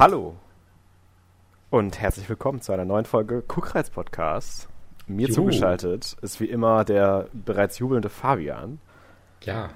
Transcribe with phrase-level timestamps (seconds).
[0.00, 0.34] Hallo
[1.68, 4.66] und herzlich willkommen zu einer neuen Folge Kuckreiz Podcast.
[5.06, 5.34] Mir Juhu.
[5.34, 8.80] zugeschaltet ist wie immer der bereits jubelnde Fabian.
[9.42, 9.68] Ja.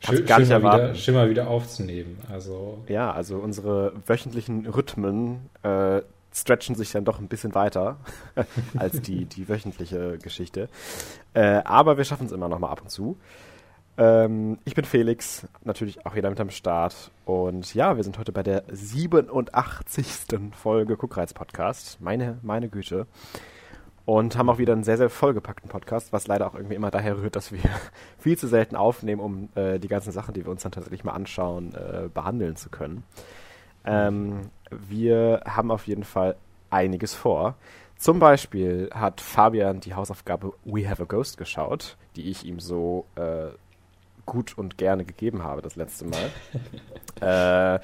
[0.00, 0.84] Kannst Schön, gar nicht schön, mal erwarten.
[0.84, 2.16] wieder, schön mal wieder aufzunehmen.
[2.32, 6.00] Also, Ja, also unsere wöchentlichen Rhythmen äh,
[6.32, 7.98] stretchen sich dann doch ein bisschen weiter
[8.78, 10.70] als die, die wöchentliche Geschichte.
[11.34, 13.18] Äh, aber wir schaffen es immer noch mal ab und zu.
[13.98, 17.10] Ähm, ich bin Felix, natürlich auch wieder mit am Start.
[17.24, 20.06] Und ja, wir sind heute bei der 87.
[20.52, 22.00] Folge Guckreiz Podcast.
[22.00, 23.06] Meine, meine Güte.
[24.04, 27.18] Und haben auch wieder einen sehr, sehr vollgepackten Podcast, was leider auch irgendwie immer daher
[27.18, 27.58] rührt, dass wir
[28.18, 31.12] viel zu selten aufnehmen, um äh, die ganzen Sachen, die wir uns dann tatsächlich mal
[31.12, 33.02] anschauen, äh, behandeln zu können.
[33.84, 36.36] Ähm, wir haben auf jeden Fall
[36.70, 37.56] einiges vor.
[37.96, 43.06] Zum Beispiel hat Fabian die Hausaufgabe We Have a Ghost geschaut, die ich ihm so
[43.16, 43.48] äh,
[44.26, 46.30] gut und gerne gegeben habe das letzte Mal.
[47.76, 47.80] äh,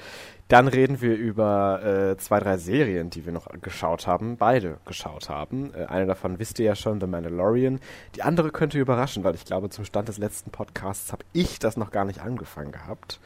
[0.49, 5.29] dann reden wir über äh, zwei, drei Serien, die wir noch geschaut haben, beide geschaut
[5.29, 5.73] haben.
[5.73, 7.79] Äh, eine davon wisst ihr ja schon, The Mandalorian.
[8.15, 11.77] Die andere könnte überraschen, weil ich glaube, zum Stand des letzten Podcasts habe ich das
[11.77, 13.19] noch gar nicht angefangen gehabt.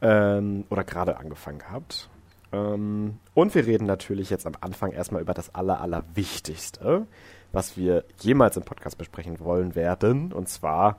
[0.00, 2.08] Ähm, oder gerade angefangen gehabt.
[2.52, 7.06] Ähm, und wir reden natürlich jetzt am Anfang erstmal über das Aller, Allerwichtigste,
[7.52, 10.32] was wir jemals im Podcast besprechen wollen werden.
[10.32, 10.98] Und zwar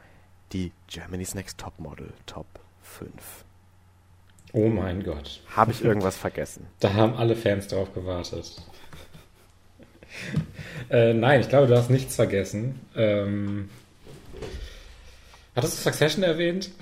[0.54, 2.48] die Germany's Next Topmodel Top
[2.84, 3.12] 5.
[4.54, 5.42] oh mein Gott.
[5.56, 6.68] Habe ich irgendwas vergessen?
[6.80, 8.62] Da haben alle Fans drauf gewartet.
[10.90, 12.80] äh, nein, ich glaube, du hast nichts vergessen.
[12.96, 13.70] Ähm,
[15.56, 16.72] hattest du Succession erwähnt?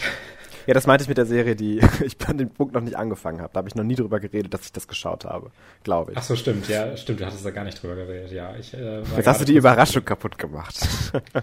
[0.66, 3.41] Ja, das meinte ich mit der Serie, die ich an dem Punkt noch nicht angefangen
[3.41, 3.52] habe.
[3.52, 5.52] Da habe ich noch nie drüber geredet, dass ich das geschaut habe,
[5.84, 6.17] glaube ich.
[6.17, 6.69] Ach so, stimmt.
[6.69, 7.19] Ja, stimmt.
[7.19, 8.31] Du hattest da gar nicht drüber geredet.
[8.31, 10.75] Ja, ich, äh, Jetzt hast du die Überraschung kaputt gemacht.
[11.14, 11.41] Ja,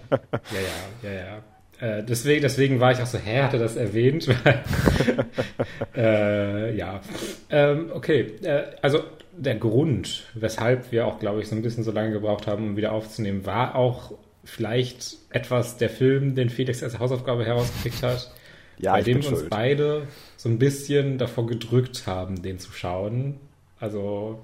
[1.03, 1.42] ja, ja, ja.
[1.80, 4.29] Äh, deswegen, deswegen war ich auch so, hä, hat er das erwähnt?
[5.96, 7.01] äh, ja.
[7.48, 9.01] Ähm, okay, äh, also
[9.36, 12.77] der Grund, weshalb wir auch, glaube ich, so ein bisschen so lange gebraucht haben, um
[12.77, 14.13] wieder aufzunehmen, war auch
[14.45, 18.30] vielleicht etwas der Film, den Felix als Hausaufgabe herausgekriegt hat,
[18.79, 19.51] Ja, bei dem uns schuld.
[19.51, 23.39] beide so ein bisschen davor gedrückt haben, den zu schauen.
[23.79, 24.41] Also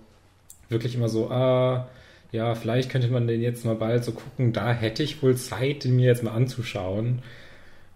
[0.68, 1.88] wirklich immer so, ah,
[2.32, 5.84] ja, vielleicht könnte man den jetzt mal bald so gucken, da hätte ich wohl Zeit,
[5.84, 7.22] den mir jetzt mal anzuschauen.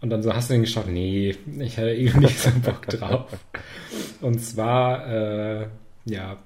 [0.01, 0.89] Und dann so, hast du den geschaut?
[0.89, 3.39] Nee, ich hatte irgendwie nicht so Bock drauf.
[4.21, 5.67] Und zwar, äh,
[6.07, 6.39] ja,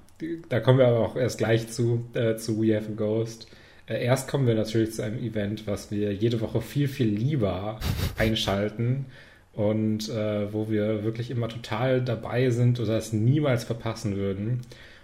[0.49, 3.47] da kommen wir aber auch erst gleich zu, äh, zu We Have a Ghost.
[3.87, 7.79] Äh, erst kommen wir natürlich zu einem Event, was wir jede Woche viel, viel lieber
[8.17, 9.07] einschalten
[9.53, 14.63] und äh, wo wir wirklich immer total dabei sind oder es niemals verpassen würden.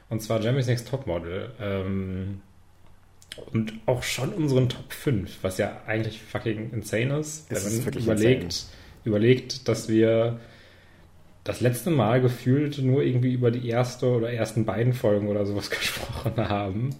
[0.08, 1.50] Und zwar Jeremy's Next Topmodel.
[1.60, 2.40] Ähm,
[3.52, 7.50] und auch schon unseren Top 5, was ja eigentlich fucking insane ist.
[7.50, 8.64] Es wenn man überlegt,
[9.04, 10.38] überlegt, dass wir
[11.44, 15.70] das letzte Mal gefühlt nur irgendwie über die erste oder ersten beiden Folgen oder sowas
[15.70, 16.90] gesprochen haben.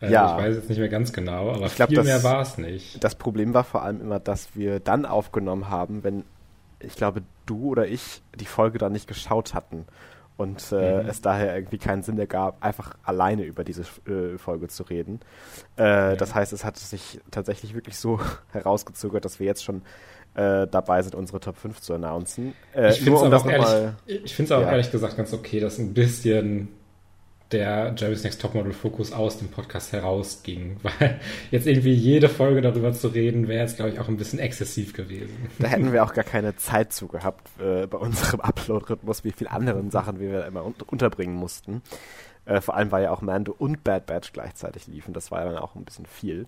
[0.00, 0.36] Äh, Ja.
[0.38, 2.56] Ich weiß jetzt nicht mehr ganz genau, aber Ich glaub, viel das- mehr war es
[2.58, 3.02] nicht.
[3.02, 6.24] Das Problem war vor allem immer, dass wir dann aufgenommen haben, wenn,
[6.78, 9.84] ich glaube, du oder ich die Folge dann nicht geschaut hatten.
[10.40, 11.08] Und äh, Mhm.
[11.08, 15.20] es daher irgendwie keinen Sinn ergab, einfach alleine über diese äh, Folge zu reden.
[15.76, 18.18] Äh, Das heißt, es hat sich tatsächlich wirklich so
[18.52, 19.82] herausgezögert, dass wir jetzt schon
[20.34, 22.54] äh, dabei sind, unsere Top 5 zu announcen.
[22.74, 24.70] Äh, ich finde es um aber auch ehrlich, ich find's auch Ja.
[24.70, 26.68] ehrlich gesagt ganz okay, dass ein bisschen
[27.52, 32.92] der Jerry's Next Topmodel Fokus aus dem Podcast herausging, weil jetzt irgendwie jede Folge darüber
[32.92, 35.48] zu reden, wäre jetzt, glaube ich, auch ein bisschen exzessiv gewesen.
[35.58, 39.48] Da hätten wir auch gar keine Zeit zu gehabt äh, bei unserem Upload-Rhythmus, wie viel
[39.48, 41.82] anderen Sachen wir immer un unterbringen mussten.
[42.44, 45.12] Äh, vor allem, weil ja auch Mando und Bad Batch gleichzeitig liefen.
[45.12, 46.46] Das war ja dann auch ein bisschen viel.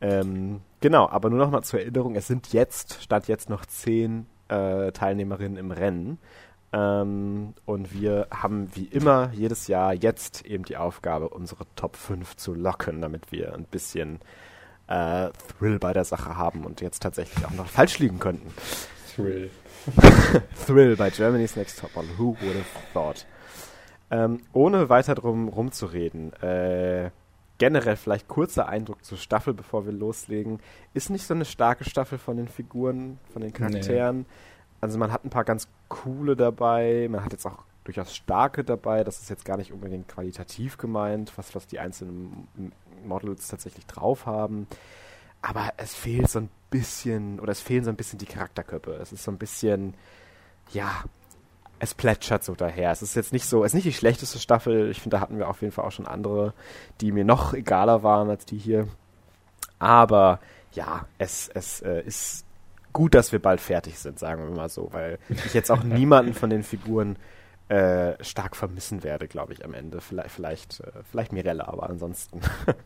[0.00, 4.26] Ähm, genau, aber nur noch mal zur Erinnerung, es sind jetzt, statt jetzt noch zehn
[4.48, 6.18] äh, Teilnehmerinnen im Rennen.
[6.72, 12.36] Ähm, und wir haben wie immer jedes Jahr jetzt eben die Aufgabe, unsere Top 5
[12.36, 14.20] zu locken, damit wir ein bisschen
[14.86, 18.52] äh, Thrill bei der Sache haben und jetzt tatsächlich auch noch falsch liegen könnten.
[19.14, 19.50] Thrill.
[20.66, 22.10] Thrill bei Germany's Next Top Model.
[22.18, 23.26] Who would have thought?
[24.10, 27.10] Ähm, ohne weiter drum rumzureden, äh,
[27.58, 30.60] generell vielleicht kurzer Eindruck zur Staffel, bevor wir loslegen.
[30.94, 34.24] Ist nicht so eine starke Staffel von den Figuren, von den Charakteren.
[34.80, 39.02] Also man hat ein paar ganz coole dabei, man hat jetzt auch durchaus starke dabei.
[39.02, 42.46] Das ist jetzt gar nicht unbedingt qualitativ gemeint, was, was die einzelnen
[43.04, 44.66] Models tatsächlich drauf haben.
[45.40, 48.92] Aber es fehlt so ein bisschen, oder es fehlen so ein bisschen die Charakterköpfe.
[49.00, 49.94] Es ist so ein bisschen,
[50.72, 50.90] ja,
[51.78, 52.90] es plätschert so daher.
[52.90, 54.90] Es ist jetzt nicht so, es ist nicht die schlechteste Staffel.
[54.90, 56.52] Ich finde, da hatten wir auf jeden Fall auch schon andere,
[57.00, 58.88] die mir noch egaler waren als die hier.
[59.78, 60.40] Aber
[60.72, 62.44] ja, es, es äh, ist
[62.98, 66.34] gut, dass wir bald fertig sind, sagen wir mal so, weil ich jetzt auch niemanden
[66.34, 67.14] von den Figuren
[67.68, 70.00] äh, stark vermissen werde, glaube ich, am Ende.
[70.00, 72.40] Vielleicht, vielleicht, äh, vielleicht Mirella, aber ansonsten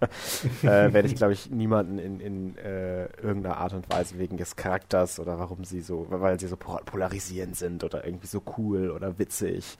[0.62, 4.54] äh, werde ich, glaube ich, niemanden in, in äh, irgendeiner Art und Weise wegen des
[4.54, 9.18] Charakters oder warum sie so, weil sie so polarisierend sind oder irgendwie so cool oder
[9.18, 9.78] witzig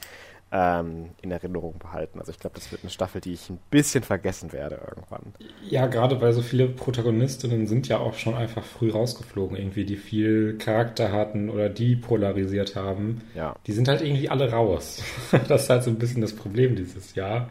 [0.52, 2.20] ähm, in Erinnerung behalten.
[2.20, 5.32] Also ich glaube, das wird eine Staffel, die ich ein bisschen vergessen werde irgendwann.
[5.68, 9.96] Ja, gerade weil so viele Protagonistinnen sind ja auch schon einfach früh rausgeflogen, irgendwie, die
[9.96, 13.22] viel Charakter hatten oder die polarisiert haben.
[13.34, 13.56] Ja.
[13.66, 15.02] Die sind halt irgendwie alle raus.
[15.48, 17.48] das ist halt so ein bisschen das Problem dieses Jahr.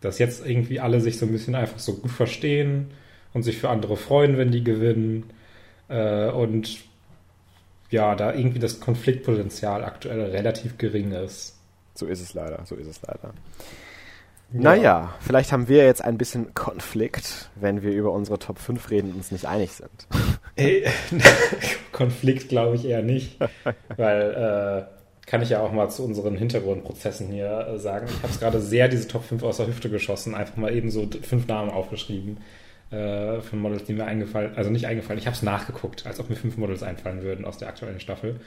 [0.00, 2.92] Dass jetzt irgendwie alle sich so ein bisschen einfach so gut verstehen
[3.34, 5.24] und sich für andere freuen, wenn die gewinnen.
[5.88, 6.78] Äh, und
[7.90, 11.58] ja, da irgendwie das Konfliktpotenzial aktuell relativ gering ist.
[12.02, 13.32] So ist es leider, so ist es leider.
[14.52, 14.60] Ja.
[14.60, 19.10] Naja, vielleicht haben wir jetzt ein bisschen Konflikt, wenn wir über unsere Top 5 reden
[19.12, 20.08] und uns nicht einig sind.
[20.56, 20.84] Hey,
[21.92, 23.38] Konflikt glaube ich eher nicht,
[23.96, 28.08] weil äh, kann ich ja auch mal zu unseren Hintergrundprozessen hier äh, sagen.
[28.08, 30.90] Ich habe es gerade sehr diese Top 5 aus der Hüfte geschossen, einfach mal eben
[30.90, 32.38] so fünf Namen aufgeschrieben
[32.90, 36.28] äh, von Models, die mir eingefallen, also nicht eingefallen, ich habe es nachgeguckt, als ob
[36.28, 38.40] mir fünf Models einfallen würden aus der aktuellen Staffel.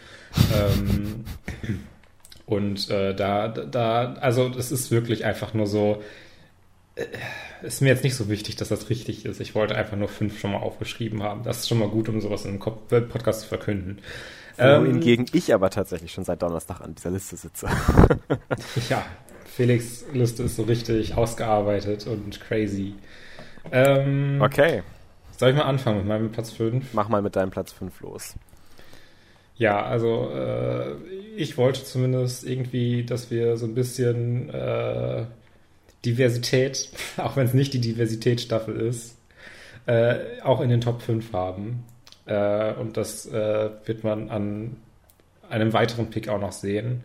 [0.54, 1.24] ähm,
[2.45, 6.01] und äh, da, da, also es ist wirklich einfach nur so,
[6.95, 7.06] äh,
[7.63, 9.39] ist mir jetzt nicht so wichtig, dass das richtig ist.
[9.39, 11.44] Ich wollte einfach nur fünf schon mal aufgeschrieben haben.
[11.44, 14.00] Das ist schon mal gut, um sowas in einem Podcast zu verkünden.
[14.57, 17.68] Wohingegen ähm, ich aber tatsächlich schon seit Donnerstag an dieser Liste sitze.
[18.89, 19.03] ja,
[19.45, 22.94] Felix' Liste ist so richtig ausgearbeitet und crazy.
[23.71, 24.83] Ähm, okay.
[25.38, 26.94] Soll ich mal anfangen mit meinem Platz 5?
[26.94, 28.36] Mach mal mit deinem Platz 5 los.
[29.57, 30.96] Ja, also äh,
[31.38, 35.25] ich wollte zumindest irgendwie, dass wir so ein bisschen äh,
[36.06, 39.18] Diversität, auch wenn es nicht die Diversitätsstaffel ist,
[39.86, 41.84] äh, auch in den Top 5 haben.
[42.25, 44.78] Äh, und das äh, wird man an
[45.50, 47.04] einem weiteren Pick auch noch sehen.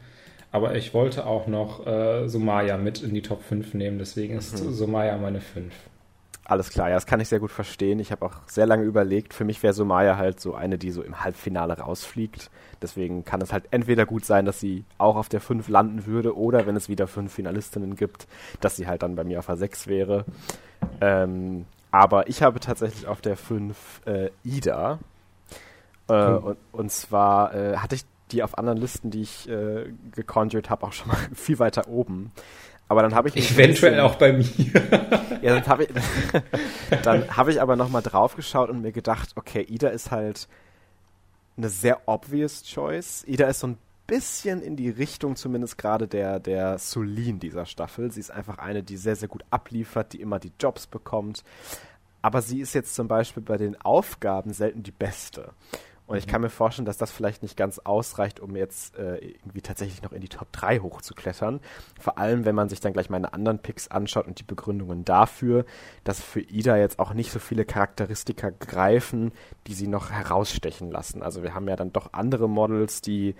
[0.52, 4.64] Aber ich wollte auch noch äh, Somaya mit in die Top 5 nehmen, deswegen ist
[4.64, 4.72] mhm.
[4.72, 5.72] Somaya meine 5.
[6.50, 8.00] Alles klar, ja, das kann ich sehr gut verstehen.
[8.00, 9.34] Ich habe auch sehr lange überlegt.
[9.34, 12.50] Für mich wäre Somaya halt so eine, die so im Halbfinale rausfliegt.
[12.82, 16.36] Deswegen kann es halt entweder gut sein, dass sie auch auf der 5 landen würde,
[16.36, 18.26] oder wenn es wieder fünf Finalistinnen gibt,
[18.60, 20.24] dass sie halt dann bei mir auf der 6 wäre.
[21.00, 24.98] Ähm, aber ich habe tatsächlich auf der 5 äh, Ida.
[26.08, 26.38] Äh, hm.
[26.38, 30.84] und, und, zwar äh, hatte ich die auf anderen Listen, die ich äh, geconjured habe,
[30.84, 32.32] auch schon mal viel weiter oben.
[32.90, 34.44] Aber dann habe ich eventuell bisschen, auch bei mir.
[35.42, 35.90] ja, dann habe ich
[37.04, 40.48] dann habe ich aber noch mal drauf geschaut und mir gedacht, okay, Ida ist halt
[41.56, 43.22] eine sehr obvious Choice.
[43.28, 43.78] Ida ist so ein
[44.08, 48.10] bisschen in die Richtung zumindest gerade der der Solin dieser Staffel.
[48.10, 51.44] Sie ist einfach eine, die sehr sehr gut abliefert, die immer die Jobs bekommt.
[52.22, 55.52] Aber sie ist jetzt zum Beispiel bei den Aufgaben selten die beste.
[56.10, 59.60] Und ich kann mir vorstellen, dass das vielleicht nicht ganz ausreicht, um jetzt äh, irgendwie
[59.60, 61.60] tatsächlich noch in die Top 3 hochzuklettern.
[62.00, 65.64] Vor allem, wenn man sich dann gleich meine anderen Picks anschaut und die Begründungen dafür,
[66.02, 69.30] dass für Ida jetzt auch nicht so viele Charakteristika greifen,
[69.68, 71.22] die sie noch herausstechen lassen.
[71.22, 73.36] Also wir haben ja dann doch andere Models, die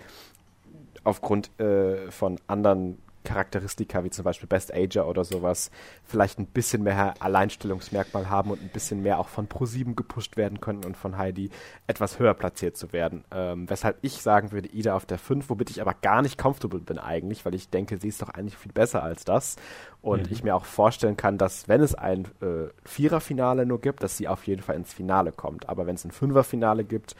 [1.03, 5.71] aufgrund äh, von anderen Charakteristika wie zum Beispiel Best Ager oder sowas
[6.03, 10.59] vielleicht ein bisschen mehr Alleinstellungsmerkmal haben und ein bisschen mehr auch von Pro7 gepusht werden
[10.61, 11.49] können und von Heidi
[11.87, 13.23] etwas höher platziert zu werden.
[13.31, 16.79] Ähm, weshalb ich sagen würde, Ida auf der 5, womit ich aber gar nicht comfortable
[16.79, 19.55] bin eigentlich, weil ich denke, sie ist doch eigentlich viel besser als das.
[20.01, 20.33] Und mhm.
[20.33, 24.27] ich mir auch vorstellen kann, dass wenn es ein äh, Viererfinale nur gibt, dass sie
[24.27, 25.69] auf jeden Fall ins Finale kommt.
[25.69, 27.15] Aber wenn es ein Fünferfinale gibt,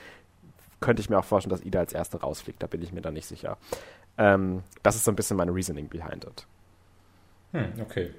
[0.81, 2.61] könnte ich mir auch vorstellen, dass Ida als Erste rausfliegt.
[2.61, 3.57] Da bin ich mir dann nicht sicher.
[4.17, 6.45] Ähm, das ist so ein bisschen mein Reasoning behind it.
[7.53, 8.11] Hm, okay.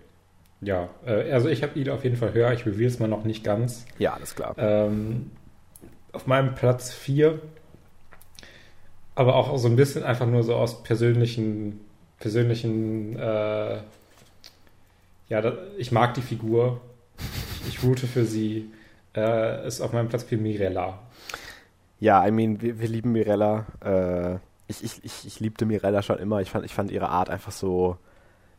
[0.60, 2.52] Ja, äh, also ich habe Ida auf jeden Fall höher.
[2.52, 3.84] Ich reveal es mal noch nicht ganz.
[3.98, 4.54] Ja, alles klar.
[4.56, 5.32] Ähm,
[6.12, 7.40] auf meinem Platz 4,
[9.14, 11.80] aber auch so ein bisschen einfach nur so aus persönlichen,
[12.18, 13.78] persönlichen, äh,
[15.28, 16.80] ja, da, ich mag die Figur.
[17.68, 18.70] Ich, route für sie.
[19.14, 20.98] Äh, ist auf meinem Platz 4 Mirella.
[22.02, 23.64] Ja, I mean, wir, wir lieben Mirella.
[23.80, 24.34] Äh,
[24.66, 26.40] ich, ich, ich, ich liebte Mirella schon immer.
[26.40, 27.96] Ich fand, ich fand ihre Art einfach so,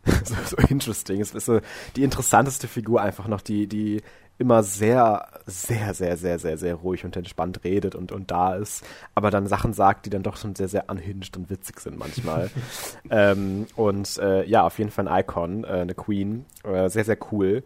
[0.23, 1.19] so, so interesting.
[1.19, 1.59] Es ist so
[1.97, 4.01] die interessanteste Figur einfach noch, die, die
[4.37, 8.85] immer sehr, sehr, sehr, sehr, sehr, sehr ruhig und entspannt redet und, und da ist,
[9.13, 12.49] aber dann Sachen sagt, die dann doch schon sehr, sehr unhinged und witzig sind manchmal.
[13.09, 17.17] ähm, und äh, ja, auf jeden Fall ein Icon, äh, eine Queen, äh, sehr, sehr
[17.33, 17.63] cool.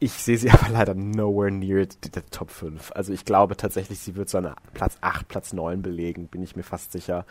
[0.00, 2.92] Ich sehe sie aber leider nowhere near der Top 5.
[2.94, 6.56] Also ich glaube tatsächlich, sie wird so einen Platz 8, Platz 9 belegen, bin ich
[6.56, 7.24] mir fast sicher.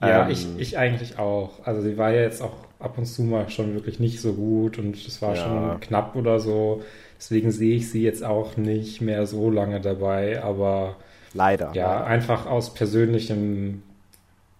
[0.00, 1.64] Ja, ähm, ich, ich eigentlich auch.
[1.64, 4.78] Also sie war ja jetzt auch ab und zu mal schon wirklich nicht so gut
[4.78, 5.42] und es war ja.
[5.42, 6.82] schon knapp oder so.
[7.18, 10.96] Deswegen sehe ich sie jetzt auch nicht mehr so lange dabei, aber
[11.34, 11.72] leider.
[11.74, 13.82] Ja, einfach aus persönlichem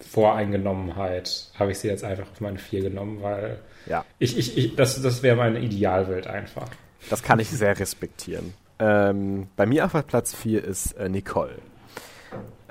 [0.01, 4.77] Voreingenommenheit habe ich sie jetzt einfach auf meine vier genommen, weil Ja, ich, ich, ich
[4.77, 6.69] das, das wäre meine Idealwelt einfach.
[7.09, 8.53] Das kann ich sehr respektieren.
[8.79, 11.57] Ähm, bei mir auf Platz 4 ist äh, Nicole.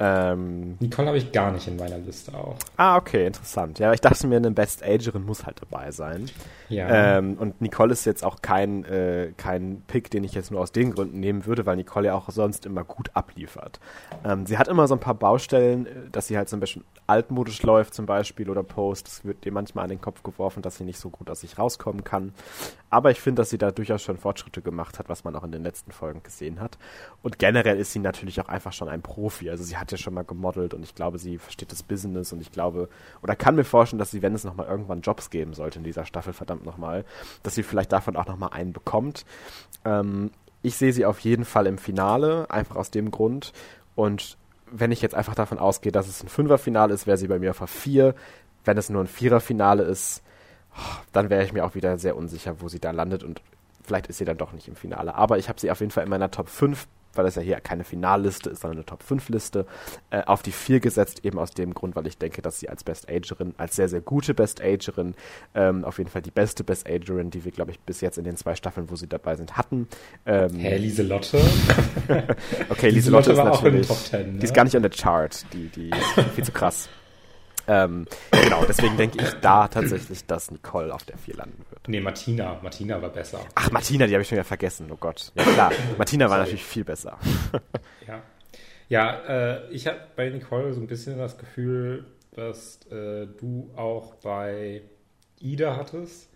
[0.01, 2.55] Ähm, Nicole habe ich gar nicht in meiner Liste auch.
[2.77, 3.79] ah, okay, interessant.
[3.79, 6.29] Ja, ich dachte mir, eine Best Agerin muss halt dabei sein.
[6.69, 7.17] Ja.
[7.17, 10.71] Ähm, und Nicole ist jetzt auch kein, äh, kein Pick, den ich jetzt nur aus
[10.71, 13.79] den Gründen nehmen würde, weil Nicole ja auch sonst immer gut abliefert.
[14.23, 16.85] Ähm, sie hat immer so ein paar Baustellen, äh, dass sie halt so ein bisschen
[17.07, 19.07] altmodisch läuft zum Beispiel oder Post.
[19.07, 21.57] Das wird ihr manchmal an den Kopf geworfen, dass sie nicht so gut aus sich
[21.57, 22.33] rauskommen kann.
[22.89, 25.51] Aber ich finde, dass sie da durchaus schon Fortschritte gemacht hat, was man auch in
[25.51, 26.77] den letzten Folgen gesehen hat.
[27.21, 29.49] Und generell ist sie natürlich auch einfach schon ein Profi.
[29.49, 32.41] Also sie hat ja schon mal gemodelt und ich glaube, sie versteht das Business und
[32.41, 32.89] ich glaube,
[33.21, 36.05] oder kann mir vorstellen, dass sie, wenn es nochmal irgendwann Jobs geben sollte in dieser
[36.05, 37.05] Staffel, verdammt nochmal,
[37.43, 39.25] dass sie vielleicht davon auch nochmal einen bekommt.
[39.85, 40.31] Ähm,
[40.61, 43.53] ich sehe sie auf jeden Fall im Finale, einfach aus dem Grund.
[43.95, 44.37] Und
[44.71, 47.51] wenn ich jetzt einfach davon ausgehe, dass es ein Fünferfinale ist, wäre sie bei mir
[47.51, 48.13] auf einer 4.
[48.65, 50.21] Wenn es nur ein Viererfinale ist,
[51.11, 53.41] dann wäre ich mir auch wieder sehr unsicher, wo sie da landet und
[53.83, 55.15] vielleicht ist sie dann doch nicht im Finale.
[55.15, 57.59] Aber ich habe sie auf jeden Fall in meiner Top 5, weil das ja hier
[57.59, 59.65] keine Finalliste ist, sondern eine Top 5 Liste,
[60.09, 62.83] äh, auf die 4 gesetzt, eben aus dem Grund, weil ich denke, dass sie als
[62.83, 65.15] Best Agerin, als sehr, sehr gute Best Agerin,
[65.55, 68.23] ähm, auf jeden Fall die beste Best Agerin, die wir, glaube ich, bis jetzt in
[68.23, 69.87] den zwei Staffeln, wo sie dabei sind, hatten.
[70.25, 71.39] Ähm, Hä, Lieselotte?
[72.69, 74.39] Okay, Lieselotte Lieselotte ist war auch in den natürlich, Top 10, ne?
[74.39, 76.89] die ist gar nicht on the chart, die, die ist viel zu krass.
[77.69, 81.87] Ähm, genau, deswegen denke ich da tatsächlich, dass Nicole auf der 4 landen wird.
[81.87, 82.59] Nee, Martina.
[82.63, 83.41] Martina war besser.
[83.53, 85.31] Ach, Martina, die habe ich schon wieder vergessen, oh Gott.
[85.35, 86.41] Ja klar, Martina war Sorry.
[86.41, 87.17] natürlich viel besser.
[88.07, 88.23] Ja,
[88.87, 94.15] ja äh, ich habe bei Nicole so ein bisschen das Gefühl, dass äh, du auch
[94.15, 94.81] bei
[95.39, 96.27] Ida hattest,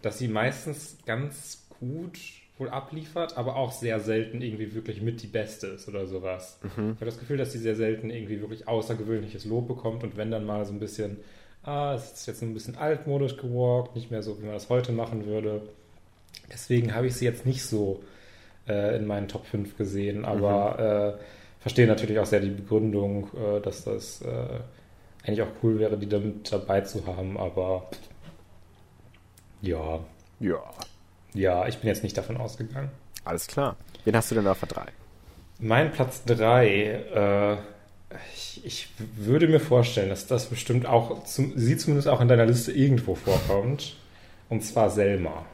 [0.00, 2.18] dass sie meistens ganz gut
[2.58, 6.58] wohl abliefert, aber auch sehr selten irgendwie wirklich mit die Beste ist oder sowas.
[6.94, 10.30] Ich habe das Gefühl, dass sie sehr selten irgendwie wirklich außergewöhnliches Lob bekommt und wenn
[10.30, 11.18] dann mal so ein bisschen,
[11.62, 14.92] ah, es ist jetzt ein bisschen altmodisch gewalkt, nicht mehr so, wie man das heute
[14.92, 15.62] machen würde.
[16.52, 18.02] Deswegen habe ich sie jetzt nicht so
[18.66, 21.22] äh, in meinen Top 5 gesehen, aber äh,
[21.60, 24.60] verstehe natürlich auch sehr die Begründung, äh, dass das äh,
[25.24, 27.88] eigentlich auch cool wäre, die damit dabei zu haben, aber
[29.60, 30.00] ja,
[30.40, 30.62] Ja,
[31.38, 32.90] ja, ich bin jetzt nicht davon ausgegangen.
[33.24, 33.76] alles klar.
[34.04, 34.82] Wen hast du denn auf der 3?
[35.60, 37.56] Mein Platz 3, äh,
[38.34, 42.46] ich, ich würde mir vorstellen, dass das bestimmt auch, zum, sie zumindest auch in deiner
[42.46, 43.96] Liste irgendwo vorkommt,
[44.48, 45.44] und zwar Selma.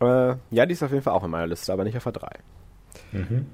[0.00, 2.12] Äh, ja, die ist auf jeden Fall auch in meiner Liste, aber nicht auf der
[2.12, 2.28] 3.
[3.12, 3.46] Mhm.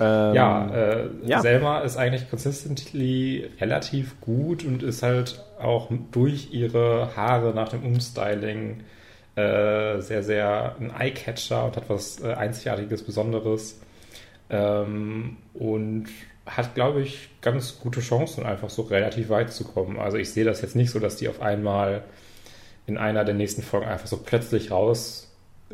[0.00, 1.40] Ähm, Ja, äh, ja.
[1.40, 7.84] Selma ist eigentlich consistently relativ gut und ist halt auch durch ihre Haare nach dem
[7.84, 8.82] Umstyling
[9.36, 13.80] äh, sehr, sehr ein Eyecatcher und hat was äh, Einzigartiges, Besonderes.
[14.50, 16.08] Ähm, und
[16.44, 19.98] hat, glaube ich, ganz gute Chancen, einfach so relativ weit zu kommen.
[19.98, 22.02] Also ich sehe das jetzt nicht so, dass die auf einmal
[22.86, 25.30] in einer der nächsten Folgen einfach so plötzlich raus,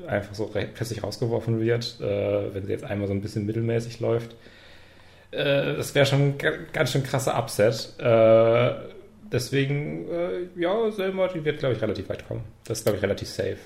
[0.06, 4.36] einfach so plötzlich rausgeworfen wird, äh, wenn sie jetzt einmal so ein bisschen mittelmäßig läuft.
[5.30, 7.94] Äh, das wäre schon ein ga- ganz schön krasser Upset.
[7.98, 8.97] Äh,
[9.32, 12.42] deswegen, äh, ja, Selma, die wird, glaube ich, relativ weit kommen.
[12.64, 13.58] Das ist, glaube ich, relativ safe.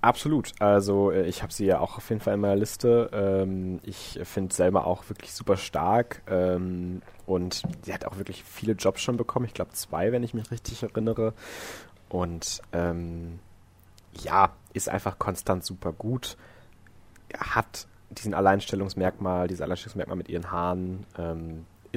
[0.00, 0.52] Absolut.
[0.60, 3.10] Also äh, ich habe sie ja auch auf jeden Fall in meiner Liste.
[3.12, 8.74] Ähm, ich finde Selma auch wirklich super stark ähm, und sie hat auch wirklich viele
[8.74, 9.46] Jobs schon bekommen.
[9.46, 11.34] Ich glaube zwei, wenn ich mich richtig erinnere.
[12.08, 13.40] Und ähm,
[14.22, 16.36] ja, ist einfach konstant super gut.
[17.36, 21.06] Hat diesen Alleinstellungsmerkmal, dieses Alleinstellungsmerkmal mit ihren Haaren.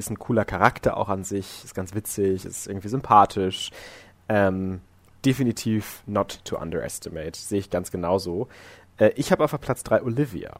[0.02, 3.70] Ist ein cooler Charakter auch an sich, ist ganz witzig, ist irgendwie sympathisch.
[4.28, 4.80] Ähm,
[5.24, 7.38] definitiv not to underestimate.
[7.38, 8.48] Sehe ich ganz genauso.
[8.98, 10.52] Äh, ich habe auf Platz 3 Olivia.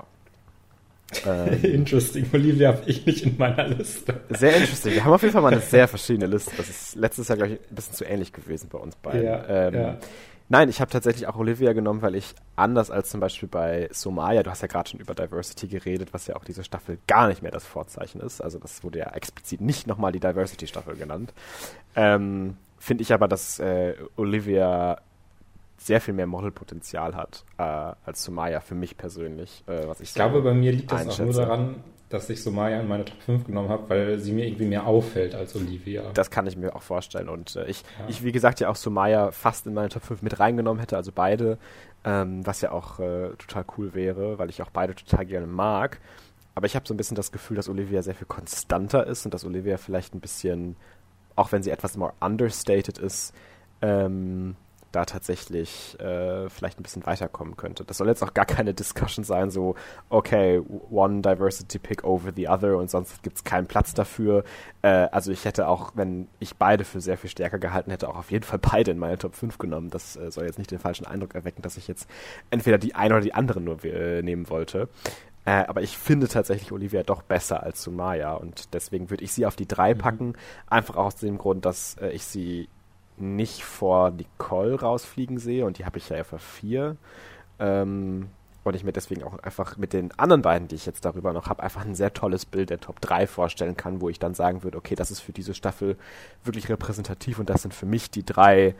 [1.26, 2.26] Ähm, Interesting.
[2.32, 4.20] Olivia habe ich nicht in meiner Liste.
[4.30, 4.92] sehr interesting.
[4.92, 6.52] Wir haben auf jeden Fall mal eine sehr verschiedene Liste.
[6.56, 9.24] Das ist letztes Jahr, glaube ich, ein bisschen zu ähnlich gewesen bei uns beiden.
[9.24, 9.98] Ja, ähm, ja.
[10.52, 14.42] Nein, ich habe tatsächlich auch Olivia genommen, weil ich anders als zum Beispiel bei Somaya,
[14.42, 17.40] du hast ja gerade schon über Diversity geredet, was ja auch diese Staffel gar nicht
[17.40, 18.42] mehr das Vorzeichen ist.
[18.42, 21.32] Also das wurde ja explizit nicht nochmal die Diversity-Staffel genannt.
[21.96, 25.00] Ähm, Finde ich aber, dass äh, Olivia
[25.78, 27.62] sehr viel mehr Modelpotenzial hat äh,
[28.04, 29.64] als Somaya für mich persönlich.
[29.66, 31.76] Äh, was ich, Ich glaube, bei mir liegt das auch nur daran,
[32.12, 35.34] dass ich Somaya in meine Top 5 genommen habe, weil sie mir irgendwie mehr auffällt
[35.34, 36.02] als Olivia.
[36.14, 37.28] Das kann ich mir auch vorstellen.
[37.28, 38.06] Und äh, ich, Ja.
[38.08, 41.10] ich, wie gesagt, ja auch Somaya fast in meine Top 5 mit reingenommen hätte, also
[41.14, 41.58] beide,
[42.04, 46.00] ähm, was ja auch äh, total cool wäre, weil ich auch beide total gerne mag.
[46.54, 49.32] Aber ich habe so ein bisschen das Gefühl, dass Olivia sehr viel konstanter ist und
[49.32, 50.76] dass Olivia vielleicht ein bisschen,
[51.34, 53.32] auch wenn sie etwas more understated ist,
[53.80, 54.54] ähm,
[54.92, 57.84] da tatsächlich äh, vielleicht ein bisschen weiterkommen könnte.
[57.84, 59.74] Das soll jetzt auch gar keine Discussion sein, so,
[60.10, 64.44] okay, one Diversity Pick over the other und sonst gibt es keinen Platz dafür.
[64.82, 68.16] Äh, also ich hätte auch, wenn ich beide für sehr viel stärker gehalten hätte, auch
[68.16, 69.90] auf jeden Fall beide in meine Top 5 genommen.
[69.90, 72.08] Das äh, soll jetzt nicht den falschen Eindruck erwecken, dass ich jetzt
[72.50, 74.88] entweder die eine oder die andere nur äh, nehmen wollte.
[75.44, 79.46] Äh, aber ich finde tatsächlich Olivia doch besser als Sumaya und deswegen würde ich sie
[79.46, 79.98] auf die drei mhm.
[79.98, 80.32] packen.
[80.68, 82.68] Einfach aus dem Grund, dass äh, ich sie
[83.16, 86.96] nicht vor Nicole rausfliegen sehe und die habe ich ja für vier.
[87.58, 88.28] Ähm,
[88.64, 91.48] und ich mir deswegen auch einfach mit den anderen beiden, die ich jetzt darüber noch
[91.48, 94.62] habe, einfach ein sehr tolles Bild der Top 3 vorstellen kann, wo ich dann sagen
[94.62, 95.96] würde, okay, das ist für diese Staffel
[96.44, 98.76] wirklich repräsentativ und das sind für mich die drei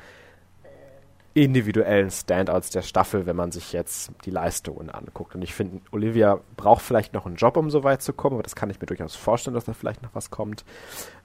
[1.35, 5.35] individuellen Standouts der Staffel, wenn man sich jetzt die Leistungen anguckt.
[5.35, 8.43] Und ich finde, Olivia braucht vielleicht noch einen Job, um so weit zu kommen, aber
[8.43, 10.65] das kann ich mir durchaus vorstellen, dass da vielleicht noch was kommt.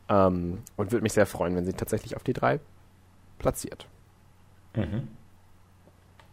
[0.10, 2.60] Ähm, und würde mich sehr freuen, wenn sie tatsächlich auf die drei
[3.40, 3.88] platziert.
[4.76, 5.08] Mhm.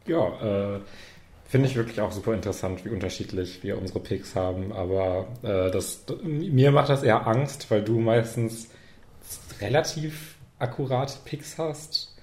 [0.07, 0.81] Ja, äh,
[1.45, 4.73] finde ich wirklich auch super interessant, wie unterschiedlich wir unsere Picks haben.
[4.73, 8.69] Aber äh, das, mir macht das eher Angst, weil du meistens
[9.61, 12.15] relativ akkurate Picks hast.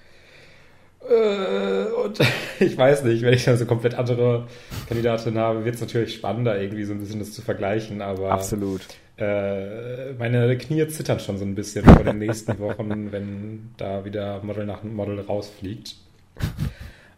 [1.08, 2.20] Äh, und
[2.60, 4.46] ich weiß nicht, wenn ich dann so komplett andere
[4.86, 8.02] Kandidaten habe, wird es natürlich spannender, irgendwie so ein bisschen das zu vergleichen.
[8.02, 8.82] Aber absolut.
[9.18, 14.42] Äh, meine Knie zittern schon so ein bisschen vor den nächsten Wochen, wenn da wieder
[14.42, 15.96] Model nach Model rausfliegt.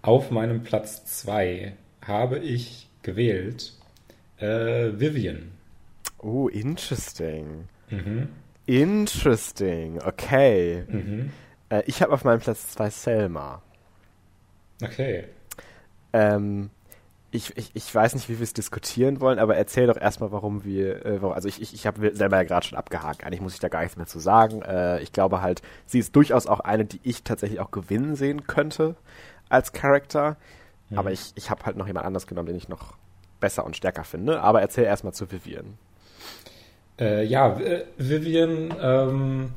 [0.02, 1.72] Auf meinem Platz 2
[2.02, 3.72] habe ich gewählt
[4.38, 5.52] äh, Vivian.
[6.18, 7.68] Oh, interesting.
[7.90, 8.28] Mhm.
[8.66, 10.84] Interesting, okay.
[10.88, 11.30] Mhm.
[11.68, 13.62] Äh, ich habe auf meinem Platz 2 Selma.
[14.82, 15.24] Okay.
[16.12, 16.70] Ähm,
[17.34, 20.64] ich, ich, ich weiß nicht, wie wir es diskutieren wollen, aber erzähl doch erstmal, warum
[20.64, 23.54] wir, äh, warum, also ich, ich, ich habe selber ja gerade schon abgehakt, eigentlich muss
[23.54, 24.62] ich da gar nichts mehr zu sagen.
[24.62, 28.46] Äh, ich glaube halt, sie ist durchaus auch eine, die ich tatsächlich auch gewinnen sehen
[28.46, 28.94] könnte
[29.48, 30.36] als Charakter,
[30.90, 30.98] mhm.
[30.98, 32.94] aber ich, ich habe halt noch jemand anders genommen, den ich noch
[33.40, 35.76] besser und stärker finde, aber erzähl erstmal zu Vivian.
[37.00, 37.58] Äh, ja,
[37.98, 39.50] Vivian ähm,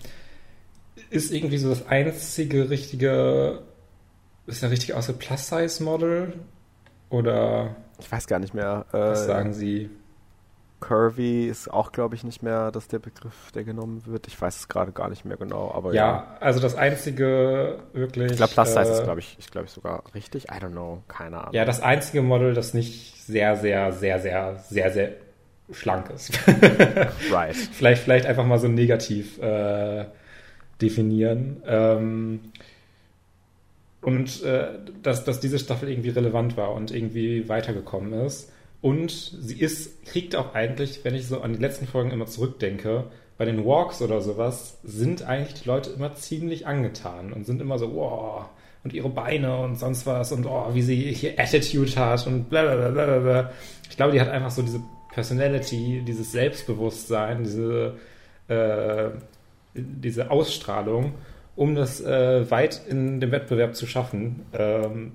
[1.11, 3.61] ist irgendwie so das einzige richtige,
[4.47, 6.33] ist ja richtig aus dem Plus-Size-Model
[7.09, 8.85] oder ich weiß gar nicht mehr.
[8.91, 9.89] Äh, was sagen Sie?
[10.79, 14.27] Curvy ist auch, glaube ich, nicht mehr, dass der Begriff, der genommen wird.
[14.27, 16.05] Ich weiß es gerade gar nicht mehr genau, aber ja.
[16.05, 18.31] Ja, also das einzige wirklich.
[18.31, 20.45] Ich glaube, Plus Size äh, ist, glaube ich, ich glaube sogar richtig.
[20.45, 21.53] I don't know, keine Ahnung.
[21.53, 25.09] Ja, das einzige Model, das nicht sehr, sehr, sehr, sehr, sehr, sehr
[25.71, 26.31] schlank ist.
[27.31, 27.55] right.
[27.55, 30.05] vielleicht, vielleicht einfach mal so negativ äh,
[30.79, 31.63] definieren.
[31.65, 32.39] Ähm,
[34.01, 34.67] und äh,
[35.01, 38.51] dass, dass diese Staffel irgendwie relevant war und irgendwie weitergekommen ist.
[38.81, 43.05] Und sie ist, kriegt auch eigentlich, wenn ich so an die letzten Folgen immer zurückdenke,
[43.37, 47.77] bei den Walks oder sowas, sind eigentlich die Leute immer ziemlich angetan und sind immer
[47.77, 48.45] so, wow,
[48.83, 52.63] und ihre Beine und sonst was und oh, wie sie hier Attitude hat und bla
[52.63, 53.51] bla bla bla.
[53.89, 54.81] Ich glaube, die hat einfach so diese
[55.11, 57.95] Personality, dieses Selbstbewusstsein, diese,
[58.47, 59.09] äh,
[59.73, 61.13] diese Ausstrahlung
[61.57, 64.45] um das äh, weit in dem Wettbewerb zu schaffen.
[64.53, 65.11] Ähm,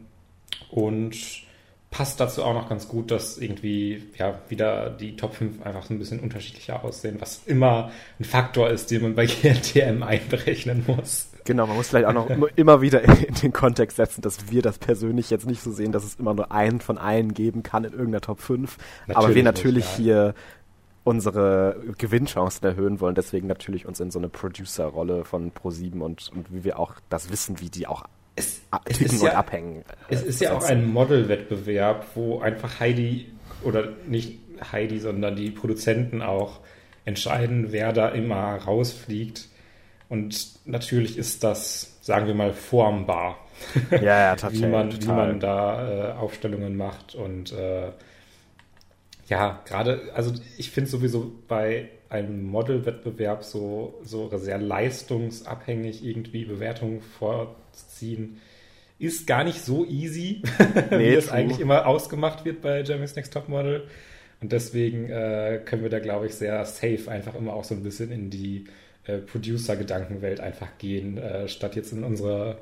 [0.71, 1.17] und
[1.91, 5.95] passt dazu auch noch ganz gut, dass irgendwie ja wieder die Top 5 einfach so
[5.95, 11.29] ein bisschen unterschiedlicher aussehen, was immer ein Faktor ist, den man bei GNTM einberechnen muss.
[11.45, 14.79] Genau, man muss vielleicht auch noch immer wieder in den Kontext setzen, dass wir das
[14.79, 17.93] persönlich jetzt nicht so sehen, dass es immer nur einen von allen geben kann in
[17.93, 18.79] irgendeiner Top 5.
[19.07, 20.35] Natürlich aber wir natürlich nicht, hier
[21.05, 26.53] unsere Gewinnchancen erhöhen wollen, deswegen natürlich uns in so eine Producer-Rolle von Pro7 und, und
[26.53, 28.05] wie wir auch das wissen, wie die auch
[28.37, 29.85] es, es ist und ja, abhängen.
[30.09, 33.31] Es ist ja auch ein Model-Wettbewerb, wo einfach Heidi
[33.63, 34.39] oder nicht
[34.73, 36.61] Heidi, sondern die Produzenten auch
[37.05, 39.49] entscheiden, wer da immer rausfliegt.
[40.09, 43.39] Und natürlich ist das, sagen wir mal, formbar.
[43.91, 44.63] Ja, ja, tatsächlich.
[44.69, 47.91] wie, man, wie man da äh, Aufstellungen macht und äh,
[49.33, 57.01] ja, gerade, also ich finde sowieso bei einem Modelwettbewerb so, so sehr leistungsabhängig irgendwie Bewertungen
[57.01, 58.43] vorziehen,
[58.99, 60.43] ist gar nicht so easy,
[60.91, 63.85] nee, wie es eigentlich immer ausgemacht wird bei Jeremy's Next Top Model.
[64.43, 67.83] Und deswegen äh, können wir da, glaube ich, sehr safe einfach immer auch so ein
[67.83, 68.67] bisschen in die
[69.05, 72.59] äh, Producer-Gedankenwelt einfach gehen, äh, statt jetzt in unsere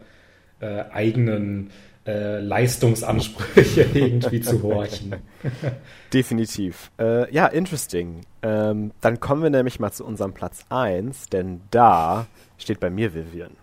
[0.60, 1.70] äh, eigenen
[2.06, 5.16] äh, Leistungsansprüche irgendwie zu horchen.
[6.12, 6.90] Definitiv.
[6.98, 8.22] Äh, ja, interesting.
[8.42, 12.26] Ähm, dann kommen wir nämlich mal zu unserem Platz 1, denn da
[12.58, 13.56] steht bei mir Vivian.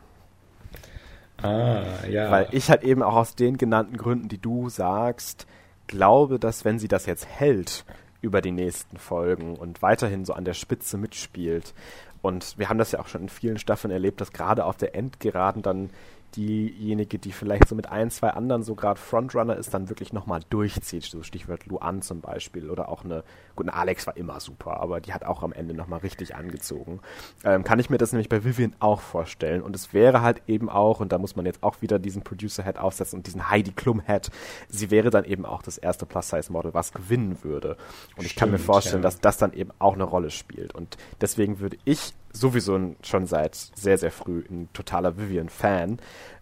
[1.41, 2.31] Ah, ja.
[2.31, 5.45] Weil ich halt eben auch aus den genannten Gründen, die du sagst,
[5.87, 7.85] glaube, dass wenn sie das jetzt hält
[8.21, 11.73] über die nächsten Folgen und weiterhin so an der Spitze mitspielt,
[12.21, 14.95] und wir haben das ja auch schon in vielen Staffeln erlebt, dass gerade auf der
[14.95, 15.89] Endgeraden dann
[16.35, 20.41] diejenige, die vielleicht so mit ein, zwei anderen so gerade Frontrunner ist, dann wirklich nochmal
[20.49, 21.03] durchzieht.
[21.03, 23.23] So Stichwort Luan zum Beispiel oder auch eine,
[23.57, 27.01] gut, Alex war immer super, aber die hat auch am Ende nochmal richtig angezogen.
[27.43, 29.61] Ähm, kann ich mir das nämlich bei Vivian auch vorstellen.
[29.61, 32.77] Und es wäre halt eben auch, und da muss man jetzt auch wieder diesen Producer-Head
[32.77, 34.31] aufsetzen und diesen Heidi Klum-Head,
[34.69, 37.71] sie wäre dann eben auch das erste Plus-Size-Model, was gewinnen würde.
[37.71, 37.77] Und
[38.11, 39.09] Stimmt, ich kann mir vorstellen, ja.
[39.09, 40.73] dass das dann eben auch eine Rolle spielt.
[40.73, 45.99] Und deswegen würde ich sowieso schon seit sehr, sehr früh ein totaler Vivian-Fan.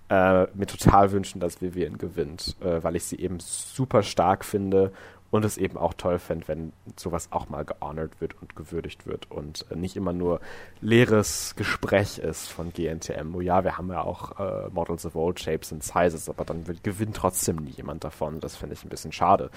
[0.07, 4.91] Äh, mir total wünschen, dass Vivian gewinnt, äh, weil ich sie eben super stark finde
[5.35, 9.29] und es eben auch toll fände, wenn sowas auch mal gehonored wird und gewürdigt wird
[9.29, 10.39] und äh, nicht immer nur
[10.81, 13.35] leeres Gespräch ist von GNTM.
[13.35, 16.67] Oh ja, wir haben ja auch äh, Models of All Shapes and Sizes, aber dann
[16.67, 18.39] wird, gewinnt trotzdem nie jemand davon.
[18.39, 19.49] Das finde ich ein bisschen schade.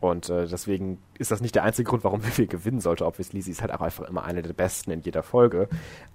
[0.00, 3.04] Und äh, deswegen ist das nicht der einzige Grund, warum Vivi gewinnen sollte.
[3.04, 5.68] Obviously, sie ist halt auch einfach immer eine der besten in jeder Folge.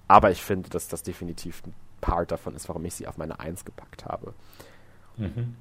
[0.08, 3.40] Aber ich finde, dass das definitiv ein Part davon ist, warum ich sie auf meine
[3.40, 4.34] Eins gepackt habe.
[5.16, 5.56] Mhm.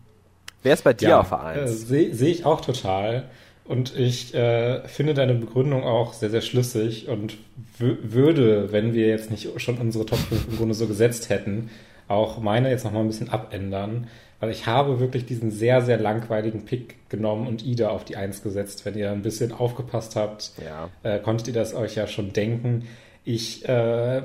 [0.63, 1.71] Wer ist bei dir ja, auf der Eins?
[1.71, 3.26] Äh, Sehe seh ich auch total.
[3.65, 7.38] Und ich äh, finde deine Begründung auch sehr, sehr schlüssig und
[7.78, 11.69] würde, wenn wir jetzt nicht schon unsere Top 5 im Grunde so gesetzt hätten,
[12.10, 14.08] auch meine jetzt nochmal ein bisschen abändern.
[14.41, 18.43] Weil ich habe wirklich diesen sehr, sehr langweiligen Pick genommen und Ida auf die Eins
[18.43, 18.84] gesetzt.
[18.86, 20.89] Wenn ihr ein bisschen aufgepasst habt, ja.
[21.04, 22.86] äh, konntet ihr das euch ja schon denken.
[23.23, 24.23] Ich äh,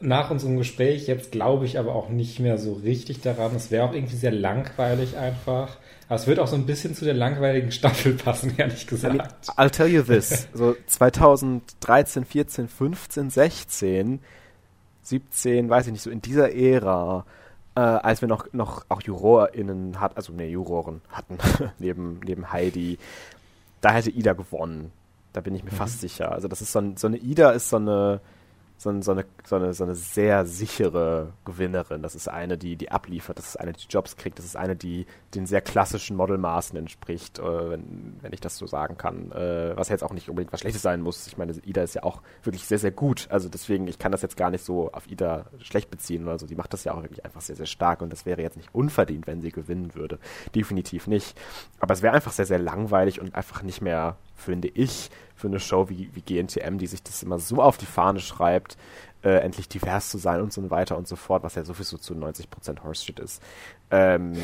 [0.00, 3.54] nach unserem Gespräch jetzt glaube ich aber auch nicht mehr so richtig daran.
[3.56, 5.76] Es wäre auch irgendwie sehr langweilig einfach.
[6.08, 9.50] Aber es wird auch so ein bisschen zu der langweiligen Staffel passen, ehrlich gesagt.
[9.56, 10.48] I'll tell you this.
[10.54, 14.20] So 2013, 14, 15, 16,
[15.02, 17.26] 17, weiß ich nicht, so in dieser Ära,
[17.74, 21.38] äh, als wir noch, noch auch JurorInnen hatten, also ne, Juroren hatten,
[21.78, 22.98] neben, neben Heidi,
[23.80, 24.92] da hätte Ida gewonnen.
[25.32, 25.76] Da bin ich mir mhm.
[25.76, 26.32] fast sicher.
[26.32, 28.20] Also das ist so, ein, so eine Ida ist so eine
[28.78, 32.00] so, so, eine, so, eine, so eine sehr sichere Gewinnerin.
[32.00, 34.76] Das ist eine, die, die abliefert, das ist eine, die Jobs kriegt, das ist eine,
[34.76, 39.32] die den sehr klassischen Modelmaßen entspricht, äh, wenn, wenn ich das so sagen kann.
[39.32, 41.26] Äh, was jetzt auch nicht unbedingt was Schlechtes sein muss.
[41.26, 43.26] Ich meine, Ida ist ja auch wirklich sehr, sehr gut.
[43.30, 46.46] Also deswegen, ich kann das jetzt gar nicht so auf Ida schlecht beziehen oder so.
[46.46, 48.72] Die macht das ja auch wirklich einfach sehr, sehr stark und das wäre jetzt nicht
[48.72, 50.20] unverdient, wenn sie gewinnen würde.
[50.54, 51.36] Definitiv nicht.
[51.80, 55.60] Aber es wäre einfach sehr, sehr langweilig und einfach nicht mehr, finde ich, für eine
[55.60, 58.76] Show wie, wie GNTM, die sich das immer so auf die Fahne schreibt,
[59.22, 62.14] äh, endlich divers zu sein und so weiter und so fort, was ja sowieso zu
[62.14, 63.42] 90% Horseshit ist,
[63.90, 64.34] ähm,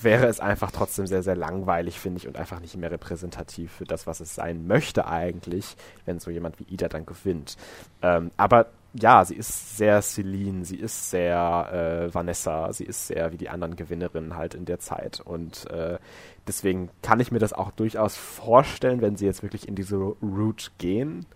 [0.00, 3.84] wäre es einfach trotzdem sehr, sehr langweilig, finde ich, und einfach nicht mehr repräsentativ für
[3.84, 7.56] das, was es sein möchte eigentlich, wenn so jemand wie Ida dann gewinnt.
[8.00, 13.32] Ähm, aber ja, sie ist sehr Celine, sie ist sehr äh, Vanessa, sie ist sehr
[13.32, 15.20] wie die anderen Gewinnerinnen halt in der Zeit.
[15.20, 15.98] Und äh,
[16.46, 20.70] deswegen kann ich mir das auch durchaus vorstellen, wenn sie jetzt wirklich in diese Route
[20.78, 21.26] gehen.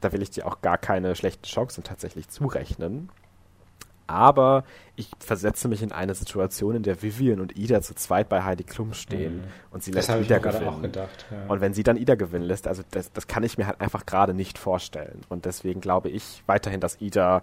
[0.00, 3.10] Da will ich dir auch gar keine schlechten Chancen tatsächlich zurechnen
[4.06, 4.64] aber
[4.96, 8.64] ich versetze mich in eine Situation, in der Vivian und Ida zu zweit bei Heidi
[8.64, 9.44] Klum stehen mhm.
[9.70, 10.82] und sie lässt Ida gewinnen.
[10.82, 11.46] Gedacht, ja.
[11.48, 14.06] Und wenn sie dann Ida gewinnen lässt, also das, das kann ich mir halt einfach
[14.06, 15.22] gerade nicht vorstellen.
[15.28, 17.42] Und deswegen glaube ich weiterhin, dass Ida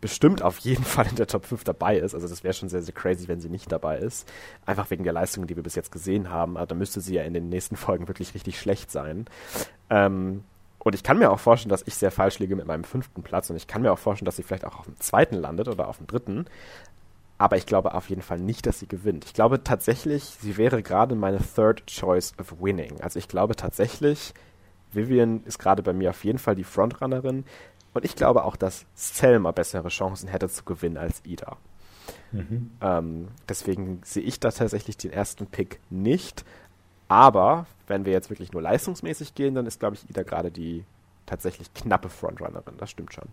[0.00, 2.14] bestimmt auf jeden Fall in der Top 5 dabei ist.
[2.14, 4.30] Also das wäre schon sehr, sehr crazy, wenn sie nicht dabei ist.
[4.66, 6.56] Einfach wegen der Leistungen, die wir bis jetzt gesehen haben.
[6.56, 9.26] Also da müsste sie ja in den nächsten Folgen wirklich richtig schlecht sein.
[9.90, 10.44] Ähm,
[10.78, 13.50] und ich kann mir auch vorstellen, dass ich sehr falsch liege mit meinem fünften Platz.
[13.50, 15.88] Und ich kann mir auch vorstellen, dass sie vielleicht auch auf dem zweiten landet oder
[15.88, 16.46] auf dem dritten.
[17.36, 19.24] Aber ich glaube auf jeden Fall nicht, dass sie gewinnt.
[19.24, 23.00] Ich glaube tatsächlich, sie wäre gerade meine Third Choice of Winning.
[23.00, 24.34] Also ich glaube tatsächlich,
[24.92, 27.44] Vivian ist gerade bei mir auf jeden Fall die Frontrunnerin.
[27.94, 31.56] Und ich glaube auch, dass Selma bessere Chancen hätte zu gewinnen als Ida.
[32.32, 32.70] Mhm.
[32.80, 36.44] Ähm, deswegen sehe ich da tatsächlich den ersten Pick nicht.
[37.08, 40.84] Aber wenn wir jetzt wirklich nur leistungsmäßig gehen, dann ist, glaube ich, Ida gerade die
[41.26, 42.74] tatsächlich knappe Frontrunnerin.
[42.78, 43.28] Das stimmt schon.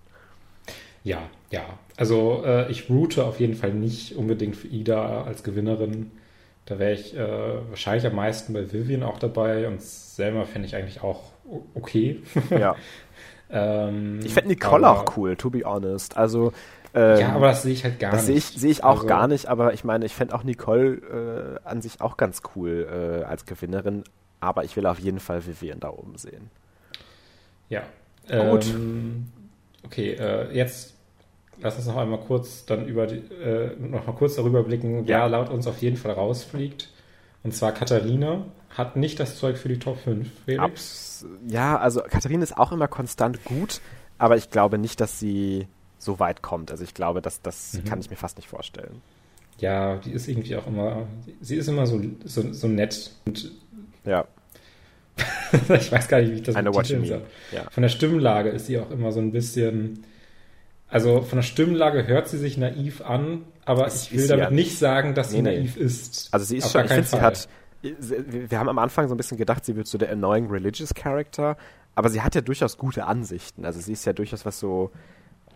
[1.03, 1.19] Ja,
[1.51, 1.61] ja.
[1.97, 6.11] Also äh, ich route auf jeden Fall nicht unbedingt für Ida als Gewinnerin.
[6.65, 10.75] Da wäre ich äh, wahrscheinlich am meisten bei Vivian auch dabei und Selma fände ich
[10.75, 11.31] eigentlich auch
[11.75, 12.23] okay.
[12.49, 12.75] Ja.
[13.51, 16.17] ähm, ich fände Nicole aber, auch cool, to be honest.
[16.17, 16.53] Also
[16.95, 18.37] ähm, ja, aber das sehe ich halt gar das nicht.
[18.37, 20.43] Das sehe ich, seh ich auch also, gar nicht, aber ich meine, ich fände auch
[20.43, 24.03] Nicole äh, an sich auch ganz cool äh, als Gewinnerin,
[24.39, 26.49] aber ich will auf jeden Fall Vivian da oben sehen.
[27.69, 27.83] Ja.
[28.27, 28.65] Gut.
[28.67, 29.27] Ähm,
[29.83, 30.95] okay, äh, jetzt
[31.61, 35.19] lass uns noch einmal kurz dann über die, äh, noch mal kurz darüber blicken, ja.
[35.19, 36.89] wer laut uns auf jeden Fall rausfliegt.
[37.43, 40.29] Und zwar Katharina hat nicht das Zeug für die Top 5.
[40.57, 43.81] Abs ja, also Katharina ist auch immer konstant gut,
[44.17, 45.67] aber ich glaube nicht, dass sie
[46.05, 46.71] so weit kommt.
[46.71, 47.85] Also ich glaube, dass das mhm.
[47.85, 49.01] kann ich mir fast nicht vorstellen.
[49.57, 51.07] Ja, die ist irgendwie auch immer,
[51.41, 53.51] sie ist immer so, so, so nett und
[54.05, 54.25] ja.
[55.69, 57.21] ich weiß gar nicht, wie ich das betiteln soll.
[57.51, 57.69] Ja.
[57.71, 60.05] Von der Stimmlage ist sie auch immer so ein bisschen,
[60.89, 64.45] Also von der Stimmlage hört sie sich naiv an, aber Es ich will ist damit
[64.45, 65.57] ja nicht sagen, dass sie Nee, nee.
[65.59, 66.33] naiv ist.
[66.33, 67.47] Also sie ist Auf schon, ich finde, sie hat,
[67.81, 71.55] wir haben am Anfang so ein bisschen gedacht, sie wird so der annoying religious Character,
[71.95, 73.63] aber sie hat ja durchaus gute Ansichten.
[73.63, 74.91] Also sie ist ja durchaus was so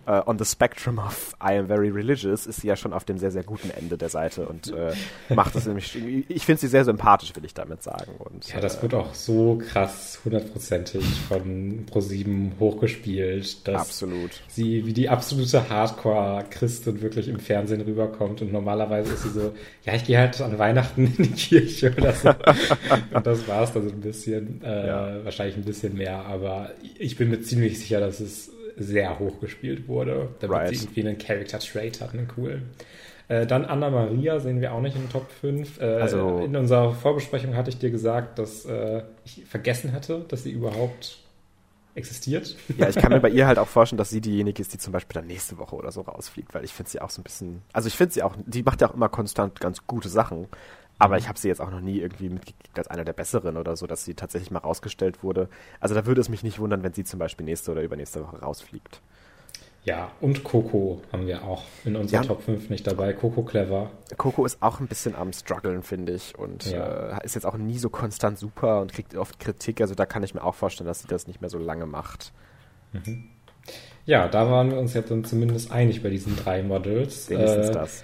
[0.10, 3.19] äh, on the spectrum of I am very religious, ist sie ja schon auf dem
[3.19, 4.93] sehr, sehr guten Ende der Seite und äh,
[5.34, 5.95] macht das nämlich,
[6.28, 8.13] ich finde sie sehr sympathisch, will ich damit sagen.
[8.17, 14.32] Und, Ja, das äh, wird auch so krass hundertprozentig von ProSieben hochgespielt, dass absolut.
[14.48, 19.54] sie wie die absolute Hardcore-Christin wirklich im Fernsehen rüberkommt und normalerweise ist sie so,
[19.86, 22.30] ja, ich gehe halt an Weihnachten in die Kirche oder so.
[23.13, 25.24] und das war's dann so ein bisschen, äh, Ja.
[25.24, 29.88] wahrscheinlich ein bisschen mehr, aber ich bin mir ziemlich sicher, dass es sehr hoch gespielt
[29.88, 30.70] wurde, damit Right.
[30.76, 32.70] sie irgendwie einen Character-Trait hat, einen coolen.
[33.28, 35.80] Äh, dann Anna Maria sehen wir auch nicht in den Top 5.
[35.80, 40.44] Äh, Also- in unserer Vorbesprechung hatte ich dir gesagt, dass äh, ich vergessen hatte, dass
[40.44, 41.20] sie überhaupt
[41.96, 42.56] existiert.
[42.78, 44.94] Ja, ich kann mir bei ihr halt auch vorstellen, dass sie diejenige ist, die zum
[44.94, 47.62] Beispiel dann nächste Woche oder so rausfliegt, weil ich finde sie auch so ein bisschen,
[47.74, 50.48] also ich finde sie auch, die macht ja auch immer konstant ganz gute Sachen,
[50.99, 53.75] aber ich habe sie jetzt auch noch nie irgendwie mitgekriegt als einer der besseren oder
[53.75, 55.49] so, dass sie tatsächlich mal rausgestellt wurde.
[55.79, 58.39] Also da würde es mich nicht wundern, wenn sie zum Beispiel nächste oder übernächste Woche
[58.41, 59.01] rausfliegt.
[59.85, 62.27] Ja, und Coco haben wir auch in unserer Ja.
[62.27, 63.13] Top 5 nicht dabei.
[63.13, 63.89] Coco Clever.
[64.17, 67.17] Coco ist auch ein bisschen am struggeln, finde ich, und Ja.
[67.17, 70.21] äh, ist jetzt auch nie so konstant super und kriegt oft Kritik, also da kann
[70.21, 72.33] ich mir auch vorstellen, dass sie das nicht mehr so lange macht.
[74.05, 77.29] Ja, da waren wir uns jetzt dann zumindest einig bei diesen drei Models.
[77.29, 78.03] Wenigstens Äh, das.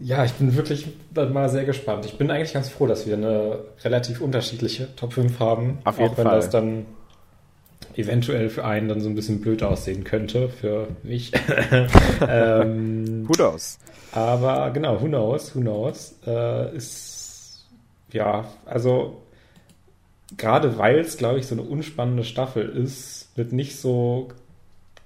[0.00, 2.06] Ja, ich bin wirklich mal sehr gespannt.
[2.06, 5.78] Ich bin eigentlich ganz froh, dass wir eine relativ unterschiedliche Top 5 haben.
[5.84, 6.36] Auf jeden auch wenn Fall.
[6.36, 6.86] das dann
[7.96, 11.32] eventuell für einen dann so ein bisschen blöd aussehen könnte, für mich.
[12.28, 13.78] ähm, Who knows?
[14.12, 16.14] aber genau, who knows, who knows.
[16.26, 17.66] Äh, ist,
[18.12, 19.22] ja, also
[20.36, 24.28] gerade weil es, glaube ich, so eine unspannende Staffel ist, mit nicht so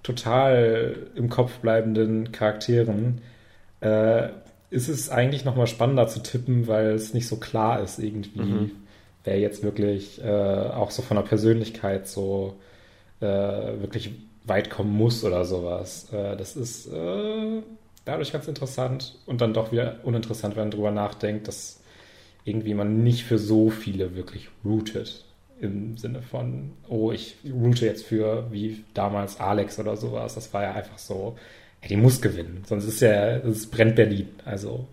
[0.02, 3.20] total im Kopf bleibenden Charakteren,
[3.80, 4.28] äh,
[4.70, 8.70] ist es eigentlich nochmal spannender zu tippen, weil es nicht so klar ist irgendwie, Mhm.
[9.24, 12.56] wer jetzt wirklich äh, auch so von der Persönlichkeit so
[13.20, 14.10] äh, wirklich
[14.44, 16.08] weit kommen muss oder sowas.
[16.12, 17.62] Äh, das ist äh,
[18.04, 21.80] dadurch ganz interessant und dann doch wieder uninteressant, wenn man drüber nachdenkt, dass
[22.44, 25.24] irgendwie man nicht für so viele wirklich rootet.
[25.60, 30.34] Im Sinne von, oh, ich route jetzt für, wie damals Alex oder sowas.
[30.34, 31.38] Das war ja einfach so,
[31.84, 32.64] ja, die muss gewinnen.
[32.66, 34.28] Sonst ist ja, es brennt Berlin.
[34.44, 34.88] Also,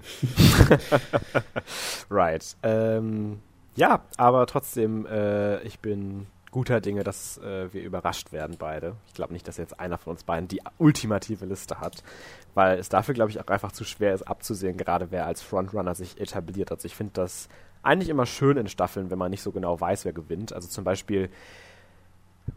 [2.10, 2.56] Right.
[2.64, 3.40] Ähm,
[3.76, 8.96] ja, aber trotzdem, äh, ich bin guter Dinge, dass äh, wir überrascht werden beide.
[9.08, 12.04] Ich glaube nicht, dass jetzt einer von uns beiden die ultimative Liste hat,
[12.54, 15.96] weil es dafür, glaube ich, auch einfach zu schwer ist abzusehen, gerade wer als Frontrunner
[15.96, 16.72] sich etabliert.
[16.72, 17.48] Also ich finde das
[17.84, 20.52] eigentlich immer schön in Staffeln, wenn man nicht so genau weiß, wer gewinnt.
[20.52, 21.30] Also zum Beispiel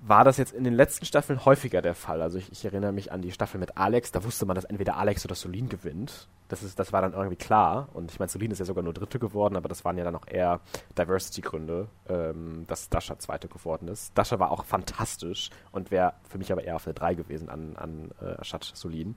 [0.00, 2.22] war das jetzt in den letzten Staffeln häufiger der Fall.
[2.22, 4.96] Also ich, ich erinnere mich an die Staffel mit Alex, da wusste man, dass entweder
[4.96, 6.28] Alex oder Solin gewinnt.
[6.48, 7.88] Das, ist, das war dann irgendwie klar.
[7.94, 10.14] Und ich meine, Solin ist ja sogar nur Dritte geworden, aber das waren ja dann
[10.14, 10.60] auch eher
[10.98, 14.16] Diversity-Gründe, ähm, dass Dasha Zweite geworden ist.
[14.16, 17.76] Dasha war auch fantastisch und wäre für mich aber eher auf eine 3 gewesen an,
[17.76, 19.16] an äh, statt Solin.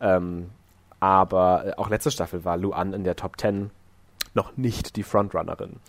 [0.00, 0.50] Ähm,
[1.00, 3.70] aber äh, auch letzte Staffel war Luan in der Top 10
[4.34, 5.80] noch nicht die Frontrunnerin.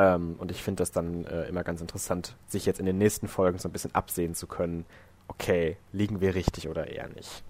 [0.00, 3.28] Ähm, und ich finde das dann äh, immer ganz interessant, sich jetzt in den nächsten
[3.28, 4.86] Folgen so ein bisschen absehen zu können,
[5.28, 7.42] okay, liegen wir richtig oder eher nicht.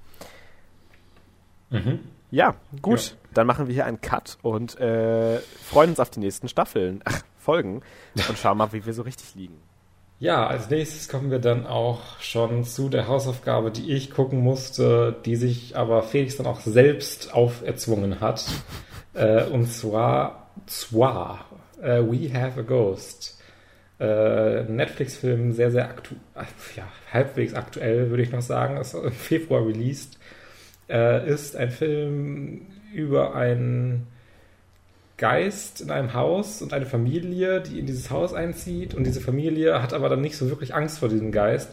[1.71, 2.01] mhm.
[2.33, 3.17] Ja, gut, Ja.
[3.35, 7.23] dann machen wir hier einen Cut und äh, freuen uns auf die nächsten Staffeln, ach,
[7.39, 7.83] Folgen
[8.29, 9.57] und schauen mal, wie wir so richtig liegen.
[10.21, 15.17] Ja, als nächstes kommen wir dann auch schon zu der Hausaufgabe, die ich gucken musste,
[15.25, 18.45] die sich aber Felix dann auch selbst auferzwungen hat.
[19.15, 21.47] äh, und zwar, zwar,
[21.83, 23.41] äh, We Have a Ghost.
[23.99, 26.15] Äh, Netflix-Film, sehr, sehr aktu
[26.75, 30.19] ja, halbwegs aktuell, würde ich noch sagen, ist im Februar released.
[30.89, 34.07] Äh, ist ein Film über einen
[35.21, 38.95] Geist in einem Haus und eine Familie, die in dieses Haus einzieht.
[38.95, 41.69] Und diese Familie hat aber dann nicht so wirklich Angst vor diesem Geist.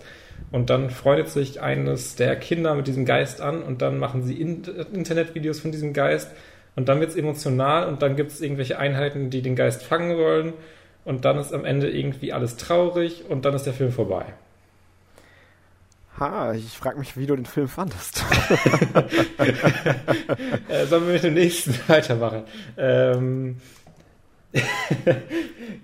[0.52, 4.39] Und dann freundet sich eines der Kinder mit diesem Geist an und dann machen sie
[4.39, 6.30] in Internetvideos von diesem Geist.
[6.78, 10.16] Und dann wird es emotional und dann gibt es irgendwelche Einheiten, die den Geist fangen
[10.16, 10.54] wollen.
[11.06, 14.26] Und dann ist am Ende irgendwie alles traurig und dann ist der Film vorbei.
[16.20, 18.24] Ha, ich frage mich, wie du den Film fandest.
[20.70, 22.44] Äh, sollen wir mit dem nächsten weitermachen?
[22.78, 23.58] Ähm,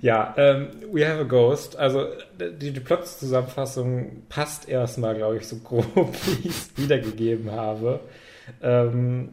[0.02, 1.76] ja, ähm, We Have a Ghost.
[1.76, 2.08] Also
[2.40, 8.00] die, die Plot-Zusammenfassung passt erstmal, glaube ich, so grob, wie ich es wiedergegeben habe.
[8.62, 9.30] Ähm,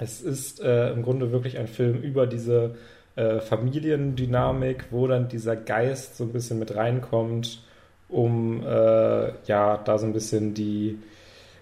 [0.00, 2.74] es ist äh, im Grunde wirklich ein Film über diese
[3.16, 7.62] äh, Familiendynamik, wo dann dieser Geist so ein bisschen mit reinkommt,
[8.08, 10.98] um äh, ja da so ein bisschen die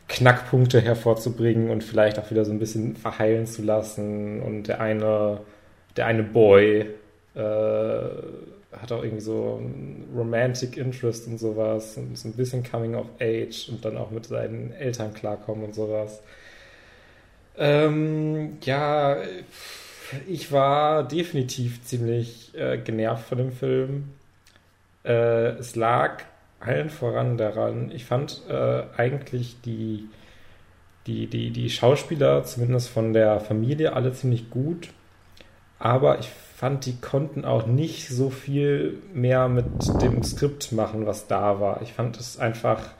[0.09, 4.41] Knackpunkte hervorzubringen und vielleicht auch wieder so ein bisschen verheilen zu lassen.
[4.41, 5.41] Und der eine,
[5.97, 6.87] der eine Boy
[7.35, 9.61] äh, hat auch irgendwie so
[10.17, 14.27] Romantic Interest und sowas und so ein bisschen Coming of Age und dann auch mit
[14.27, 16.23] seinen Eltern klarkommen und sowas.
[17.59, 19.17] Ähm, ja,
[20.27, 24.11] ich war definitiv ziemlich äh, genervt von dem Film.
[25.05, 26.23] Äh, es lag
[26.61, 30.09] allen voran daran, ich fand äh, eigentlich die,
[31.07, 34.89] die, die, die Schauspieler, zumindest von der Familie, alle ziemlich gut.
[35.79, 39.67] Aber ich fand, die konnten auch nicht so viel mehr mit
[40.03, 41.83] dem Skript machen, was da war.
[41.83, 42.91] Ich fand es einfach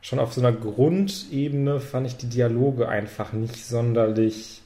[0.00, 4.62] schon auf so einer Grundebene fand ich die Dialoge einfach nicht sonderlich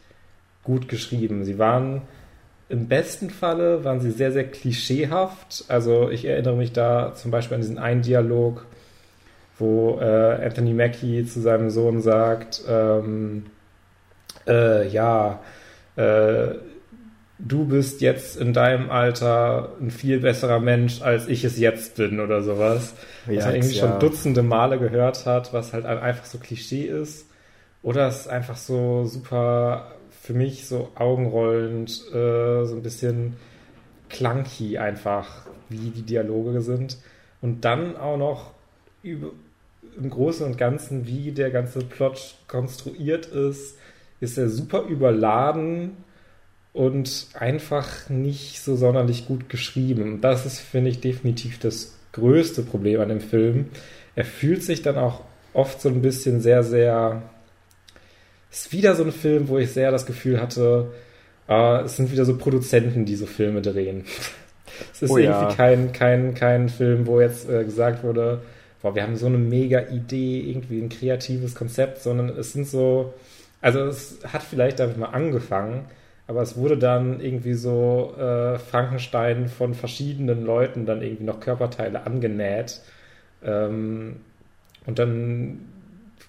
[0.63, 1.45] gut geschrieben.
[1.45, 2.03] Sie waren
[2.73, 5.67] im besten Falle waren sie sehr, sehr klischeehaft.
[5.69, 8.65] Also ich erinnere mich da zum Beispiel an diesen einen Dialog,
[9.59, 13.45] wo äh, Anthony Mackie zu seinem Sohn sagt, ähm,
[14.47, 15.41] äh, ja,
[15.97, 16.55] äh,
[17.45, 22.21] du bist jetzt in deinem Alter ein viel besserer Mensch, als ich es jetzt bin
[22.21, 22.95] oder sowas.
[23.27, 23.89] Ja, was man irgendwie ja.
[23.89, 27.27] schon dutzende Male gehört hat, was halt einfach so Klischee ist.
[27.83, 33.37] Oder es ist einfach so super für mich so augenrollend, äh, so ein bisschen
[34.09, 36.99] clunky einfach, wie die Dialoge sind.
[37.41, 38.53] Und dann auch noch
[39.03, 39.31] über,
[39.99, 43.77] im Großen und Ganzen, wie der ganze Plot konstruiert ist,
[44.21, 45.97] ist er super überladen
[46.73, 50.21] und einfach nicht so sonderlich gut geschrieben.
[50.21, 53.67] Das ist, finde ich, definitiv das größte Problem an dem Film.
[54.15, 57.23] Er fühlt sich dann auch oft so ein bisschen sehr, sehr
[58.53, 60.93] ist wieder so ein Film, wo ich sehr das Gefühl hatte,
[61.49, 64.05] äh, es sind wieder so Produzenten, die so Filme drehen.
[64.93, 65.55] es ist oh, irgendwie ja.
[65.55, 68.43] kein, kein, kein Film, wo jetzt äh, gesagt wurde,
[68.83, 73.15] boah, wir haben so eine mega Idee, irgendwie ein kreatives Konzept, sondern es sind so,
[73.63, 75.87] also es hat vielleicht damit mal angefangen,
[76.33, 82.07] aber es wurde dann irgendwie so äh, Frankenstein von verschiedenen Leuten dann irgendwie noch Körperteile
[82.07, 82.81] angenäht
[83.45, 84.17] ähm,
[84.87, 85.61] und dann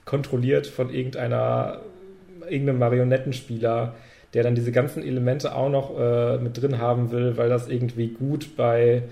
[0.03, 1.79] kontrolliert von irgendeiner
[2.49, 3.95] irgendeinem Marionettenspieler,
[4.33, 8.09] der dann diese ganzen Elemente auch noch äh, mit drin haben will, weil das irgendwie
[8.09, 9.03] gut bei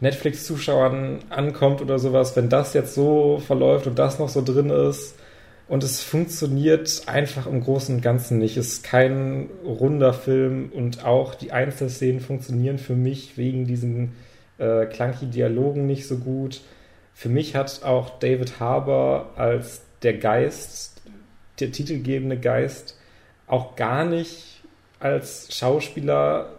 [0.00, 5.18] Netflix-Zuschauern ankommt oder sowas, wenn das jetzt so verläuft und das noch so drin ist.
[5.68, 8.56] Und es funktioniert einfach im Großen und Ganzen nicht.
[8.56, 14.12] Es ist kein runder Film und auch die Einzelszenen funktionieren für mich wegen diesen
[14.58, 16.60] äh, clunky Dialogen nicht so gut.
[17.14, 21.02] Für mich hat auch David Harbour als der Geist
[21.58, 22.98] der titelgebende Geist
[23.46, 24.62] auch gar nicht
[25.00, 26.50] als Schauspieler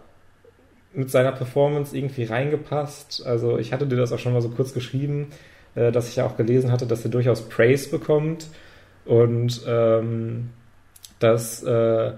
[0.92, 3.24] mit seiner Performance irgendwie reingepasst.
[3.24, 5.28] Also ich hatte dir das auch schon mal so kurz geschrieben,
[5.76, 8.48] äh, dass ich ja auch gelesen hatte, dass er durchaus Praise bekommt
[9.08, 10.50] und ähm,
[11.18, 12.12] dass äh,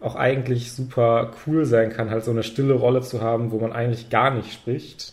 [0.00, 3.72] auch eigentlich super cool sein kann, halt so eine stille Rolle zu haben, wo man
[3.72, 5.12] eigentlich gar nicht spricht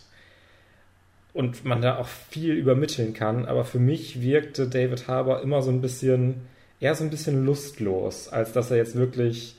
[1.34, 3.44] und man da auch viel übermitteln kann.
[3.44, 6.40] Aber für mich wirkte David Harbour immer so ein bisschen
[6.80, 9.56] eher so ein bisschen lustlos, als dass er jetzt wirklich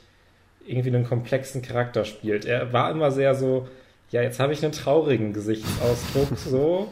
[0.66, 2.44] irgendwie einen komplexen Charakter spielt.
[2.44, 3.68] Er war immer sehr so,
[4.10, 6.90] ja, jetzt habe ich einen traurigen Gesichtsausdruck so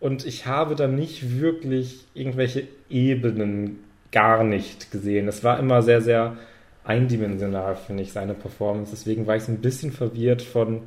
[0.00, 3.80] und ich habe dann nicht wirklich irgendwelche Ebenen
[4.12, 5.28] gar nicht gesehen.
[5.28, 6.36] Es war immer sehr, sehr
[6.84, 8.92] eindimensional, finde ich, seine Performance.
[8.92, 10.82] Deswegen war ich so ein bisschen verwirrt von,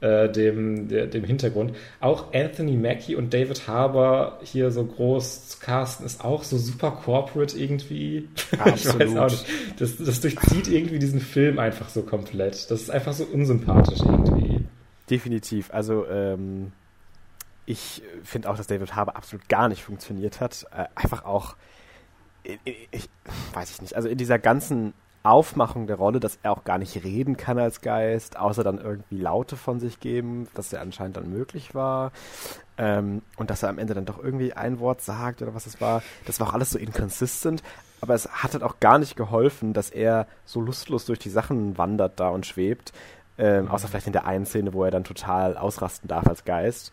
[0.00, 1.74] äh, dem, der, dem Hintergrund.
[2.00, 6.90] Auch Anthony Mackie und David Harbour hier so groß zu casten, ist auch so super
[6.90, 8.28] corporate irgendwie.
[8.58, 9.00] Absolut.
[9.00, 9.46] ich weiß auch nicht.
[9.78, 12.70] Das, das durchzieht irgendwie diesen Film einfach so komplett.
[12.70, 14.64] Das ist einfach so unsympathisch irgendwie.
[15.10, 15.70] Definitiv.
[15.72, 16.72] Also, ähm,
[17.70, 20.66] ich finde auch, dass David Harbour absolut gar nicht funktioniert hat.
[20.76, 21.54] Äh, einfach auch,
[22.42, 22.58] ich,
[22.90, 23.08] ich,
[23.52, 27.04] weiß ich nicht, also in dieser ganzen Aufmachung der Rolle, dass er auch gar nicht
[27.04, 31.30] reden kann als Geist, außer dann irgendwie Laute von sich geben, dass er anscheinend dann
[31.30, 32.10] möglich war.
[32.76, 35.80] Ähm, und dass er am Ende dann doch irgendwie ein Wort sagt oder was es
[35.80, 36.02] war.
[36.26, 37.62] Das war auch alles so inconsistent.
[38.00, 41.78] Aber es hat halt auch gar nicht geholfen, dass er so lustlos durch die Sachen
[41.78, 42.92] wandert da und schwebt.
[43.38, 46.92] Ähm, außer vielleicht in der einen Szene, wo er dann total ausrasten darf als Geist.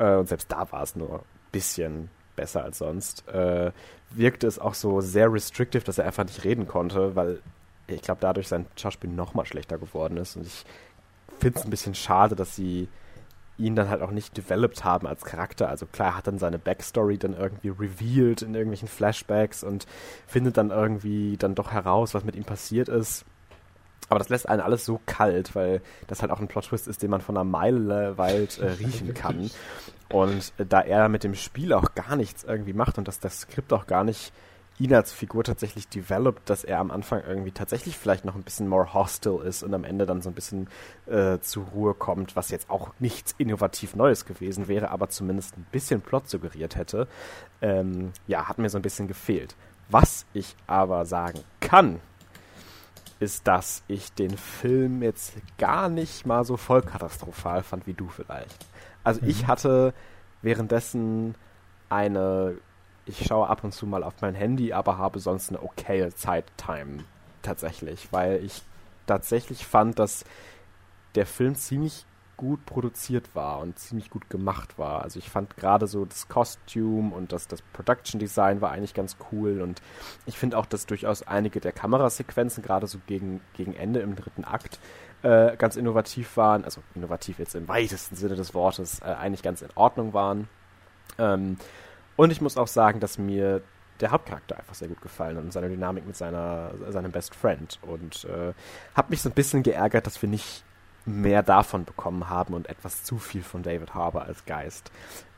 [0.00, 3.28] Äh, und selbst da war es nur ein bisschen besser als sonst.
[3.28, 3.70] Äh,
[4.10, 7.40] wirkte es auch so sehr restrictive, dass er einfach nicht reden konnte, weil
[7.86, 10.36] ich glaube, dadurch sein Schauspiel noch mal schlechter geworden ist.
[10.36, 10.64] Und ich
[11.38, 12.88] finde es ein bisschen schade, dass sie
[13.58, 15.68] ihn dann halt auch nicht developed haben als Charakter.
[15.68, 19.86] Also klar, er hat dann seine Backstory dann irgendwie revealed in irgendwelchen Flashbacks und
[20.26, 23.26] findet dann irgendwie dann doch heraus, was mit ihm passiert ist.
[24.10, 27.10] Aber das lässt einen alles so kalt, weil das halt auch ein Plot-Twist ist, den
[27.10, 29.50] man von einer Meile weit äh, riechen kann.
[30.10, 33.40] Und äh, da er mit dem Spiel auch gar nichts irgendwie macht und dass das
[33.40, 34.32] Skript auch gar nicht
[34.80, 38.66] ihn als Figur tatsächlich developt, dass er am Anfang irgendwie tatsächlich vielleicht noch ein bisschen
[38.66, 40.68] more hostile ist und am Ende dann so ein bisschen
[41.06, 45.66] äh, zur Ruhe kommt, was jetzt auch nichts innovativ Neues gewesen wäre, aber zumindest ein
[45.70, 47.06] bisschen Plot suggeriert hätte,
[47.60, 49.54] ähm, ja, hat mir so ein bisschen gefehlt.
[49.90, 52.00] Was ich aber sagen kann,
[53.20, 58.08] ist, dass ich den Film jetzt gar nicht mal so voll katastrophal fand wie du
[58.08, 58.66] vielleicht.
[59.04, 59.28] Also mhm.
[59.28, 59.94] ich hatte
[60.42, 61.34] währenddessen
[61.88, 62.56] eine
[63.06, 67.04] ich schaue ab und zu mal auf mein Handy, aber habe sonst eine okaye Zeittime
[67.42, 68.62] tatsächlich, weil ich
[69.06, 70.24] tatsächlich fand, dass
[71.14, 72.04] der Film ziemlich
[72.40, 75.02] gut produziert war und ziemlich gut gemacht war.
[75.02, 79.18] Also ich fand gerade so das Costume und das, das Production Design war eigentlich ganz
[79.30, 79.82] cool und
[80.24, 84.44] ich finde auch, dass durchaus einige der Kamerasequenzen gerade so gegen, gegen Ende im dritten
[84.44, 84.80] Akt
[85.20, 89.60] äh, ganz innovativ waren, also innovativ jetzt im weitesten Sinne des Wortes, äh, eigentlich ganz
[89.60, 90.48] in Ordnung waren.
[91.18, 91.58] Ähm,
[92.16, 93.60] und ich muss auch sagen, dass mir
[94.00, 97.78] der Hauptcharakter einfach sehr gut gefallen und seine Dynamik mit seiner, seinem Best Friend.
[97.82, 98.54] Und äh,
[98.94, 100.64] habe mich so ein bisschen geärgert, dass wir nicht
[101.06, 104.90] mehr davon bekommen haben und etwas zu viel von David Harbour als Geist.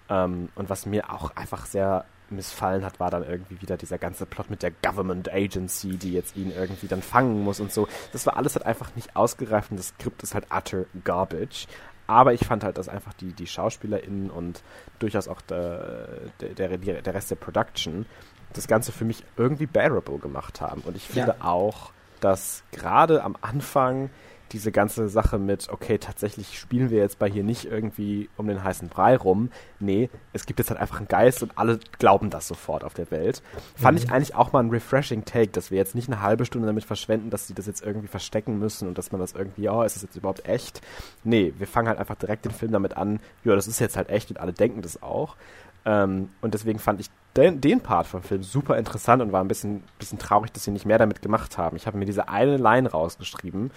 [0.09, 4.27] Ähm, und was mir auch einfach sehr missfallen hat, war dann irgendwie wieder dieser ganze
[4.27, 7.89] Plot mit der Government Agency, die jetzt ihn irgendwie dann fangen muss und so.
[8.13, 11.67] Das war alles halt einfach nicht ausgereift und das Skript ist halt utter garbage.
[12.07, 14.63] Aber ich fand halt, dass einfach die, die SchauspielerInnen und
[14.99, 16.09] durchaus auch der,
[16.41, 18.07] der, der Rest der Production
[18.53, 20.83] das Ganze für mich irgendwie bearable gemacht haben.
[20.83, 21.45] Und ich finde ja.
[21.47, 24.11] auch, dass gerade am Anfang
[24.53, 28.63] diese ganze Sache mit, okay, tatsächlich spielen wir jetzt bei hier nicht irgendwie um den
[28.63, 29.51] heißen Brei rum.
[29.81, 33.11] Nee, es gibt jetzt halt einfach einen Geist und alle glauben das sofort auf der
[33.11, 33.43] Welt.
[33.43, 33.83] Mhm.
[33.83, 36.67] Fand ich eigentlich auch mal ein refreshing Take, dass wir jetzt nicht eine halbe Stunde
[36.67, 39.83] damit verschwenden, dass sie das jetzt irgendwie verstecken müssen und dass man das irgendwie, oh,
[39.83, 40.83] ist das jetzt überhaupt echt?
[41.25, 44.11] Nee, wir fangen halt einfach direkt den Film damit an, ja, das ist jetzt halt
[44.11, 45.37] echt und alle denken das auch.
[45.85, 49.49] Ähm, und deswegen fand ich den, den, Part vom Film super interessant und war ein
[49.49, 51.77] bisschen, bisschen traurig, dass sie nicht mehr damit gemacht haben.
[51.77, 53.71] Ich habe mir diese eine Line rausgeschrieben,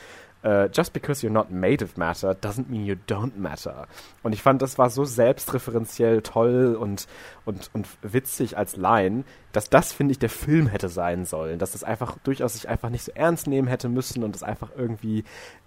[0.45, 3.87] uh, just because you're not made of matter doesn't mean you don't matter.
[4.23, 7.07] Und ich fand, das war so selbstreferenziell toll und,
[7.45, 11.57] und, und witzig als Line, dass das, finde ich, der Film hätte sein sollen.
[11.57, 14.69] Dass das einfach durchaus sich einfach nicht so ernst nehmen hätte müssen und es einfach
[14.77, 15.23] irgendwie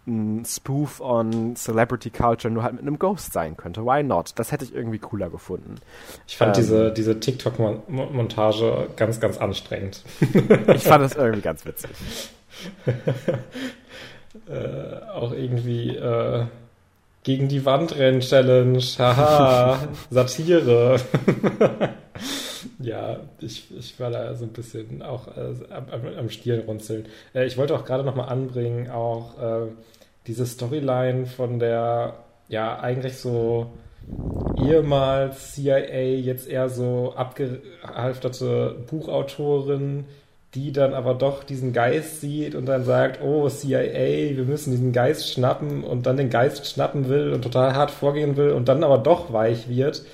[0.06, 3.84] ein Spoof on Celebrity Culture nur halt mit einem Ghost sein könnte.
[3.84, 4.32] Why not?
[4.36, 5.74] Das hätte ich irgendwie cooler gefunden.
[6.26, 10.04] Ich fand ähm, diese, diese TikTok-Montage ganz, ganz anstrengend.
[10.74, 11.90] ich fand das irgendwie ganz witzig.
[14.48, 16.44] äh, auch irgendwie äh,
[17.22, 18.82] gegen die Wand rennen Challenge.
[18.98, 19.78] Haha,
[20.10, 21.00] Satire.
[22.78, 27.06] ja, ich, ich war da so ein bisschen auch äh, am, am Stirn runzeln.
[27.34, 29.66] Äh, ich wollte auch gerade nochmal anbringen, auch äh,
[30.26, 32.14] diese Storyline von der,
[32.48, 33.72] ja, eigentlich so
[34.62, 40.06] ehemals CIA, jetzt eher so abgehalfterte Buchautorin,
[40.54, 44.92] die dann aber doch diesen Geist sieht und dann sagt, oh, CIA, wir müssen diesen
[44.92, 48.82] Geist schnappen und dann den Geist schnappen will und total hart vorgehen will und dann
[48.82, 50.04] aber doch weich wird.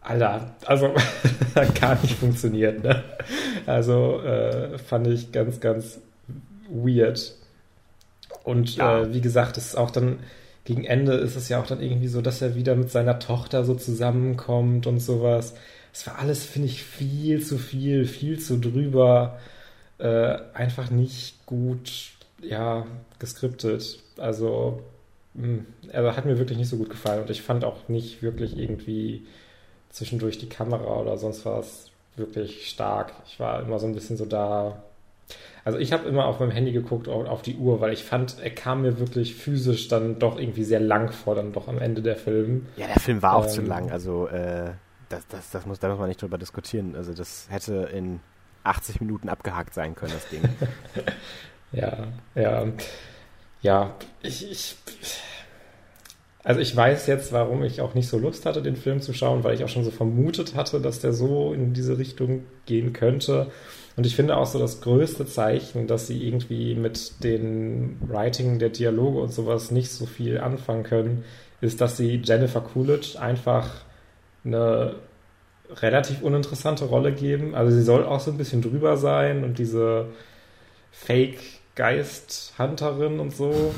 [0.00, 0.94] Alter, also
[1.80, 3.02] gar nicht funktioniert, ne?
[3.66, 6.00] Also äh, fand ich ganz, ganz
[6.70, 7.34] weird.
[8.44, 9.00] Und ja.
[9.00, 10.20] äh, wie gesagt, es ist auch dann
[10.64, 13.64] gegen Ende ist es ja auch dann irgendwie so, dass er wieder mit seiner Tochter
[13.64, 15.54] so zusammenkommt und sowas
[15.92, 19.38] es war alles, finde ich, viel zu viel, viel zu drüber,
[19.98, 22.86] äh, einfach nicht gut, ja,
[23.18, 23.98] geskriptet.
[24.16, 24.82] Also,
[25.34, 28.22] mh, hm, also hat mir wirklich nicht so gut gefallen und ich fand auch nicht
[28.22, 29.26] wirklich irgendwie
[29.90, 33.12] zwischendurch die Kamera oder sonst was wirklich stark.
[33.26, 34.82] Ich war immer so ein bisschen so da.
[35.64, 38.50] Also ich habe immer auf meinem Handy geguckt auf die Uhr, weil ich fand, er
[38.50, 42.16] kam mir wirklich physisch dann doch irgendwie sehr lang vor, dann doch am Ende der
[42.16, 42.66] Film.
[42.76, 43.90] Ja, der Film war auch ähm, zu lang.
[43.90, 44.72] Also äh,
[45.10, 46.94] das, das, das muss, da muss man nicht drüber diskutieren.
[46.96, 48.20] Also das hätte in
[48.64, 50.42] 80 Minuten abgehakt sein können, das Ding.
[51.72, 52.66] ja, ja.
[53.62, 54.76] Ja, ich, ich,
[56.42, 59.44] also ich weiß jetzt, warum ich auch nicht so Lust hatte, den Film zu schauen,
[59.44, 63.50] weil ich auch schon so vermutet hatte, dass der so in diese Richtung gehen könnte.
[63.96, 68.70] Und ich finde auch so das größte Zeichen, dass sie irgendwie mit den Writing der
[68.70, 71.24] Dialoge und sowas nicht so viel anfangen können,
[71.60, 73.68] ist, dass sie Jennifer Coolidge einfach
[74.44, 74.94] eine
[75.76, 77.54] relativ uninteressante Rolle geben.
[77.54, 80.06] Also sie soll auch so ein bisschen drüber sein und diese
[80.92, 83.74] Fake-Geist-Hunterin und so.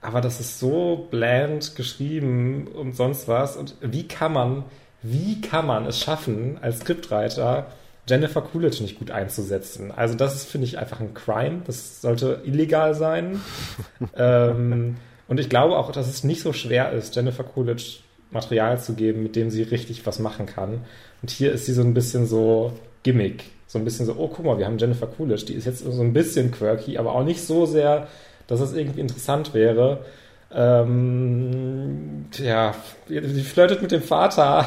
[0.00, 3.56] Aber das ist so bland geschrieben und sonst was.
[3.56, 4.62] Und wie kann man,
[5.02, 7.72] wie kann man es schaffen, als Skriptwriter
[8.08, 9.90] Jennifer Coolidge nicht gut einzusetzen?
[9.90, 11.62] Also das ist, finde ich, einfach ein Crime.
[11.66, 13.40] Das sollte illegal sein.
[14.16, 17.96] ähm, und ich glaube auch, dass es nicht so schwer ist, Jennifer Coolidge
[18.30, 20.80] Material zu geben, mit dem sie richtig was machen kann.
[21.22, 22.72] Und hier ist sie so ein bisschen so
[23.02, 23.44] Gimmick.
[23.66, 26.00] So ein bisschen so, oh, guck mal, wir haben Jennifer Coolidge, die ist jetzt so
[26.00, 28.06] ein bisschen quirky, aber auch nicht so sehr,
[28.46, 30.04] dass es irgendwie interessant wäre.
[30.52, 32.74] Ähm, ja,
[33.08, 34.66] die flirtet mit dem Vater.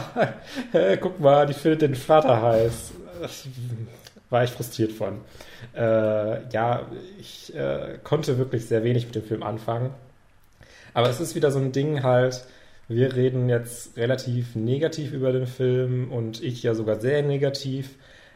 [1.02, 2.92] guck mal, die findet den Vater heiß.
[4.30, 5.22] War ich frustriert von.
[5.76, 6.86] Äh, ja,
[7.20, 9.92] ich äh, konnte wirklich sehr wenig mit dem Film anfangen.
[10.94, 12.44] Aber es ist wieder so ein Ding halt,
[12.90, 17.96] wir reden jetzt relativ negativ über den Film und ich ja sogar sehr negativ.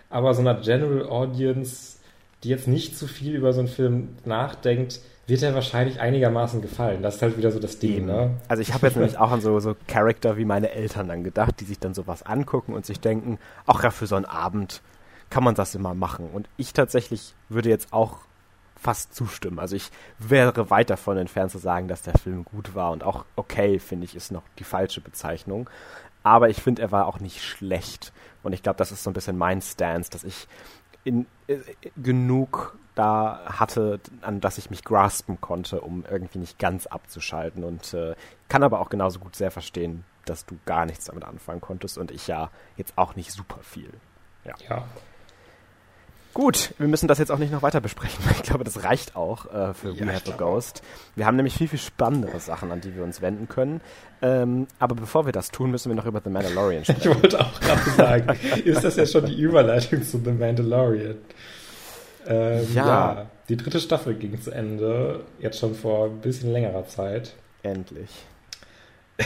[0.09, 1.97] Aber so einer General Audience,
[2.43, 7.01] die jetzt nicht zu viel über so einen Film nachdenkt, wird er wahrscheinlich einigermaßen gefallen.
[7.01, 8.31] Das ist halt wieder so das Ding, ne?
[8.47, 11.59] Also ich habe jetzt nämlich auch an so, so Charakter wie meine Eltern dann gedacht,
[11.59, 14.81] die sich dann sowas angucken und sich denken, ach ja, für so einen Abend
[15.31, 16.29] kann man das immer machen.
[16.31, 18.19] Und ich tatsächlich würde jetzt auch
[18.83, 19.59] fast zustimmen.
[19.59, 23.25] Also ich wäre weit davon entfernt zu sagen, dass der Film gut war und auch
[23.35, 25.69] okay, finde ich, ist noch die falsche Bezeichnung.
[26.21, 28.13] Aber ich finde, er war auch nicht schlecht.
[28.43, 30.47] Und ich glaube, das ist so ein bisschen mein Stance, dass ich
[31.03, 31.57] in, äh,
[31.97, 37.63] genug da hatte, an das ich mich graspen konnte, um irgendwie nicht ganz abzuschalten.
[37.63, 38.15] Und äh,
[38.47, 42.11] kann aber auch genauso gut sehr verstehen, dass du gar nichts damit anfangen konntest und
[42.11, 43.91] ich ja jetzt auch nicht super viel.
[44.45, 44.53] Ja.
[44.69, 44.85] ja.
[46.33, 48.23] Gut, wir müssen das jetzt auch nicht noch weiter besprechen.
[48.35, 50.81] Ich glaube, das reicht auch äh, für ja, We Have a Ghost.
[51.15, 53.81] Wir haben nämlich viel, viel spannendere Sachen, an die wir uns wenden können.
[54.21, 57.11] Ähm, aber bevor wir das tun, müssen wir noch über The Mandalorian sprechen.
[57.11, 61.15] Ich wollte auch gerade sagen, ist das ja schon die Überleitung zu The Mandalorian?
[62.25, 62.85] Ähm, ja.
[62.85, 63.25] ja.
[63.49, 67.33] Die dritte Staffel ging zu Ende, jetzt schon vor ein bisschen längerer Zeit.
[67.61, 68.09] Endlich.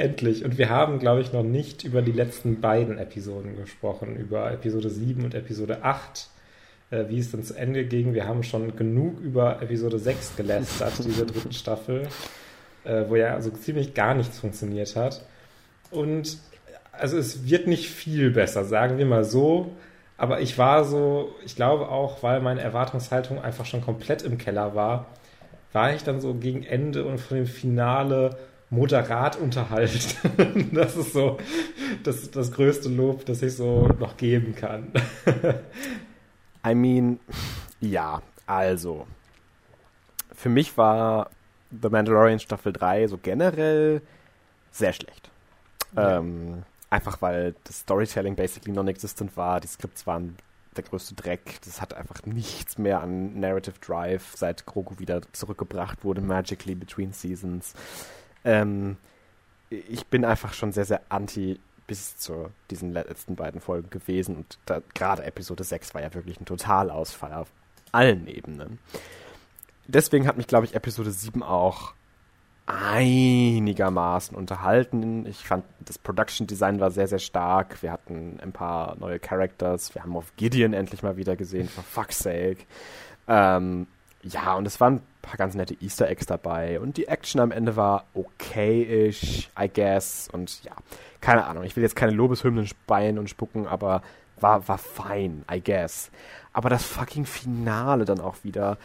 [0.00, 0.46] Endlich.
[0.46, 4.88] Und wir haben, glaube ich, noch nicht über die letzten beiden Episoden gesprochen, über Episode
[4.88, 6.28] 7 und Episode 8,
[6.90, 8.14] äh, wie es dann zu Ende ging.
[8.14, 12.08] Wir haben schon genug über Episode 6 gelästert, dieser dritten Staffel,
[12.84, 15.22] äh, wo ja so ziemlich gar nichts funktioniert hat.
[15.90, 16.38] Und
[16.92, 19.72] also es wird nicht viel besser, sagen wir mal so.
[20.16, 24.74] Aber ich war so, ich glaube auch, weil meine Erwartungshaltung einfach schon komplett im Keller
[24.74, 25.08] war,
[25.74, 28.38] war ich dann so gegen Ende und von dem Finale
[28.70, 30.70] moderat unterhalten.
[30.72, 31.38] das ist so
[32.04, 34.92] das, das größte Lob, das ich so noch geben kann.
[36.66, 37.20] I mean,
[37.80, 39.06] ja, also.
[40.34, 41.30] Für mich war
[41.70, 44.00] The Mandalorian Staffel 3 so generell
[44.70, 45.30] sehr schlecht.
[45.94, 46.18] Ja.
[46.18, 50.36] Ähm, einfach weil das Storytelling basically non-existent war, die Skripts waren
[50.76, 51.58] der größte Dreck.
[51.64, 57.12] Das hat einfach nichts mehr an Narrative Drive, seit Grogu wieder zurückgebracht wurde, magically between
[57.12, 57.74] seasons.
[58.44, 58.96] Ähm,
[59.70, 64.58] ich bin einfach schon sehr, sehr anti bis zu diesen letzten beiden Folgen gewesen und
[64.94, 67.48] gerade Episode 6 war ja wirklich ein Totalausfall auf
[67.90, 68.78] allen Ebenen.
[69.88, 71.94] Deswegen hat mich, glaube ich, Episode 7 auch
[72.66, 75.26] einigermaßen unterhalten.
[75.26, 77.82] Ich fand, das Production Design war sehr, sehr stark.
[77.82, 79.92] Wir hatten ein paar neue Characters.
[79.94, 82.58] Wir haben auf Gideon endlich mal wieder gesehen, for fuck's sake.
[83.26, 83.88] Ähm,
[84.22, 86.80] ja, und es waren ein paar ganz nette Easter Eggs dabei.
[86.80, 90.28] Und die Action am Ende war okay-ish, I guess.
[90.30, 90.72] Und ja,
[91.20, 91.64] keine Ahnung.
[91.64, 94.02] Ich will jetzt keine Lobeshymnen speien und spucken, aber
[94.38, 96.10] war, war fein, I guess.
[96.52, 98.78] Aber das fucking Finale dann auch wieder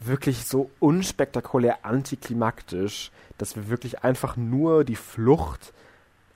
[0.00, 5.72] wirklich so unspektakulär antiklimaktisch, dass wir wirklich einfach nur die Flucht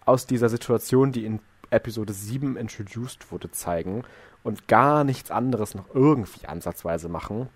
[0.05, 1.41] aus dieser Situation, die in
[1.71, 4.05] Episode 7 introduced wurde, zeigen
[4.43, 7.49] und gar nichts anderes noch irgendwie ansatzweise machen.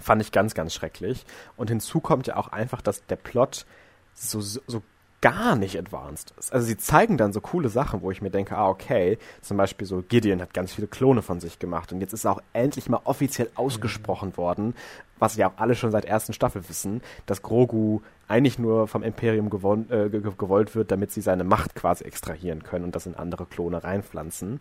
[0.00, 1.24] Fand ich ganz, ganz schrecklich.
[1.56, 3.66] Und hinzu kommt ja auch einfach, dass der Plot
[4.14, 4.82] so, so, so
[5.20, 6.52] gar nicht advanced ist.
[6.52, 9.86] Also sie zeigen dann so coole Sachen, wo ich mir denke, ah, okay, zum Beispiel
[9.86, 13.00] so Gideon hat ganz viele Klone von sich gemacht und jetzt ist auch endlich mal
[13.04, 14.36] offiziell ausgesprochen mhm.
[14.36, 14.74] worden,
[15.18, 19.50] was ja auch alle schon seit ersten Staffel wissen, dass Grogu eigentlich nur vom Imperium
[19.50, 23.46] gewollt, äh, gewollt wird, damit sie seine Macht quasi extrahieren können und das in andere
[23.46, 24.60] Klone reinpflanzen.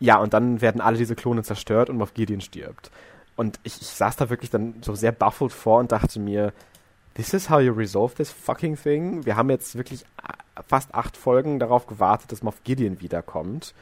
[0.00, 2.90] Ja, und dann werden alle diese Klone zerstört und Moff Gideon stirbt.
[3.38, 6.52] Und ich, ich saß da wirklich dann so sehr baffled vor und dachte mir,
[7.14, 9.24] this is how you resolve this fucking thing.
[9.24, 13.74] Wir haben jetzt wirklich äh, fast acht Folgen darauf gewartet, dass Moff Gideon wiederkommt.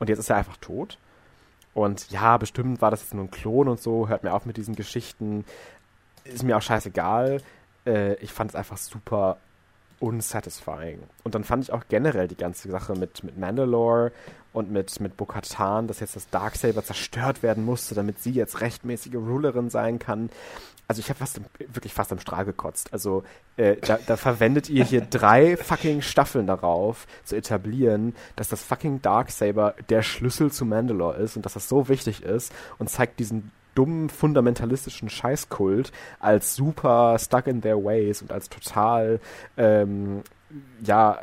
[0.00, 0.98] Und jetzt ist er einfach tot.
[1.72, 4.06] Und ja, bestimmt war das jetzt nur ein Klon und so.
[4.06, 5.46] Hört mir auf mit diesen Geschichten.
[6.24, 7.40] Ist mir auch scheißegal.
[7.86, 9.38] Äh, ich fand es einfach super
[10.00, 11.00] unsatisfying.
[11.22, 14.12] Und dann fand ich auch generell die ganze Sache mit, mit Mandalore
[14.52, 19.14] und mit, mit Bo-Katan, dass jetzt das Darksaber zerstört werden musste, damit sie jetzt rechtmäßige
[19.14, 20.30] Rulerin sein kann.
[20.88, 21.40] Also ich habe fast
[21.72, 22.92] wirklich fast am Strahl gekotzt.
[22.92, 23.22] Also
[23.56, 29.00] äh, da, da verwendet ihr hier drei fucking Staffeln darauf zu etablieren, dass das fucking
[29.00, 33.52] Darksaber der Schlüssel zu Mandalore ist und dass das so wichtig ist und zeigt diesen
[33.80, 39.20] dummen, fundamentalistischen Scheißkult als super stuck in their ways und als total,
[39.56, 40.22] ähm,
[40.82, 41.18] ja,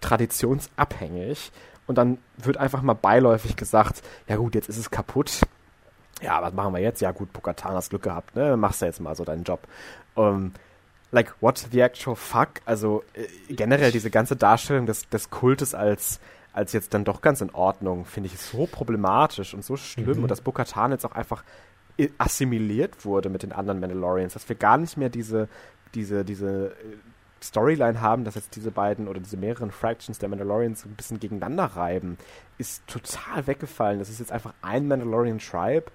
[0.00, 1.52] traditionsabhängig.
[1.86, 5.42] Und dann wird einfach mal beiläufig gesagt, ja gut, jetzt ist es kaputt.
[6.22, 7.02] Ja, was machen wir jetzt?
[7.02, 8.56] Ja gut, Pokatan hast Glück gehabt, ne?
[8.56, 9.60] Machst du jetzt mal so deinen Job.
[10.16, 10.52] Ähm,
[11.10, 12.62] like, what the actual fuck?
[12.64, 16.20] Also äh, generell diese ganze Darstellung des, des Kultes als,
[16.54, 20.18] als jetzt dann doch ganz in Ordnung, finde ich so problematisch und so schlimm.
[20.18, 20.22] Mhm.
[20.22, 21.44] Und dass Bokatan jetzt auch einfach
[22.18, 25.48] assimiliert wurde mit den anderen Mandalorians, dass wir gar nicht mehr diese,
[25.94, 26.96] diese, diese äh,
[27.42, 31.64] Storyline haben, dass jetzt diese beiden oder diese mehreren Fractions der Mandalorians ein bisschen gegeneinander
[31.64, 32.16] reiben,
[32.58, 33.98] ist total weggefallen.
[33.98, 35.86] Das ist jetzt einfach ein Mandalorian Tribe,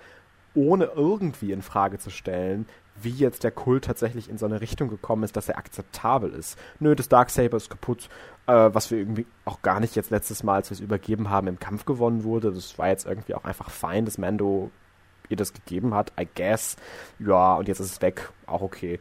[0.54, 2.68] ohne irgendwie in Frage zu stellen,
[3.02, 6.58] wie jetzt der Kult tatsächlich in so eine Richtung gekommen ist, dass er akzeptabel ist.
[6.80, 8.10] Nö, das Darksaber ist kaputt,
[8.48, 11.48] äh, was wir irgendwie auch gar nicht jetzt letztes Mal, als wir es übergeben haben,
[11.48, 12.52] im Kampf gewonnen wurde.
[12.52, 14.72] Das war jetzt irgendwie auch einfach fein, dass Mando
[15.30, 16.75] ihr das gegeben hat, I guess.
[17.19, 18.99] Ja, und jetzt ist es weg, auch okay.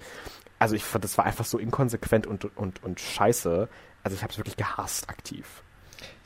[0.58, 3.68] Also ich fand, das war einfach so inkonsequent und, und, und scheiße.
[4.02, 5.62] Also ich habe es wirklich gehasst, aktiv.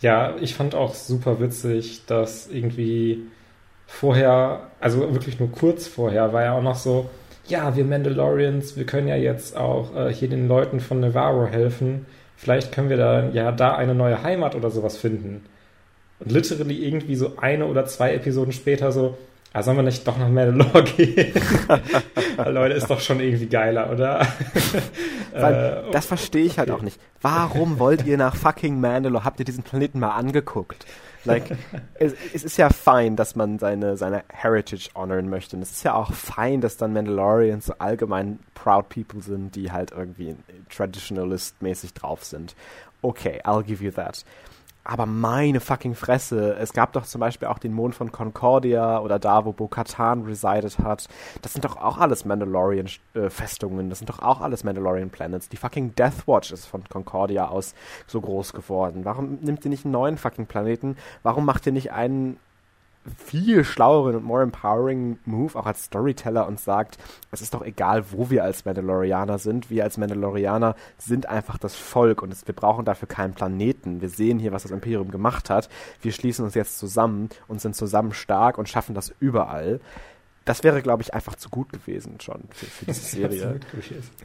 [0.00, 3.24] Ja, ich fand auch super witzig, dass irgendwie
[3.86, 7.10] vorher, also wirklich nur kurz vorher, war ja auch noch so,
[7.46, 12.06] ja, wir Mandalorians, wir können ja jetzt auch äh, hier den Leuten von Navarro helfen.
[12.36, 15.44] Vielleicht können wir da ja da eine neue Heimat oder sowas finden.
[16.20, 19.18] Und literally irgendwie so eine oder zwei Episoden später so,
[19.52, 21.32] ah, sollen wir nicht doch nach Mandalore gehen?
[22.46, 24.26] Leute, ist doch schon irgendwie geiler, oder?
[25.32, 26.72] Weil, äh, das verstehe ich halt okay.
[26.72, 27.00] halt auch nicht.
[27.20, 29.24] Warum wollt ihr nach fucking Mandalore?
[29.24, 30.86] Habt ihr diesen Planeten mal angeguckt?
[31.24, 31.56] Like,
[31.94, 35.56] es, es, ist ja fein, dass man seine, seine Heritage honoren möchte.
[35.56, 39.70] Und es ist ja auch fein, dass dann Mandalorians so allgemein proud people sind, die
[39.70, 40.36] halt irgendwie
[40.70, 42.54] traditionalist-mäßig drauf sind.
[43.02, 44.24] Okay, I'll give you that.
[44.82, 49.18] Aber meine fucking Fresse, es gab doch zum Beispiel auch den Mond von Concordia oder
[49.18, 51.06] da, wo Bo-Katan resided hat.
[51.42, 55.50] Das sind doch auch alles Mandalorian-Festungen, das sind doch auch alles Mandalorian-Planets.
[55.50, 57.74] Die fucking Deathwatch ist von Concordia aus
[58.06, 59.04] so groß geworden.
[59.04, 60.96] Warum nimmt ihr nicht einen neuen fucking Planeten?
[61.22, 62.38] Warum macht ihr nicht einen
[63.16, 66.98] viel schlaueren und more empowering Move auch als Storyteller und sagt,
[67.30, 69.70] es ist doch egal, wo wir als Mandalorianer sind.
[69.70, 74.02] Wir als Mandalorianer sind einfach das Volk und es, wir brauchen dafür keinen Planeten.
[74.02, 75.70] Wir sehen hier, was das Imperium gemacht hat.
[76.02, 79.80] Wir schließen uns jetzt zusammen und sind zusammen stark und schaffen das überall.
[80.44, 83.60] Das wäre, glaube ich, einfach zu gut gewesen schon für, für diese Serie.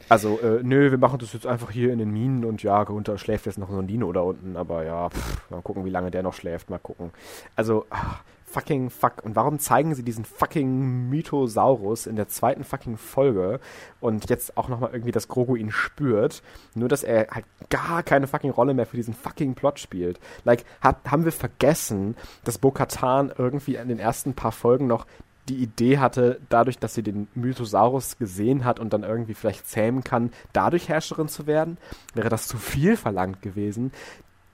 [0.08, 3.16] Also, äh, nö, wir machen das jetzt einfach hier in den Minen und ja, unter
[3.16, 6.10] schläft jetzt noch so ein Dino da unten, aber ja, pff, mal gucken, wie lange
[6.10, 7.10] der noch schläft, mal gucken.
[7.54, 9.24] Also, ach, fucking fuck.
[9.24, 13.60] Und warum zeigen sie diesen fucking Mythosaurus in der zweiten fucking Folge
[14.00, 16.42] und jetzt auch nochmal irgendwie, dass Grogu ihn spürt,
[16.74, 20.20] nur dass er halt gar keine fucking Rolle mehr für diesen fucking Plot spielt.
[20.44, 25.06] Like, hat, haben wir vergessen, dass Bo-Katan irgendwie in den ersten paar Folgen noch
[25.48, 30.02] die Idee hatte, dadurch, dass sie den Mythosaurus gesehen hat und dann irgendwie vielleicht zähmen
[30.02, 31.78] kann, dadurch Herrscherin zu werden?
[32.14, 33.92] Wäre das zu viel verlangt gewesen?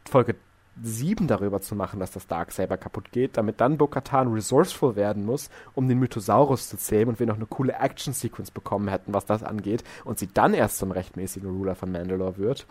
[0.08, 0.34] Folge
[0.80, 5.50] 7 darüber zu machen, dass das Darksaber kaputt geht, damit dann Bo-Katan resourceful werden muss,
[5.74, 9.42] um den Mythosaurus zu zähmen und wir noch eine coole Action-Sequence bekommen hätten, was das
[9.42, 12.66] angeht, und sie dann erst zum rechtmäßigen Ruler von Mandalore wird.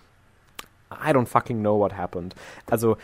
[0.91, 2.35] I don't fucking know what happened.
[2.69, 2.97] Also,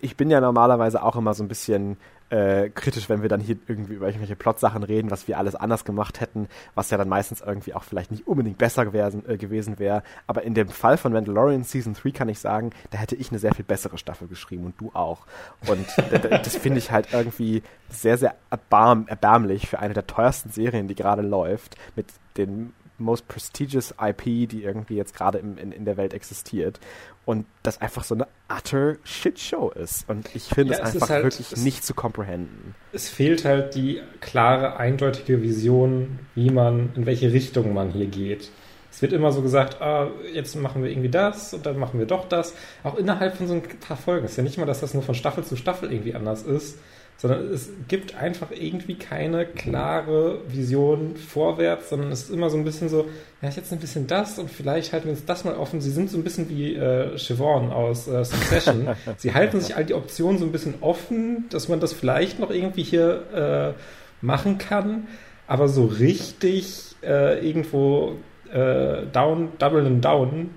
[0.00, 1.96] ich bin ja normalerweise auch immer so ein bisschen
[2.30, 5.84] äh, kritisch, wenn wir dann hier irgendwie über irgendwelche Plotsachen reden, was wir alles anders
[5.84, 9.78] gemacht hätten, was ja dann meistens irgendwie auch vielleicht nicht unbedingt besser gewesen, äh, gewesen
[9.78, 10.02] wäre.
[10.26, 13.38] Aber in dem Fall von Mandalorian Season 3 kann ich sagen, da hätte ich eine
[13.38, 15.26] sehr viel bessere Staffel geschrieben und du auch.
[15.68, 15.86] Und
[16.30, 20.94] das finde ich halt irgendwie sehr, sehr erbarm erbärmlich für eine der teuersten Serien, die
[20.94, 22.06] gerade läuft, mit
[22.36, 26.80] den most prestigious IP, die irgendwie jetzt gerade in, in der Welt existiert.
[27.24, 30.08] Und das einfach so eine utter Shitshow ist.
[30.08, 32.74] Und ich finde ja, es einfach halt, wirklich es, nicht zu comprehenden.
[32.92, 38.50] Es fehlt halt die klare, eindeutige Vision, wie man, in welche Richtung man hier geht.
[38.90, 42.06] Es wird immer so gesagt, ah, jetzt machen wir irgendwie das und dann machen wir
[42.06, 42.54] doch das.
[42.84, 44.24] Auch innerhalb von so ein paar Folgen.
[44.24, 46.78] Es ist ja nicht mal, dass das nur von Staffel zu Staffel irgendwie anders ist,
[47.16, 52.64] sondern es gibt einfach irgendwie keine klare Vision vorwärts, sondern es ist immer so ein
[52.64, 53.06] bisschen so,
[53.40, 55.80] ja, jetzt ein bisschen das und vielleicht halten wir uns das mal offen.
[55.80, 58.88] Sie sind so ein bisschen wie äh, Siobhan aus äh, Succession.
[59.16, 62.50] Sie halten sich all die Optionen so ein bisschen offen, dass man das vielleicht noch
[62.50, 65.06] irgendwie hier äh, machen kann,
[65.46, 68.16] aber so richtig äh, irgendwo
[68.52, 70.50] äh, down, double and down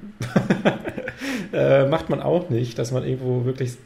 [1.54, 3.78] äh, macht man auch nicht, dass man irgendwo wirklich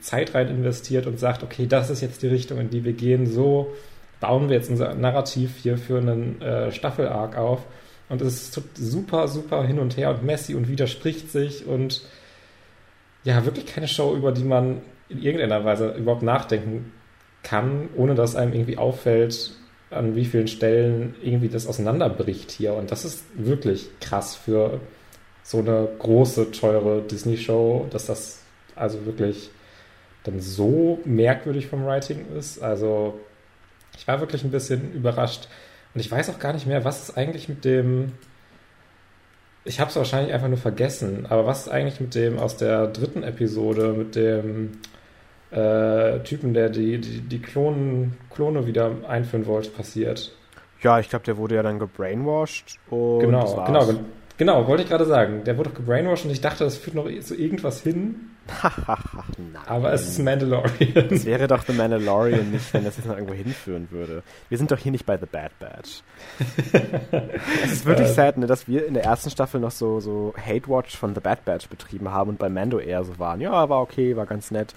[0.00, 3.26] Zeit rein investiert und sagt, okay, das ist jetzt die Richtung, in die wir gehen,
[3.26, 3.72] so
[4.20, 7.66] bauen wir jetzt unser Narrativ hier für einen äh, Staffel-Arc auf.
[8.08, 12.02] Und es ist super, super hin und her und messy und widerspricht sich und
[13.22, 16.92] ja, wirklich keine Show, über die man in irgendeiner Weise überhaupt nachdenken
[17.42, 19.52] kann, ohne dass einem irgendwie auffällt,
[19.90, 22.74] an wie vielen Stellen irgendwie das auseinanderbricht hier.
[22.74, 24.80] Und das ist wirklich krass für
[25.42, 28.40] so eine große, teure Disney-Show, dass das
[28.76, 29.50] also wirklich
[30.24, 32.62] dann so merkwürdig vom Writing ist.
[32.62, 33.18] Also
[33.96, 35.48] ich war wirklich ein bisschen überrascht.
[35.94, 38.12] Und ich weiß auch gar nicht mehr, was ist eigentlich mit dem.
[39.64, 42.86] Ich habe es wahrscheinlich einfach nur vergessen, aber was ist eigentlich mit dem aus der
[42.86, 44.72] dritten Episode, mit dem
[45.50, 50.34] äh, Typen, der die, die, die Klonen, Klone wieder einführen wollte, passiert?
[50.82, 53.86] Ja, ich glaube, der wurde ja dann gebrainwashed und genau, genau,
[54.40, 55.44] genau, wollte ich gerade sagen.
[55.44, 58.30] Der wurde doch gebrainwashed und ich dachte, das führt noch zu irgendwas hin.
[59.66, 61.08] Aber es ist Mandalorian.
[61.10, 64.22] Es wäre doch The Mandalorian nicht, wenn das jetzt noch irgendwo hinführen würde.
[64.48, 66.02] Wir sind doch hier nicht bei The Bad Batch.
[67.64, 70.96] es ist wirklich sad, ne, dass wir in der ersten Staffel noch so, so Hate-Watch
[70.96, 73.42] von The Bad Batch betrieben haben und bei Mando eher so waren.
[73.42, 74.74] Ja, war okay, war ganz nett.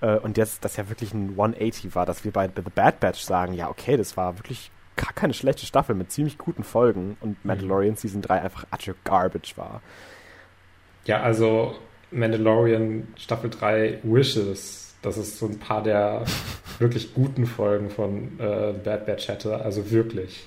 [0.00, 3.20] Äh, und jetzt, das ja wirklich ein 180 war, dass wir bei The Bad Batch
[3.20, 7.30] sagen, ja, okay, das war wirklich gar keine schlechte Staffel mit ziemlich guten Folgen und
[7.30, 7.36] mhm.
[7.44, 9.80] Mandalorian Season 3 einfach utter garbage war.
[11.04, 11.74] Ja, also
[12.10, 14.94] Mandalorian Staffel 3 Wishes.
[15.02, 16.24] Das ist so ein paar der
[16.78, 19.56] wirklich guten Folgen von äh, Bad Batch hätte.
[19.62, 20.46] Also wirklich.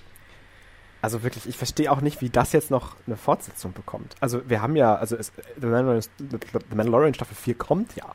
[1.02, 4.16] Also wirklich, ich verstehe auch nicht, wie das jetzt noch eine Fortsetzung bekommt.
[4.20, 8.06] Also wir haben ja, also es, The, Mandalorian, The Mandalorian Staffel 4 kommt ja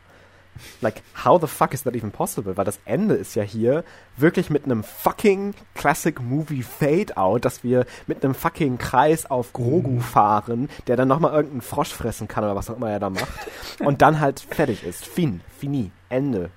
[0.80, 2.56] like, how the fuck is that even possible?
[2.56, 3.84] Weil das Ende ist ja hier
[4.16, 9.90] wirklich mit einem fucking Classic Movie Fade-Out, dass wir mit einem fucking Kreis auf Grogu
[9.90, 10.00] mhm.
[10.00, 13.28] fahren, der dann nochmal irgendeinen Frosch fressen kann oder was auch immer er da macht.
[13.80, 15.06] und dann halt fertig ist.
[15.06, 16.50] Fin, fini, Ende.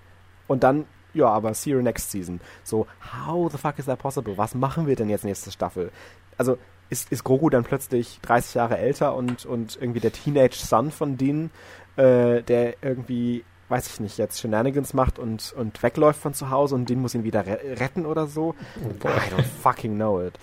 [0.47, 2.41] Und dann, ja, aber see you next season.
[2.63, 2.87] So,
[3.23, 4.37] how the fuck is that possible?
[4.37, 5.91] Was machen wir denn jetzt nächste Staffel?
[6.37, 6.57] Also,
[6.91, 11.17] ist, ist Grogu dann plötzlich 30 Jahre älter und, und irgendwie der Teenage Son von
[11.17, 11.49] denen,
[11.95, 16.75] äh, der irgendwie weiß ich nicht, jetzt Shenanigans macht und, und wegläuft von zu Hause
[16.75, 18.53] und den muss ihn wieder re retten oder so.
[18.83, 20.37] Oh I don't fucking know it.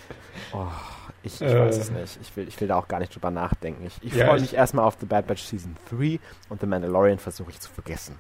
[0.53, 0.67] Oh,
[1.23, 1.61] ich, ich äh.
[1.61, 2.19] weiß es nicht.
[2.23, 3.87] Ich will, ich will da auch gar nicht drüber nachdenken.
[3.87, 6.19] Ich, ich ja, freue mich erstmal auf The Bad Batch Season 3
[6.49, 8.19] und The Mandalorian versuche ich zu vergessen.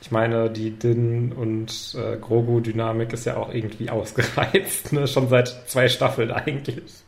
[0.00, 5.08] Ich meine, die Din und äh, Grogu-Dynamik ist ja auch irgendwie ausgereizt, ne?
[5.08, 7.02] Schon seit zwei Staffeln eigentlich.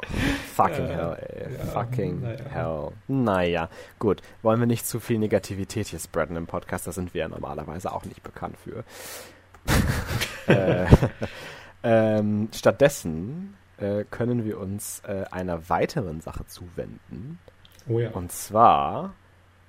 [0.55, 1.53] Fucking äh, hell, ey.
[1.57, 2.45] Ja, Fucking naja.
[2.51, 2.89] hell.
[3.07, 3.69] Naja,
[4.01, 4.23] gut.
[4.43, 6.87] Wollen wir nicht zu viel Negativität hier spreaden im Podcast?
[6.87, 8.85] Da sind wir ja normalerweise auch nicht bekannt für.
[10.53, 10.87] äh,
[11.85, 17.39] ähm, stattdessen äh, können wir uns äh, einer weiteren Sache zuwenden.
[17.89, 18.11] Oh ja.
[18.11, 19.15] Und zwar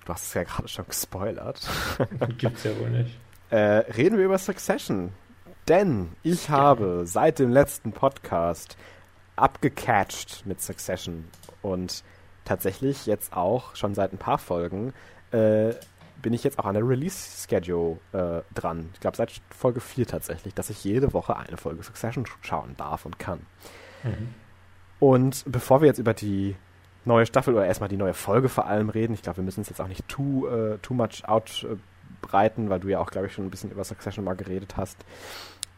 [0.06, 1.70] Du hast es ja gerade schon gespoilert.
[2.38, 3.20] Gibt's ja wohl nicht.
[3.50, 5.12] Äh, reden wir über Succession.
[5.68, 8.78] Denn ich habe seit dem letzten Podcast
[9.36, 11.26] abgecatcht mit Succession
[11.62, 12.04] und
[12.46, 14.94] tatsächlich jetzt auch schon seit ein paar Folgen
[15.32, 15.74] äh,
[16.22, 18.90] bin ich jetzt auch an der Release-Schedule äh, dran.
[18.94, 23.06] Ich glaube, seit Folge 4 tatsächlich, dass ich jede Woche eine Folge Succession schauen darf
[23.06, 23.40] und kann.
[24.04, 24.34] Mhm.
[25.00, 26.56] Und bevor wir jetzt über die
[27.06, 29.14] neue Staffel oder erstmal die neue Folge vor allem reden.
[29.14, 32.90] Ich glaube, wir müssen es jetzt auch nicht too, uh, too much outbreiten, weil du
[32.90, 34.98] ja auch, glaube ich, schon ein bisschen über Succession mal geredet hast.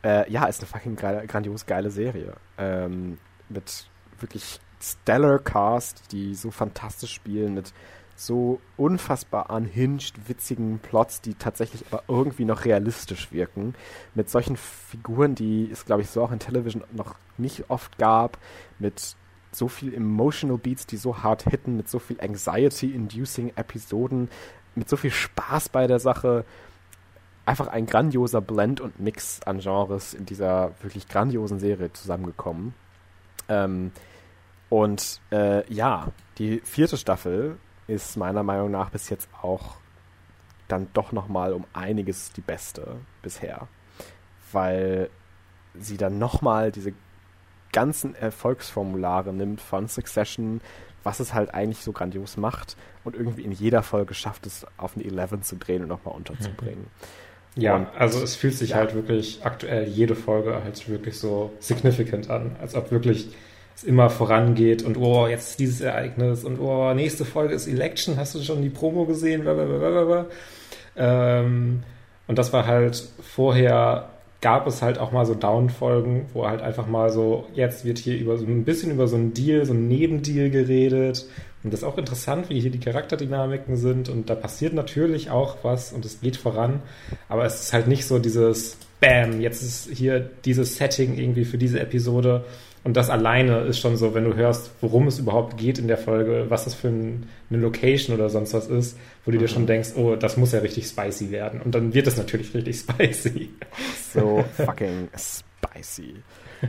[0.03, 2.33] Äh, ja, ist eine fucking geile, grandios geile Serie.
[2.57, 3.17] Ähm,
[3.49, 3.87] mit
[4.19, 7.73] wirklich stellar Cast, die so fantastisch spielen, mit
[8.15, 13.75] so unfassbar unhinged, witzigen Plots, die tatsächlich aber irgendwie noch realistisch wirken.
[14.13, 18.37] Mit solchen Figuren, die es, glaube ich, so auch in Television noch nicht oft gab.
[18.77, 19.15] Mit
[19.55, 24.29] so viel emotional Beats, die so hart hitten, mit so viel Anxiety-inducing Episoden,
[24.75, 26.45] mit so viel Spaß bei der Sache.
[27.45, 32.73] Einfach ein grandioser Blend und Mix an Genres in dieser wirklich grandiosen Serie zusammengekommen.
[33.49, 33.91] Ähm,
[34.69, 39.75] und äh, ja, die vierte Staffel ist meiner Meinung nach bis jetzt auch
[40.67, 43.67] dann doch nochmal um einiges die beste bisher.
[44.51, 45.09] Weil
[45.77, 46.93] sie dann nochmal diese
[47.73, 50.61] ganzen Erfolgsformulare nimmt von Succession,
[51.03, 54.95] was es halt eigentlich so grandios macht und irgendwie in jeder Folge schafft es, auf
[54.95, 56.87] eine 11 zu drehen und nochmal unterzubringen.
[57.55, 58.77] Ja, und, also es fühlt sich ja.
[58.77, 63.27] halt wirklich aktuell jede Folge halt wirklich so significant an, als ob wirklich
[63.75, 68.17] es immer vorangeht und oh, jetzt ist dieses Ereignis und oh, nächste Folge ist Election,
[68.17, 69.41] hast du schon die Promo gesehen?
[69.41, 70.25] Blablabla.
[70.95, 71.83] Ähm,
[72.25, 74.09] und das war halt vorher
[74.43, 78.17] gab es halt auch mal so Down-Folgen, wo halt einfach mal so, jetzt wird hier
[78.17, 81.25] über so ein bisschen über so einen Deal, so einen Nebendeal geredet.
[81.63, 84.09] Und das ist auch interessant, wie hier die Charakterdynamiken sind.
[84.09, 86.81] Und da passiert natürlich auch was und es geht voran.
[87.29, 91.57] Aber es ist halt nicht so dieses Bam, jetzt ist hier dieses Setting irgendwie für
[91.57, 92.43] diese Episode.
[92.83, 95.97] Und das alleine ist schon so, wenn du hörst, worum es überhaupt geht in der
[95.97, 99.41] Folge, was das für ein, eine Location oder sonst was ist, wo du mhm.
[99.41, 101.61] dir schon denkst, oh, das muss ja richtig spicy werden.
[101.61, 103.49] Und dann wird es natürlich richtig spicy.
[104.13, 106.15] So fucking Spicy.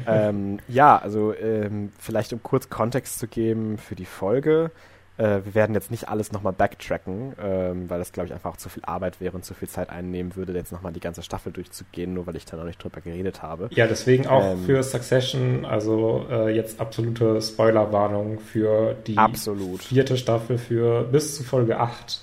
[0.07, 4.71] ähm, ja, also ähm, vielleicht um kurz Kontext zu geben für die Folge.
[5.17, 8.57] Äh, wir werden jetzt nicht alles nochmal backtracken, ähm, weil das, glaube ich, einfach auch
[8.57, 11.53] zu viel Arbeit wäre und zu viel Zeit einnehmen würde, jetzt nochmal die ganze Staffel
[11.53, 13.69] durchzugehen, nur weil ich da noch nicht drüber geredet habe.
[13.73, 19.83] Ja, deswegen auch ähm, für Succession, also äh, jetzt absolute Spoilerwarnung für die absolut.
[19.83, 22.21] vierte Staffel für bis zu Folge 8,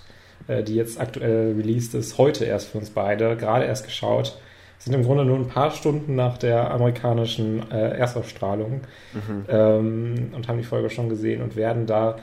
[0.47, 4.37] äh, die jetzt aktuell released ist, heute erst für uns beide, gerade erst geschaut
[4.79, 8.81] sind im Grunde nur ein paar Stunden nach der amerikanischen äh, Erstausstrahlung
[9.13, 9.45] mhm.
[9.47, 12.15] ähm, und haben die Folge schon gesehen und werden da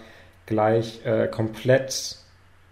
[0.49, 2.17] gleich äh, komplett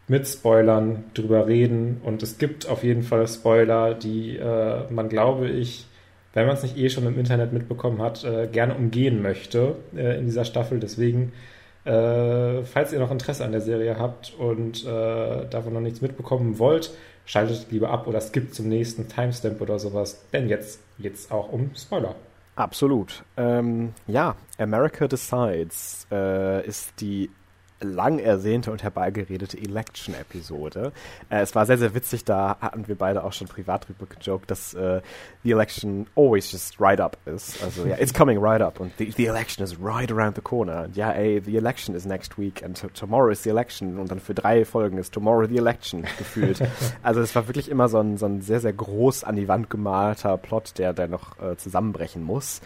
[0.09, 2.01] mit Spoilern drüber reden.
[2.05, 5.87] Und es gibt auf jeden Fall Spoiler, die äh, man, glaube ich,
[6.33, 10.19] wenn man es nicht eh schon im Internet mitbekommen hat, äh, gerne umgehen möchte äh,
[10.19, 10.81] in dieser Staffel.
[10.81, 11.33] Deswegen,
[11.85, 16.59] äh, falls ihr noch Interesse an der Serie habt und äh, davon noch nichts mitbekommen
[16.59, 16.91] wollt,
[17.25, 20.23] schaltet lieber ab oder skippt zum nächsten Timestamp oder sowas.
[20.33, 22.15] Denn jetzt geht es auch um Spoiler.
[22.55, 23.23] Absolut.
[23.37, 27.29] Ähm, ja, America Decides äh, ist die
[27.81, 30.93] lang ersehnte und herbeigeredete Election-Episode.
[31.29, 34.51] Äh, es war sehr, sehr witzig, da hatten wir beide auch schon privat drüber gejoked,
[34.51, 35.01] dass äh,
[35.43, 37.63] the election always just right up ist.
[37.63, 40.43] Also ja, yeah, it's coming right up und the, the, election is right around the
[40.43, 40.89] corner.
[40.95, 44.35] Ja, ey, the election is next week and tomorrow is the election und dann für
[44.35, 46.61] drei Folgen ist tomorrow the election gefühlt.
[47.03, 49.69] also es war wirklich immer so ein, so ein sehr, sehr groß an die Wand
[49.69, 52.61] gemalter Plot, der, der noch äh, zusammenbrechen muss.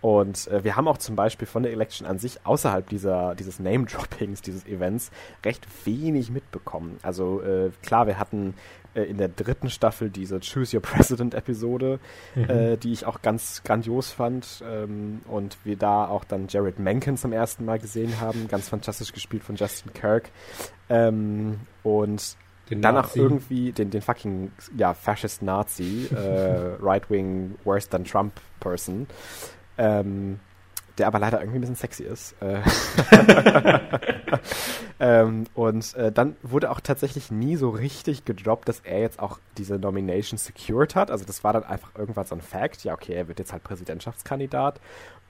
[0.00, 3.58] Und äh, wir haben auch zum Beispiel von der Election an sich außerhalb dieser, dieses
[3.58, 5.10] Name-Droppings, dieses Events,
[5.44, 6.98] recht wenig mitbekommen.
[7.02, 8.54] Also äh, klar, wir hatten
[8.94, 11.98] äh, in der dritten Staffel diese Choose Your President-Episode,
[12.34, 12.44] mhm.
[12.50, 14.62] Äh, die ich auch ganz grandios fand.
[14.64, 18.48] Ähm, und wir da auch dann Jared Mencken zum ersten Mal gesehen haben.
[18.48, 20.30] Ganz fantastisch gespielt von Justin Kirk.
[20.88, 22.36] Ähm, und
[22.70, 28.34] den dann auch irgendwie den, den fucking, ja, Fascist Nazi, äh, Right-Wing, worse than Trump
[28.60, 29.06] Person.
[29.78, 30.40] Ähm,
[30.98, 32.34] der aber leider irgendwie ein bisschen sexy ist.
[32.40, 32.60] Äh.
[35.00, 39.38] ähm, und äh, dann wurde auch tatsächlich nie so richtig gedroppt, dass er jetzt auch
[39.56, 41.10] diese Nomination secured hat.
[41.10, 42.84] Also das war dann einfach irgendwas so ein Fact.
[42.84, 44.80] Ja, okay, er wird jetzt halt Präsidentschaftskandidat.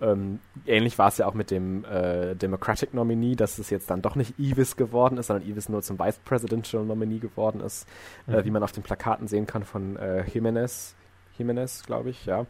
[0.01, 4.01] Ähm, ähnlich war es ja auch mit dem äh, Democratic Nominee, dass es jetzt dann
[4.01, 7.87] doch nicht Evis geworden ist, sondern Evis nur zum Vice Presidential Nominee geworden ist,
[8.29, 8.45] äh, mhm.
[8.45, 10.95] wie man auf den Plakaten sehen kann von äh, Jimenez.
[11.39, 12.47] Jimenez, glaube ich, ja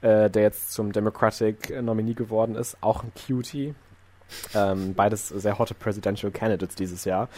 [0.00, 3.74] äh, der jetzt zum Democratic Nominee geworden ist, auch ein Cutie.
[4.54, 7.28] Ähm, beides sehr hotte Presidential Candidates dieses Jahr.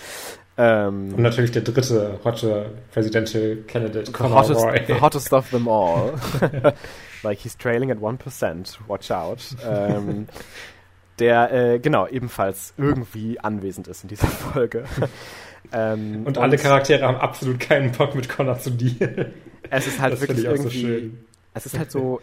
[0.58, 6.14] Ähm, Und natürlich der dritte hotte Presidential Candidate, the hottest, the hottest of them all.
[7.22, 9.38] like he's trailing at 1%, watch out.
[9.64, 10.26] Ähm,
[11.20, 14.84] der, äh, genau, ebenfalls irgendwie anwesend ist in dieser Folge.
[15.72, 19.32] ähm, und alle Charaktere haben absolut keinen Bock mit Connor zu dealen.
[19.68, 21.16] Es ist halt das wirklich irgendwie, so
[21.54, 22.20] es ist halt so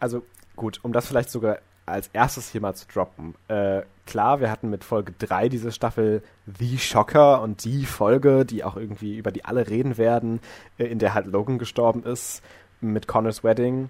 [0.00, 0.22] also
[0.56, 3.34] gut, um das vielleicht sogar als erstes hier mal zu droppen.
[3.48, 8.62] Äh, klar, wir hatten mit Folge 3 diese Staffel The Shocker und die Folge, die
[8.62, 10.40] auch irgendwie über die alle reden werden,
[10.76, 12.42] äh, in der halt Logan gestorben ist
[12.80, 13.88] mit Connors Wedding.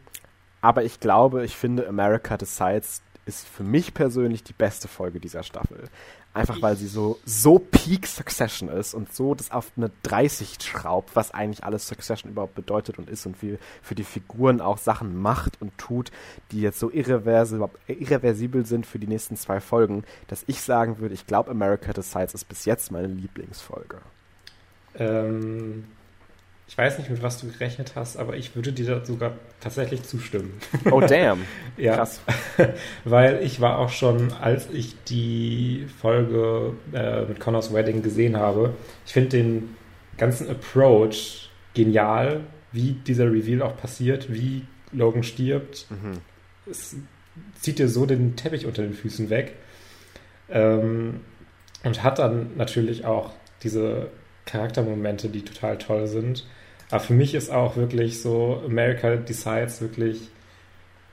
[0.60, 5.42] Aber ich glaube, ich finde America Decides ist für mich persönlich die beste Folge dieser
[5.42, 5.84] Staffel.
[6.38, 11.16] Einfach weil sie so, so Peak Succession ist und so das auf eine 30 schraubt,
[11.16, 15.16] was eigentlich alles Succession überhaupt bedeutet und ist und wie für die Figuren auch Sachen
[15.20, 16.12] macht und tut,
[16.52, 21.14] die jetzt so irreversibel, irreversibel sind für die nächsten zwei Folgen, dass ich sagen würde,
[21.14, 23.96] ich glaube America Decides ist bis jetzt meine Lieblingsfolge.
[24.94, 25.86] Ähm,
[26.68, 30.60] ich weiß nicht, mit was du gerechnet hast, aber ich würde dir sogar tatsächlich zustimmen.
[30.90, 31.44] Oh, damn.
[31.78, 31.96] ja.
[31.96, 32.20] Krass.
[33.04, 38.74] Weil ich war auch schon, als ich die Folge äh, mit Connors Wedding gesehen habe,
[39.06, 39.76] ich finde den
[40.18, 45.86] ganzen Approach genial, wie dieser Reveal auch passiert, wie Logan stirbt.
[45.90, 46.18] Mhm.
[46.70, 46.96] Es
[47.60, 49.54] zieht dir so den Teppich unter den Füßen weg.
[50.50, 51.20] Ähm,
[51.84, 54.10] und hat dann natürlich auch diese
[54.44, 56.44] Charaktermomente, die total toll sind.
[56.90, 60.28] Aber für mich ist auch wirklich so America Decides wirklich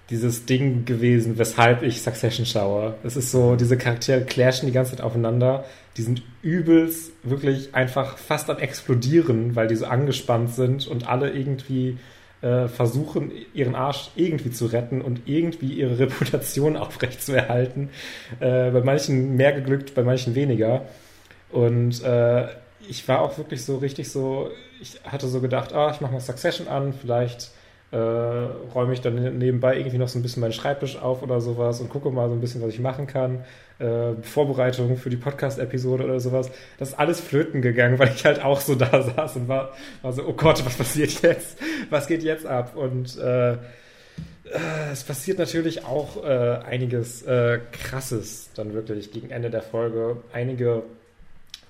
[0.09, 2.95] dieses Ding gewesen, weshalb ich Succession schaue.
[3.03, 5.65] Es ist so, diese Charaktere clashen die ganze Zeit aufeinander.
[5.97, 11.32] Die sind übelst wirklich einfach fast am explodieren, weil die so angespannt sind und alle
[11.32, 11.97] irgendwie
[12.41, 17.89] äh, versuchen, ihren Arsch irgendwie zu retten und irgendwie ihre Reputation aufrechtzuerhalten.
[18.39, 20.86] Äh, bei manchen mehr geglückt, bei manchen weniger.
[21.49, 22.47] Und äh,
[22.88, 24.51] ich war auch wirklich so richtig so,
[24.82, 27.51] ich hatte so gedacht, ah, ich mache mal Succession an, vielleicht
[27.91, 31.80] äh, räume ich dann nebenbei irgendwie noch so ein bisschen meinen Schreibtisch auf oder sowas
[31.80, 33.45] und gucke mal so ein bisschen, was ich machen kann.
[33.80, 36.49] Äh, Vorbereitung für die Podcast-Episode oder sowas.
[36.78, 40.13] Das ist alles flöten gegangen, weil ich halt auch so da saß und war, war
[40.13, 41.57] so, oh Gott, was passiert jetzt?
[41.89, 42.76] Was geht jetzt ab?
[42.76, 43.57] Und äh, äh,
[44.91, 50.17] es passiert natürlich auch äh, einiges äh, Krasses dann wirklich gegen Ende der Folge.
[50.34, 50.84] Einige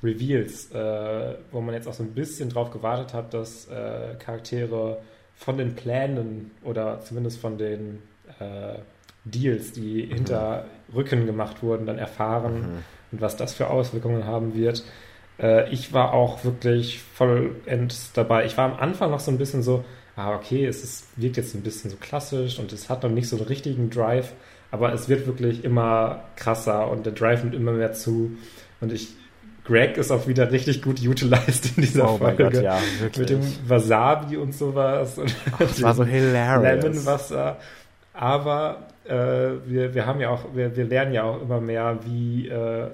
[0.04, 5.00] Reveals, äh, wo man jetzt auch so ein bisschen drauf gewartet hat, dass äh, Charaktere
[5.36, 8.02] von den Plänen oder zumindest von den
[8.40, 8.80] äh,
[9.24, 10.14] Deals, die mhm.
[10.14, 12.84] hinter Rücken gemacht wurden, dann erfahren mhm.
[13.12, 14.84] und was das für Auswirkungen haben wird.
[15.70, 18.46] ich war auch wirklich vollends dabei.
[18.46, 19.84] Ich war am Anfang noch so ein bisschen so,
[20.16, 23.28] ah, okay, es ist, wirkt jetzt ein bisschen so klassisch und es hat noch nicht
[23.28, 24.34] so einen richtigen Drive,
[24.72, 28.38] aber es wird wirklich immer krasser und der Drive nimmt immer mehr zu.
[28.82, 29.16] Und ich,
[29.66, 32.44] Greg ist auch wieder richtig gut utilized in dieser oh Folge.
[32.44, 32.80] Gott, ja,
[33.18, 35.18] Mit dem Wasabi und sowas.
[35.18, 36.84] Und oh, das war so hilarious.
[36.84, 37.58] Lemonwasser.
[38.14, 39.12] Aber äh,
[39.66, 42.88] wir, wir haben ja auch, wir, wir lernen ja auch immer mehr, wie äh,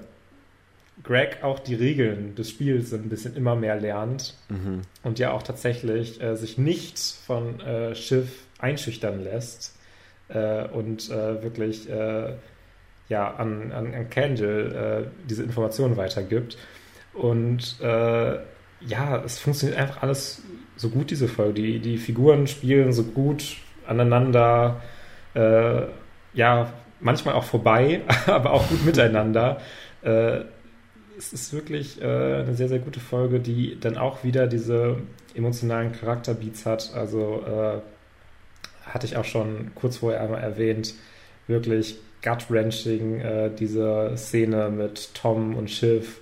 [1.03, 4.82] Greg auch die Regeln des Spiels ein bisschen immer mehr lernt mhm.
[5.03, 9.76] und ja auch tatsächlich äh, sich nicht von äh, Schiff einschüchtern lässt
[10.30, 11.89] äh, und äh, wirklich
[13.10, 16.58] ja, an, an, an Candle äh, diese Informationen weitergibt.
[17.14, 20.41] Und ja, es funktioniert einfach alles
[20.78, 21.62] so gut, diese Folge.
[21.62, 24.82] Die, die Figuren spielen so gut aneinander,
[25.36, 29.60] ja, manchmal auch vorbei, aber auch gut miteinander
[31.22, 34.97] es ist wirklich äh, eine sehr, sehr gute Folge, die dann auch wieder diese
[35.36, 36.93] emotionalen Charakterbeats hat.
[36.95, 37.82] Also äh,
[38.89, 40.95] hatte ich auch schon kurz vorher einmal erwähnt,
[41.47, 46.22] wirklich gut-wrenching, äh, diese Szene mit Tom und Schiff,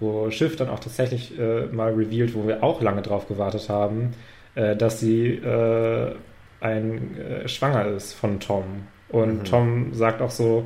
[0.00, 4.12] wo Schiff dann auch tatsächlich äh, mal revealed, wo wir auch lange drauf gewartet haben,
[4.54, 6.14] äh, dass sie äh,
[6.60, 8.64] ein schwanger ist von Tom.
[9.08, 9.44] Und mhm.
[9.44, 10.64] Tom sagt auch so,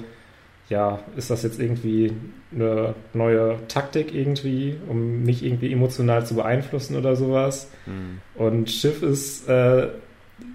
[0.70, 2.12] ja, ist das jetzt irgendwie
[2.54, 7.70] eine neue Taktik irgendwie, um mich irgendwie emotional zu beeinflussen oder sowas?
[7.86, 8.20] Mhm.
[8.36, 9.88] Und Schiff ist äh,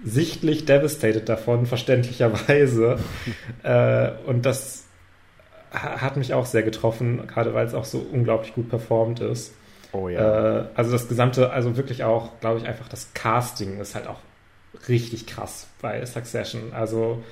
[0.04, 2.98] sichtlich devastated davon, verständlicherweise.
[3.62, 4.84] äh, und das
[5.70, 9.54] hat mich auch sehr getroffen, gerade weil es auch so unglaublich gut performt ist.
[9.92, 10.60] Oh ja.
[10.60, 14.20] Äh, also das gesamte, also wirklich auch, glaube ich, einfach das Casting ist halt auch
[14.88, 16.72] richtig krass bei Succession.
[16.72, 17.22] Also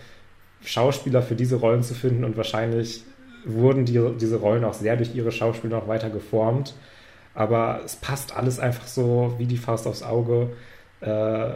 [0.64, 3.04] Schauspieler für diese Rollen zu finden und wahrscheinlich
[3.44, 6.74] wurden die, diese Rollen auch sehr durch ihre Schauspieler noch weiter geformt.
[7.34, 10.50] Aber es passt alles einfach so wie die Faust aufs Auge.
[11.00, 11.54] Äh,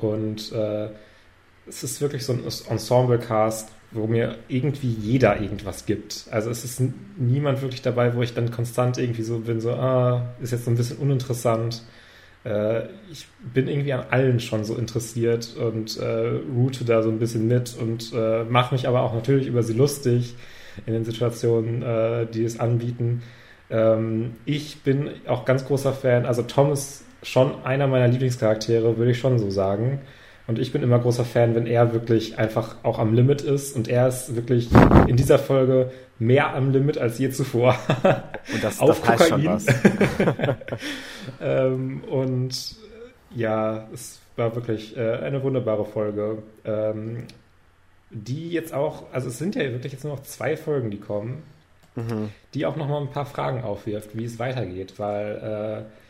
[0.00, 0.88] und äh,
[1.68, 6.26] es ist wirklich so ein Ensemble-Cast, wo mir irgendwie jeder irgendwas gibt.
[6.30, 6.80] Also es ist
[7.16, 10.70] niemand wirklich dabei, wo ich dann konstant irgendwie so bin, so, ah, ist jetzt so
[10.70, 11.82] ein bisschen uninteressant
[12.44, 17.18] äh, ich bin irgendwie an allen schon so interessiert und äh, route da so ein
[17.18, 20.34] bisschen mit und äh, mache mich aber auch natürlich über sie lustig
[20.86, 23.22] in den Situationen, äh, die es anbieten.
[23.68, 29.10] Ähm, ich bin auch ganz großer Fan, also Tom ist schon einer meiner Lieblingscharaktere, würde
[29.10, 30.00] ich schon so sagen.
[30.46, 33.76] Und ich bin immer großer Fan, wenn er wirklich einfach auch am Limit ist.
[33.76, 34.68] Und er ist wirklich
[35.06, 37.76] in dieser Folge mehr am Limit als je zuvor.
[38.52, 39.18] Und das, Auf das Kokain.
[39.18, 39.66] heißt schon was.
[41.40, 42.76] ähm, und
[43.34, 46.38] ja, es war wirklich äh, eine wunderbare Folge.
[46.64, 47.26] Ähm,
[48.10, 51.42] die jetzt auch, also es sind ja wirklich jetzt nur noch zwei Folgen, die kommen,
[51.94, 52.30] mhm.
[52.54, 56.09] die auch nochmal ein paar Fragen aufwirft, wie es weitergeht, weil äh,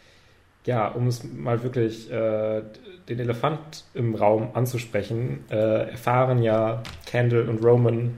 [0.66, 2.62] ja, um es mal wirklich äh,
[3.08, 8.16] den Elefant im Raum anzusprechen, äh, erfahren ja Candle und Roman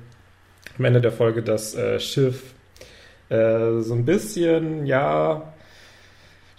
[0.78, 2.54] am Ende der Folge das äh, Schiff
[3.28, 5.51] äh, so ein bisschen, ja,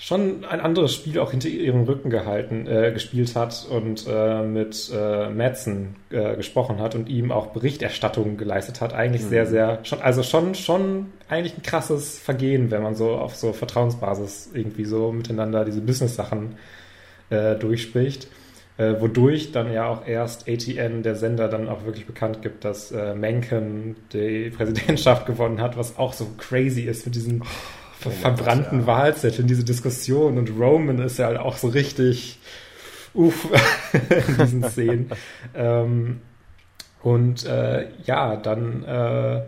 [0.03, 4.91] schon ein anderes Spiel auch hinter ihrem Rücken gehalten, äh, gespielt hat und äh, mit
[4.93, 8.91] äh, Madsen äh, gesprochen hat und ihm auch Berichterstattung geleistet hat.
[8.93, 9.29] Eigentlich mhm.
[9.29, 13.53] sehr, sehr, schon, also schon, schon eigentlich ein krasses Vergehen, wenn man so auf so
[13.53, 16.57] Vertrauensbasis irgendwie so miteinander diese Business-Sachen
[17.29, 18.27] äh, durchspricht.
[18.75, 22.91] Äh, wodurch dann ja auch erst ATN, der Sender, dann auch wirklich bekannt gibt, dass
[22.91, 27.45] äh, Mencken die Präsidentschaft gewonnen hat, was auch so crazy ist mit diesen oh,
[28.11, 28.87] verbrannten ja.
[28.87, 30.37] Wahlzetteln, diese Diskussion.
[30.37, 32.39] Und Roman ist ja halt auch so richtig
[33.13, 33.47] uff
[34.27, 35.11] in diesen Szenen.
[35.55, 36.21] ähm,
[37.01, 39.41] und äh, ja, dann äh,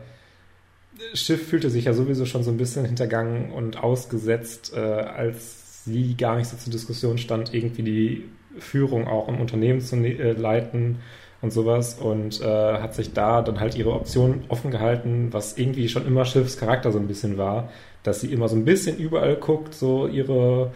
[1.14, 6.16] Schiff fühlte sich ja sowieso schon so ein bisschen hintergangen und ausgesetzt, äh, als sie
[6.16, 8.26] gar nicht so zur Diskussion stand, irgendwie die
[8.60, 11.00] Führung auch im Unternehmen zu ne-, äh, leiten
[11.42, 15.90] und sowas und äh, hat sich da dann halt ihre Option offen gehalten, was irgendwie
[15.90, 17.70] schon immer Schiffs Charakter so ein bisschen war,
[18.08, 20.74] dass sie immer so ein bisschen überall guckt, so ihre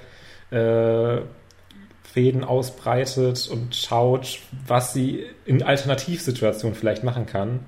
[0.51, 1.21] äh,
[2.03, 7.61] Fäden ausbreitet und schaut, was sie in Alternativsituationen vielleicht machen kann.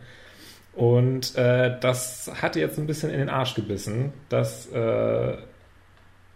[0.73, 5.37] Und äh, das hat jetzt ein bisschen in den Arsch gebissen, dass äh,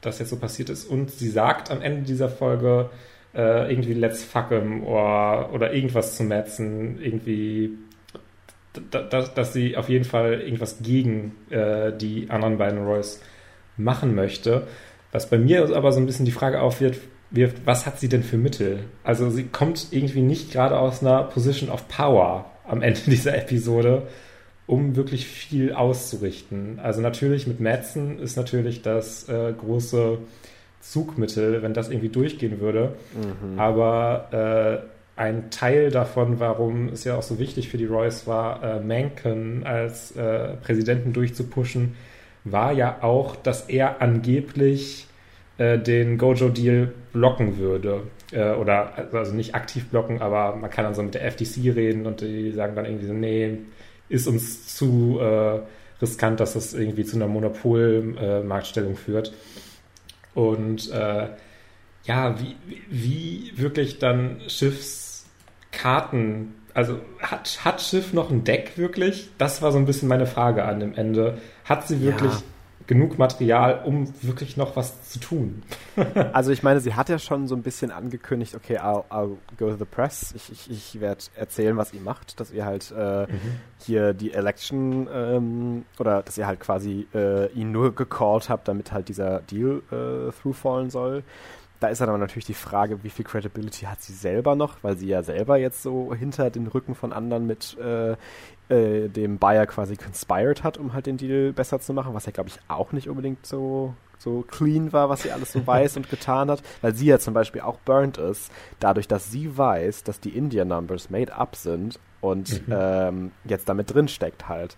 [0.01, 0.85] das jetzt so passiert ist.
[0.85, 2.89] Und sie sagt am Ende dieser Folge,
[3.33, 7.71] äh, irgendwie Let's Fuck 'em oder, oder irgendwas zu metzen, irgendwie,
[8.91, 13.21] dass, dass sie auf jeden Fall irgendwas gegen äh, die anderen beiden Royce
[13.77, 14.67] machen möchte.
[15.11, 17.01] Was bei mir aber so ein bisschen die Frage aufwirft,
[17.31, 18.79] wirft, was hat sie denn für Mittel?
[19.03, 24.03] Also sie kommt irgendwie nicht gerade aus einer Position of Power am Ende dieser Episode,
[24.67, 26.79] um wirklich viel auszurichten.
[26.81, 30.17] Also natürlich mit Madsen ist natürlich das äh, große
[30.81, 32.95] Zugmittel, wenn das irgendwie durchgehen würde.
[33.13, 33.59] Mhm.
[33.59, 38.63] Aber äh, ein Teil davon, warum es ja auch so wichtig für die Royce war,
[38.63, 41.95] äh, Mencken als äh, Präsidenten durchzupushen,
[42.43, 45.07] war ja auch, dass er angeblich
[45.57, 48.03] äh, den Gojo-Deal blocken würde.
[48.31, 52.05] Äh, oder also nicht aktiv blocken, aber man kann dann so mit der FTC reden
[52.05, 53.57] und die sagen dann irgendwie so, nee,
[54.09, 55.59] ist uns zu äh,
[56.01, 59.33] riskant, dass das irgendwie zu einer Monopolmarktstellung führt.
[60.33, 61.29] Und äh,
[62.03, 62.55] ja, wie,
[62.89, 64.41] wie wirklich dann
[65.75, 69.29] Schiffskarten, also hat, hat Schiff noch ein Deck wirklich?
[69.37, 71.37] Das war so ein bisschen meine Frage an dem Ende.
[71.63, 72.41] Hat sie wirklich ja.
[72.87, 75.63] genug Material, um wirklich noch was zu tun?
[76.33, 79.69] also ich meine, sie hat ja schon so ein bisschen angekündigt, okay, I'll, I'll go
[79.69, 80.33] to the press.
[80.35, 83.39] Ich, ich, ich werde erzählen, was ihr macht, dass ihr halt äh, mhm.
[83.79, 88.91] hier die Election ähm, oder dass ihr halt quasi äh, ihn nur gecallt habt, damit
[88.91, 91.23] halt dieser Deal äh, throughfallen soll.
[91.79, 94.97] Da ist dann aber natürlich die Frage, wie viel Credibility hat sie selber noch, weil
[94.97, 98.15] sie ja selber jetzt so hinter den Rücken von anderen mit äh,
[98.69, 102.31] äh, dem Buyer quasi conspired hat, um halt den Deal besser zu machen, was ja,
[102.31, 106.09] glaube ich, auch nicht unbedingt so so clean war, was sie alles so weiß und
[106.09, 110.19] getan hat, weil sie ja zum Beispiel auch burnt ist, dadurch, dass sie weiß, dass
[110.19, 112.73] die Indian Numbers made up sind und mhm.
[112.75, 114.77] ähm, jetzt damit drin steckt halt.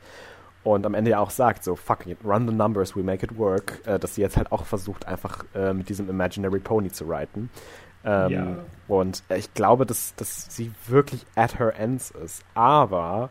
[0.68, 3.38] Und am Ende ja auch sagt, so, fuck it, run the numbers, we make it
[3.38, 7.06] work, äh, dass sie jetzt halt auch versucht, einfach äh, mit diesem Imaginary Pony zu
[7.06, 7.50] reiten.
[8.04, 8.58] Ähm, ja.
[8.90, 12.44] Und ich glaube, dass, dass sie wirklich at her ends ist.
[12.54, 13.30] Aber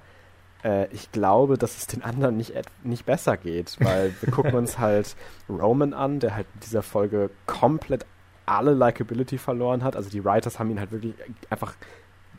[0.64, 4.78] äh, ich glaube, dass es den anderen nicht, nicht besser geht, weil wir gucken uns
[4.78, 5.14] halt
[5.46, 8.06] Roman an, der halt in dieser Folge komplett
[8.46, 9.94] alle Likability verloren hat.
[9.94, 11.12] Also die Writers haben ihn halt wirklich
[11.50, 11.74] einfach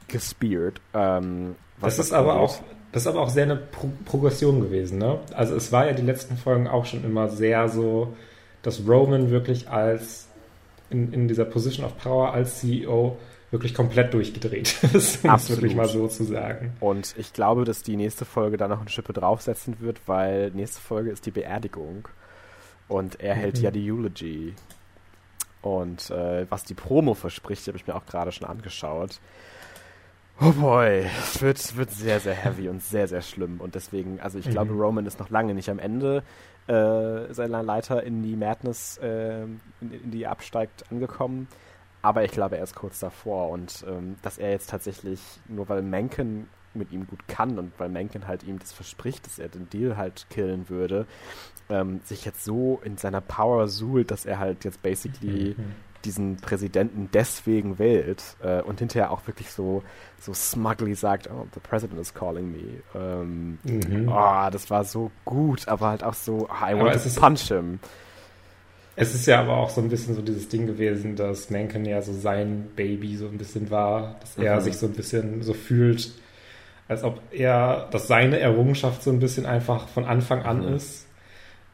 [0.07, 0.81] gespeared.
[0.95, 2.63] Ähm, das ist aber auch
[2.97, 5.19] das ist aber auch sehr eine Pro Progression gewesen, ne?
[5.35, 8.15] Also es war ja die letzten Folgen auch schon immer sehr so,
[8.63, 10.27] dass Roman wirklich als
[10.89, 13.19] in, in dieser Position of Power als CEO
[13.51, 16.73] wirklich komplett durchgedreht ist, um es wirklich mal so zu sagen.
[16.79, 20.81] Und ich glaube, dass die nächste Folge da noch eine Schippe draufsetzen wird, weil nächste
[20.81, 22.07] Folge ist die Beerdigung.
[22.87, 23.39] Und er mhm.
[23.41, 24.55] hält ja die Eulogy.
[25.61, 29.19] Und äh, was die Promo verspricht, habe ich mir auch gerade schon angeschaut.
[30.39, 33.59] Oh boy, es wird, wird sehr, sehr heavy und sehr, sehr schlimm.
[33.59, 34.51] Und deswegen, also ich mhm.
[34.51, 36.23] glaube, Roman ist noch lange nicht am Ende
[36.67, 41.47] äh, seiner Leiter in die Madness, äh, in, in die absteigt, angekommen.
[42.03, 45.81] Aber ich glaube, er ist kurz davor und ähm, dass er jetzt tatsächlich, nur weil
[45.81, 49.69] Mencken mit ihm gut kann und weil Mencken halt ihm das verspricht, dass er den
[49.69, 51.07] Deal halt killen würde,
[51.69, 55.71] ähm, sich jetzt so in seiner Power suhlt, dass er halt jetzt basically mhm.
[56.05, 59.83] Diesen Präsidenten deswegen wählt äh, und hinterher auch wirklich so,
[60.19, 62.81] so smugly sagt, oh, the president is calling me.
[62.95, 64.09] Ähm, mhm.
[64.09, 67.79] oh, das war so gut, aber halt auch so, oh, I want to punch him.
[68.99, 72.01] Es ist ja aber auch so ein bisschen so dieses Ding gewesen, dass Mencken ja
[72.01, 74.61] so sein Baby so ein bisschen war, dass er mhm.
[74.61, 76.13] sich so ein bisschen so fühlt,
[76.87, 80.75] als ob er, dass seine Errungenschaft so ein bisschen einfach von Anfang an mhm.
[80.75, 81.05] ist.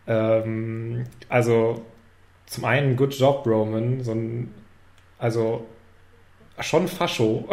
[0.06, 1.86] Ähm, also
[2.46, 4.54] zum einen Good Job, Roman, so ein,
[5.18, 5.66] also
[6.60, 7.48] schon Fascho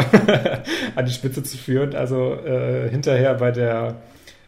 [0.94, 1.94] an die Spitze zu führen.
[1.94, 3.96] Also äh, hinterher bei der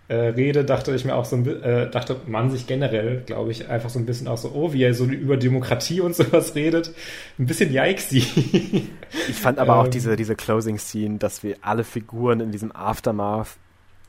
[0.09, 3.69] äh, Rede, dachte ich mir auch so ein äh, dachte man sich generell, glaube ich,
[3.69, 6.93] einfach so ein bisschen auch so, oh, wie er so über Demokratie und sowas redet.
[7.39, 8.91] Ein bisschen yikesy.
[9.29, 9.91] ich fand aber auch ähm.
[9.91, 13.57] diese, diese Closing-Scene, dass wir alle Figuren in diesem Aftermath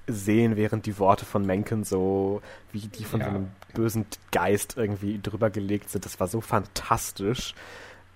[0.08, 2.42] sehen, während die Worte von Mencken so,
[2.74, 3.28] wie die von ja.
[3.28, 6.06] so einem bösen Geist irgendwie drüber gelegt sind.
[6.06, 7.54] Das war so fantastisch.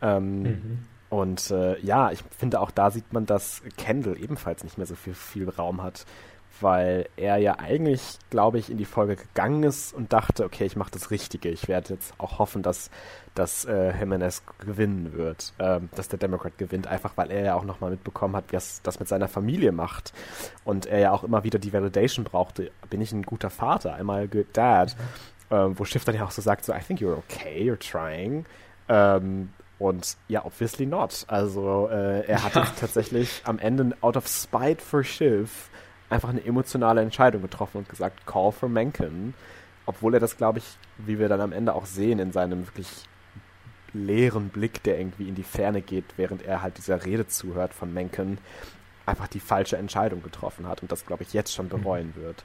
[0.01, 0.79] Ähm, mhm.
[1.09, 4.95] Und äh, ja, ich finde auch da sieht man, dass Kendall ebenfalls nicht mehr so
[4.95, 6.05] viel, viel Raum hat
[6.61, 10.75] weil er ja eigentlich, glaube ich, in die Folge gegangen ist und dachte, okay, ich
[10.75, 11.49] mache das Richtige.
[11.49, 12.89] Ich werde jetzt auch hoffen, dass,
[13.35, 17.63] dass äh, Jimenez gewinnen wird, ähm, dass der Democrat gewinnt, einfach weil er ja auch
[17.63, 20.13] nochmal mitbekommen hat, was das mit seiner Familie macht.
[20.65, 24.27] Und er ja auch immer wieder die Validation brauchte, bin ich ein guter Vater, einmal
[24.27, 24.95] good dad.
[24.97, 25.36] Mhm.
[25.49, 28.45] Ähm, wo Schiff dann ja auch so sagt, so, I think you're okay, you're trying.
[28.89, 29.49] Ähm,
[29.79, 31.25] und ja, obviously not.
[31.27, 32.67] Also äh, er hat ja.
[32.79, 35.69] tatsächlich am Ende out of spite for Schiff
[36.09, 39.33] einfach eine emotionale Entscheidung getroffen und gesagt, Call for Mencken.
[39.85, 40.65] Obwohl er das, glaube ich,
[40.97, 42.89] wie wir dann am Ende auch sehen, in seinem wirklich
[43.93, 47.93] leeren Blick, der irgendwie in die Ferne geht, während er halt dieser Rede zuhört von
[47.93, 48.37] Mencken,
[49.05, 52.21] einfach die falsche Entscheidung getroffen hat und das, glaube ich, jetzt schon bereuen mhm.
[52.21, 52.43] wird.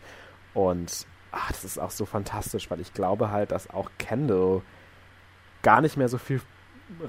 [0.54, 4.62] Und ach, das ist auch so fantastisch, weil ich glaube halt, dass auch Kendall
[5.62, 6.40] gar nicht mehr so viel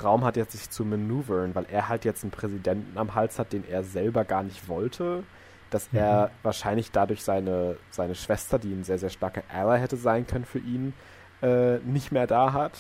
[0.02, 3.52] Raum hat, jetzt sich zu manövern, weil er halt jetzt einen Präsidenten am Hals hat,
[3.54, 5.24] den er selber gar nicht wollte.
[5.70, 6.00] Dass mhm.
[6.00, 10.46] er wahrscheinlich dadurch seine, seine Schwester, die ein sehr, sehr starker Ally hätte sein können
[10.46, 10.94] für ihn,
[11.42, 12.80] äh, nicht mehr da hat.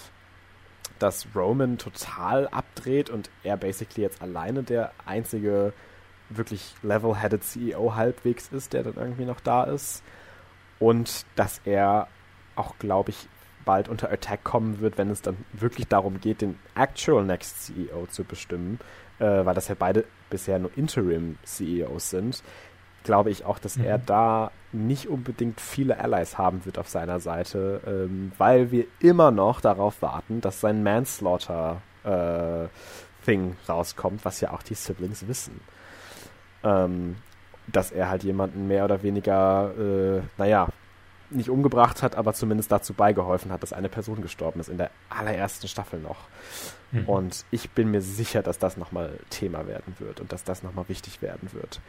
[0.99, 5.74] Dass Roman total abdreht und er basically jetzt alleine der einzige
[6.30, 10.03] wirklich level-headed CEO halbwegs ist, der dann irgendwie noch da ist.
[10.80, 12.08] Und dass er
[12.56, 13.28] auch, glaube ich,
[13.66, 18.08] bald unter Attack kommen wird, wenn es dann wirklich darum geht, den actual Next CEO
[18.08, 18.80] zu bestimmen,
[19.20, 22.44] äh, weil das ja beide bisher nur Interim CEOs sind,
[23.04, 23.86] glaube ich auch, dass mhm.
[23.86, 29.32] er da nicht unbedingt viele Allies haben wird auf seiner Seite, ähm, weil wir immer
[29.32, 32.68] noch darauf warten, dass sein Manslaughter äh,
[33.24, 35.62] Thing rauskommt, was ja auch die Siblings wissen.
[36.64, 37.18] Ähm,
[37.68, 40.68] dass er halt jemanden mehr oder weniger, äh, naja,
[41.30, 44.91] nicht umgebracht hat, aber zumindest dazu beigeholfen hat, dass eine Person gestorben ist, in der
[45.10, 46.27] allerersten Staffel noch.
[46.91, 47.10] Mhm.
[47.10, 50.88] Und ich bin mir sicher, dass das nochmal Thema werden wird und dass das nochmal
[50.90, 51.80] wichtig werden wird.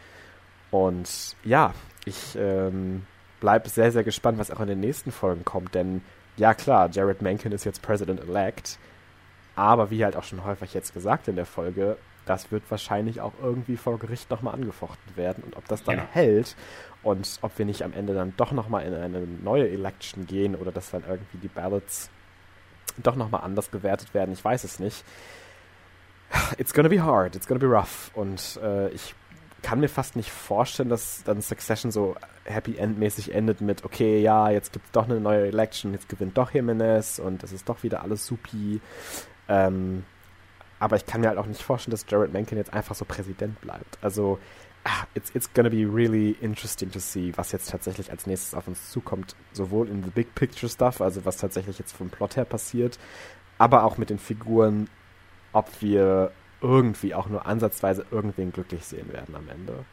[0.70, 1.74] Und ja,
[2.05, 3.06] ich ähm,
[3.40, 6.02] bleibe sehr, sehr gespannt, was auch in den nächsten Folgen kommt, denn
[6.36, 8.78] ja klar, Jared Mencken ist jetzt President-elect,
[9.55, 11.96] aber wie halt auch schon häufig jetzt gesagt in der Folge,
[12.26, 15.44] das wird wahrscheinlich auch irgendwie vor Gericht nochmal angefochten werden.
[15.44, 16.09] Und ob das dann ja.
[16.12, 16.56] hält
[17.02, 20.72] und ob wir nicht am Ende dann doch nochmal in eine neue Election gehen oder
[20.72, 22.10] dass dann irgendwie die Ballots
[23.02, 25.05] doch nochmal anders gewertet werden, ich weiß es nicht.
[26.59, 28.10] It's gonna be hard, it's gonna be rough.
[28.14, 29.14] Und äh, ich
[29.62, 34.51] kann mir fast nicht vorstellen, dass dann Succession so Happy End-mäßig endet mit, okay, ja,
[34.51, 37.82] jetzt gibt es doch eine neue Election, jetzt gewinnt doch Jimenez und es ist doch
[37.82, 38.80] wieder alles supi.
[39.48, 40.05] Ähm,
[40.85, 43.59] aber ich kann mir halt auch nicht vorstellen, dass Jared Mencken jetzt einfach so Präsident
[43.62, 43.97] bleibt.
[44.02, 44.39] Also,
[44.85, 48.69] ah, it's, it's gonna be really interesting to see, was jetzt tatsächlich als nächstes auf
[48.69, 49.35] uns zukommt.
[49.55, 52.98] Sowohl in the big picture stuff, also was tatsächlich jetzt vom Plot her passiert,
[53.56, 54.90] aber auch mit den Figuren,
[55.55, 59.86] ob wir irgendwie auch nur ansatzweise irgendwen glücklich sehen werden am Ende.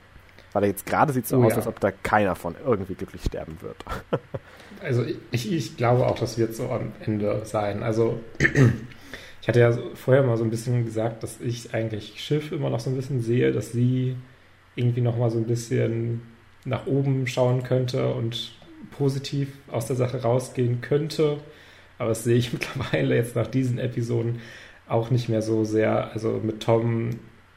[0.51, 1.59] Weil jetzt gerade sieht es so oh, aus, ja.
[1.59, 3.77] als ob da keiner von irgendwie glücklich sterben wird.
[4.83, 7.81] also ich, ich glaube auch, das wird so am Ende sein.
[7.81, 8.19] Also
[9.41, 12.79] ich hatte ja vorher mal so ein bisschen gesagt, dass ich eigentlich Schiff immer noch
[12.79, 14.15] so ein bisschen sehe, dass sie
[14.75, 16.21] irgendwie noch mal so ein bisschen
[16.63, 18.53] nach oben schauen könnte und
[18.91, 21.39] positiv aus der Sache rausgehen könnte.
[21.97, 24.41] Aber das sehe ich mittlerweile jetzt nach diesen Episoden
[24.87, 26.11] auch nicht mehr so sehr.
[26.13, 27.09] Also mit Tom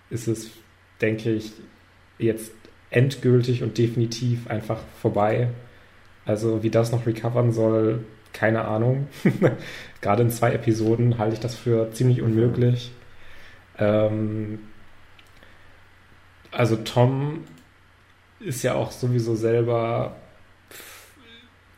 [0.08, 0.50] ist es,
[1.02, 1.52] denke ich,
[2.18, 2.52] jetzt
[2.90, 5.48] endgültig und definitiv einfach vorbei.
[6.24, 8.04] Also wie das noch recovern soll,
[8.34, 9.08] keine Ahnung.
[10.02, 12.92] Gerade in zwei Episoden halte ich das für ziemlich unmöglich.
[13.78, 14.58] Ähm,
[16.50, 17.44] also Tom
[18.40, 20.16] ist ja auch sowieso selber,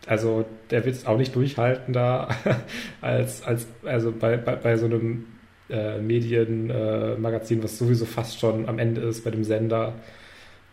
[0.07, 2.29] also der wird es auch nicht durchhalten da,
[3.01, 5.27] als, als also bei, bei, bei so einem
[5.71, 9.95] äh, Medienmagazin, äh, was sowieso fast schon am Ende ist bei dem Sender.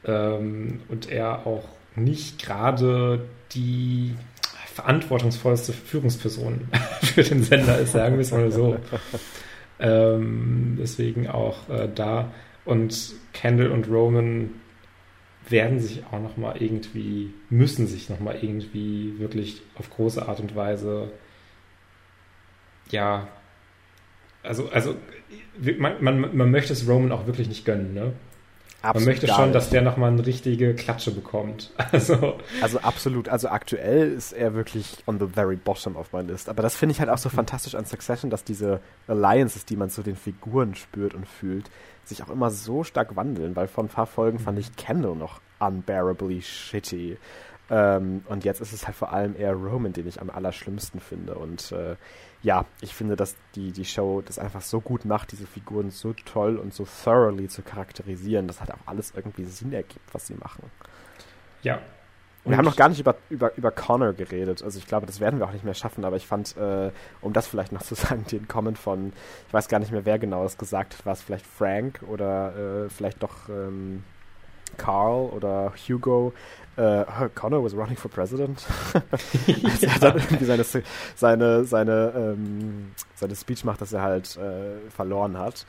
[0.05, 1.65] Ähm, und er auch
[1.95, 4.15] nicht gerade die
[4.73, 6.67] verantwortungsvollste Führungsperson
[7.01, 8.77] für den Sender ist, sagen wir es mal so.
[9.79, 12.31] ähm, deswegen auch äh, da.
[12.65, 14.51] Und Kendall und Roman
[15.47, 20.39] werden sich auch noch mal irgendwie, müssen sich noch mal irgendwie wirklich auf große Art
[20.39, 21.11] und Weise,
[22.89, 23.27] ja,
[24.43, 24.95] also, also
[25.77, 28.13] man, man, man möchte es Roman auch wirklich nicht gönnen, ne?
[28.83, 31.71] Absolut Man möchte schon, dass der nochmal eine richtige Klatsche bekommt.
[31.93, 32.39] Also.
[32.61, 33.29] also absolut.
[33.29, 36.49] Also aktuell ist er wirklich on the very bottom of my list.
[36.49, 39.89] Aber das finde ich halt auch so fantastisch an Succession, dass diese Alliances, die man
[39.89, 41.69] zu den Figuren spürt und fühlt,
[42.03, 43.55] sich auch immer so stark wandeln.
[43.55, 47.17] Weil von ein paar Folgen fand ich Kendall noch unbearably shitty.
[47.69, 51.35] Ähm, und jetzt ist es halt vor allem eher Roman, den ich am allerschlimmsten finde.
[51.35, 51.95] Und äh,
[52.43, 56.13] ja, ich finde, dass die, die Show das einfach so gut macht, diese Figuren so
[56.13, 60.35] toll und so thoroughly zu charakterisieren, dass halt auch alles irgendwie Sinn ergibt, was sie
[60.35, 60.69] machen.
[61.63, 61.79] Ja.
[62.43, 64.61] Und wir haben noch gar nicht über, über, über Connor geredet.
[64.61, 66.91] Also ich glaube, das werden wir auch nicht mehr schaffen, aber ich fand, äh,
[67.21, 69.13] um das vielleicht noch zu sagen, den Comment von,
[69.47, 72.85] ich weiß gar nicht mehr, wer genau es gesagt hat, war es vielleicht Frank oder
[72.85, 74.03] äh, vielleicht doch ähm,
[74.75, 76.33] Carl oder Hugo,
[76.75, 77.05] äh,
[77.35, 78.65] Connor was running for president.
[79.63, 80.65] Als er dann irgendwie seine,
[81.15, 85.65] seine, seine, ähm, seine Speech macht, dass er halt äh, verloren hat.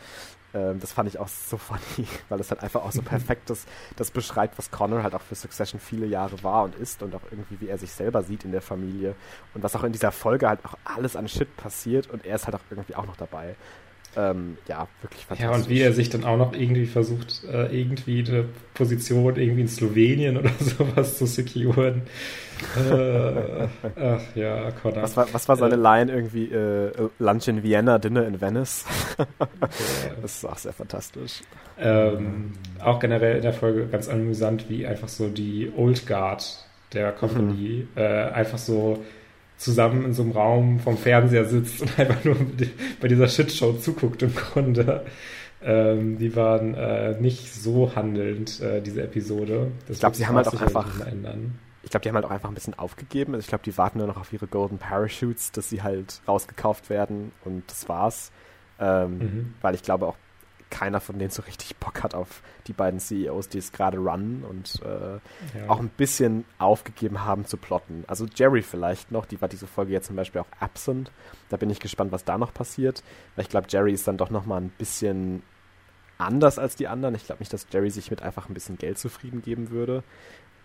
[0.55, 3.66] Ähm, das fand ich auch so funny, weil es halt einfach auch so perfekt das,
[3.97, 7.22] das beschreibt, was Connor halt auch für Succession viele Jahre war und ist und auch
[7.31, 9.16] irgendwie, wie er sich selber sieht in der Familie
[9.55, 12.47] und was auch in dieser Folge halt auch alles an Shit passiert und er ist
[12.47, 13.56] halt auch irgendwie auch noch dabei.
[14.16, 15.51] Ähm, ja, wirklich fantastisch.
[15.51, 19.62] Ja, und wie er sich dann auch noch irgendwie versucht, äh, irgendwie eine Position irgendwie
[19.62, 22.03] in Slowenien oder sowas zu securen.
[22.91, 23.66] äh,
[23.97, 25.03] ach ja, Connor.
[25.03, 26.47] Was war, was war seine äh, Line irgendwie?
[26.47, 28.85] Äh, Lunch in Vienna, Dinner in Venice?
[30.23, 31.43] das ist auch sehr fantastisch.
[31.78, 37.12] Ähm, auch generell in der Folge ganz amüsant, wie einfach so die Old Guard der
[37.12, 38.01] Company mhm.
[38.01, 39.05] äh, einfach so
[39.56, 42.36] zusammen in so einem Raum vom Fernseher sitzt und einfach nur
[43.01, 45.05] bei dieser Shitshow zuguckt im Grunde.
[45.62, 49.72] Ähm, die waren äh, nicht so handelnd, äh, diese Episode.
[49.86, 50.86] Das ich glaube, sie haben halt auch einfach.
[51.82, 53.35] Ich glaube, die haben halt auch einfach ein bisschen aufgegeben.
[53.35, 56.90] Also ich glaube, die warten nur noch auf ihre Golden Parachutes, dass sie halt rausgekauft
[56.90, 58.31] werden und das war's.
[58.78, 59.55] Ähm, mhm.
[59.60, 60.16] Weil ich glaube auch
[60.74, 64.44] keiner von denen so richtig Bock hat auf die beiden CEOs, die es gerade runnen
[64.44, 65.14] und äh,
[65.56, 65.68] ja.
[65.68, 68.02] auch ein bisschen aufgegeben haben zu plotten.
[68.09, 71.12] Also Jerry vielleicht noch, die war diese Folge jetzt zum Beispiel auch absent.
[71.48, 73.05] Da bin ich gespannt, was da noch passiert,
[73.36, 75.44] weil ich glaube, Jerry ist dann doch noch mal ein bisschen
[76.18, 77.14] anders als die anderen.
[77.14, 80.02] Ich glaube nicht, dass Jerry sich mit einfach ein bisschen Geld zufrieden geben würde.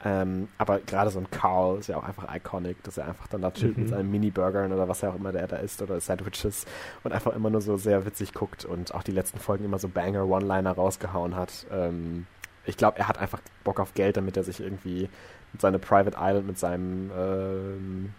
[0.06, 3.42] Ähm, aber gerade so ein Carl ist ja auch einfach iconic, dass er einfach dann
[3.42, 3.84] da chillt mhm.
[3.84, 6.66] mit seinen Mini-Burgern oder was er auch immer der da isst oder Sandwiches
[7.04, 9.90] und einfach immer nur so sehr witzig guckt und auch die letzten Folgen immer so
[9.90, 11.66] Banger-One-Liner rausgehauen hat.
[11.72, 12.28] Ähm,
[12.66, 15.10] ich glaube, er hat einfach Bock auf Geld, damit er sich irgendwie
[15.58, 18.14] seine Private Island mit seinem ähm,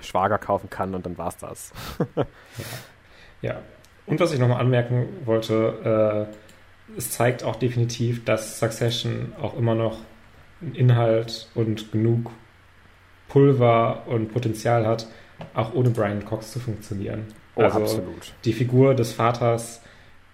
[0.00, 1.72] Schwager kaufen kann und dann war's das.
[2.16, 2.24] ja.
[3.40, 3.62] ja.
[4.06, 9.74] Und was ich nochmal anmerken wollte, äh, es zeigt auch definitiv, dass Succession auch immer
[9.74, 9.98] noch
[10.74, 12.30] Inhalt und genug
[13.28, 15.06] Pulver und Potenzial hat,
[15.54, 17.26] auch ohne Brian Cox zu funktionieren.
[17.54, 18.32] Oh, also absolut.
[18.44, 19.82] die Figur des Vaters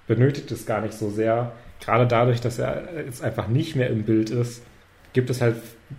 [0.07, 1.53] benötigt es gar nicht so sehr.
[1.81, 4.63] Gerade dadurch, dass er jetzt einfach nicht mehr im Bild ist,
[5.13, 5.57] gibt es halt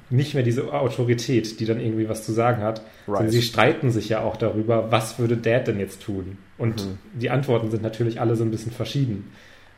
[0.10, 2.82] nicht mehr diese Autorität, die dann irgendwie was zu sagen hat.
[3.08, 3.32] Right.
[3.32, 6.38] sie streiten sich ja auch darüber, was würde Dad denn jetzt tun?
[6.58, 6.98] Und mhm.
[7.14, 9.32] die Antworten sind natürlich alle so ein bisschen verschieden.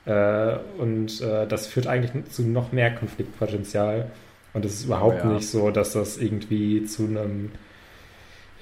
[0.05, 4.11] Äh, und äh, das führt eigentlich zu noch mehr Konfliktpotenzial.
[4.57, 5.33] Und es ist überhaupt ja.
[5.33, 7.51] nicht so, dass das irgendwie zu einem,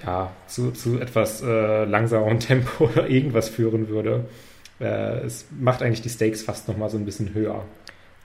[0.04, 4.26] ja, zu, zu etwas äh, langsamerem Tempo oder irgendwas führen würde.
[4.78, 7.64] Äh, es macht eigentlich die Stakes fast nochmal so ein bisschen höher.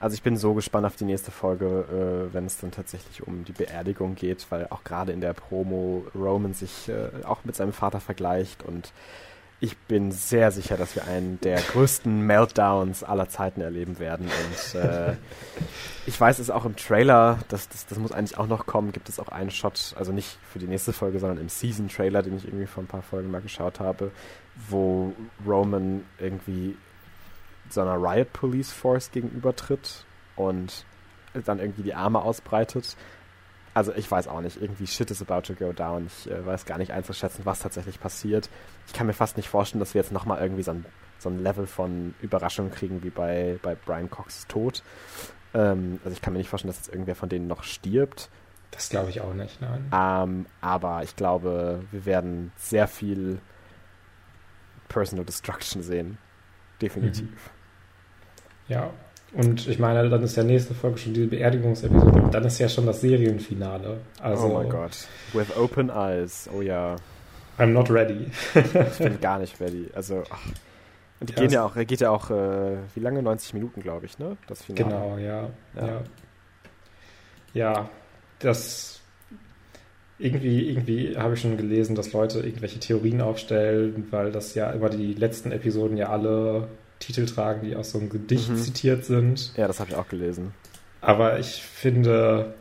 [0.00, 3.44] Also ich bin so gespannt auf die nächste Folge, äh, wenn es dann tatsächlich um
[3.46, 7.72] die Beerdigung geht, weil auch gerade in der Promo Roman sich äh, auch mit seinem
[7.72, 8.92] Vater vergleicht und
[9.62, 14.26] ich bin sehr sicher, dass wir einen der größten Meltdowns aller Zeiten erleben werden.
[14.26, 15.14] Und äh,
[16.04, 19.08] ich weiß es auch im Trailer, das, das, das muss eigentlich auch noch kommen, gibt
[19.08, 22.44] es auch einen Shot, also nicht für die nächste Folge, sondern im Season-Trailer, den ich
[22.44, 24.10] irgendwie vor ein paar Folgen mal geschaut habe,
[24.68, 25.12] wo
[25.46, 26.76] Roman irgendwie
[27.70, 30.84] so einer Riot Police Force gegenübertritt und
[31.44, 32.96] dann irgendwie die Arme ausbreitet
[33.74, 36.06] also ich weiß auch nicht, irgendwie shit is about to go down.
[36.06, 38.50] Ich äh, weiß gar nicht einzuschätzen, was tatsächlich passiert.
[38.86, 40.84] Ich kann mir fast nicht vorstellen, dass wir jetzt nochmal irgendwie so ein,
[41.18, 44.82] so ein Level von Überraschung kriegen wie bei, bei Brian Cox Tod.
[45.54, 48.28] Ähm, also ich kann mir nicht vorstellen, dass jetzt irgendwer von denen noch stirbt.
[48.70, 49.90] Das glaube ich auch nicht, nein.
[49.92, 53.38] Ähm, aber ich glaube, wir werden sehr viel
[54.88, 56.18] Personal Destruction sehen.
[56.80, 57.30] Definitiv.
[57.30, 57.38] Mhm.
[58.68, 58.90] Ja,
[59.34, 62.68] und ich meine, dann ist ja nächste Folge schon die Beerdigungsepisode und dann ist ja
[62.68, 63.98] schon das Serienfinale.
[64.20, 65.08] Also, oh mein Gott.
[65.32, 66.48] With open eyes.
[66.54, 66.96] Oh ja.
[67.58, 68.26] I'm not ready.
[68.54, 69.88] ich bin gar nicht ready.
[69.94, 70.40] Also, ach.
[71.20, 73.22] Und die ja, gehen ja auch, geht ja auch, äh, wie lange?
[73.22, 74.36] 90 Minuten, glaube ich, ne?
[74.48, 74.88] Das Finale.
[74.88, 75.48] Genau, ja.
[75.76, 76.02] Ja, ja.
[77.54, 77.90] ja
[78.40, 79.00] das
[80.18, 84.88] irgendwie, irgendwie habe ich schon gelesen, dass Leute irgendwelche Theorien aufstellen, weil das ja immer
[84.88, 86.68] die letzten Episoden ja alle
[87.02, 88.56] Titel tragen, die aus so einem Gedicht mhm.
[88.56, 89.52] zitiert sind.
[89.56, 90.52] Ja, das habe ich auch gelesen.
[91.00, 92.54] Aber ich finde,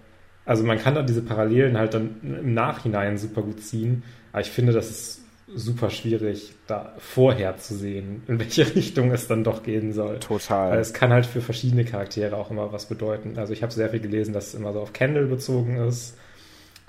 [0.46, 4.50] also man kann da diese Parallelen halt dann im Nachhinein super gut ziehen, aber ich
[4.50, 5.22] finde, das ist
[5.54, 10.20] super schwierig, da vorher zu sehen, in welche Richtung es dann doch gehen soll.
[10.20, 10.72] Total.
[10.72, 13.38] Weil es kann halt für verschiedene Charaktere auch immer was bedeuten.
[13.38, 16.18] Also ich habe sehr viel gelesen, dass es immer so auf Kendall bezogen ist,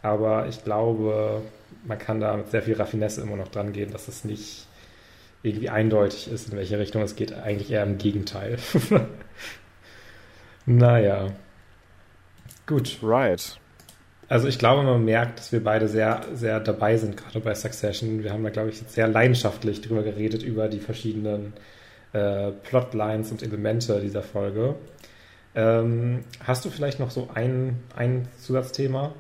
[0.01, 1.43] aber ich glaube,
[1.85, 4.66] man kann da mit sehr viel Raffinesse immer noch dran gehen, dass es nicht
[5.43, 7.32] irgendwie eindeutig ist, in welche Richtung es geht.
[7.32, 8.59] Eigentlich eher im Gegenteil.
[10.66, 11.28] naja.
[12.66, 12.98] Gut.
[13.02, 13.59] Right.
[14.28, 18.23] Also ich glaube, man merkt, dass wir beide sehr, sehr dabei sind, gerade bei Succession.
[18.23, 21.52] Wir haben da, glaube ich, sehr leidenschaftlich drüber geredet, über die verschiedenen
[22.12, 24.77] äh, Plotlines und Elemente dieser Folge.
[25.55, 29.12] Ähm, hast du vielleicht noch so ein, ein Zusatzthema?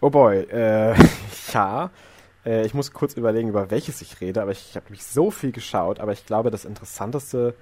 [0.00, 0.94] Oh boy, äh,
[1.54, 1.90] ja.
[2.44, 5.30] Äh, ich muss kurz überlegen, über welches ich rede, aber ich, ich habe nämlich so
[5.30, 7.54] viel geschaut, aber ich glaube, das Interessanteste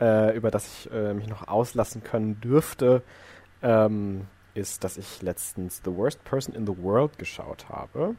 [0.00, 3.02] äh, über das ich äh, mich noch auslassen können dürfte,
[3.62, 8.16] ähm, ist, dass ich letztens The Worst Person in the World geschaut habe.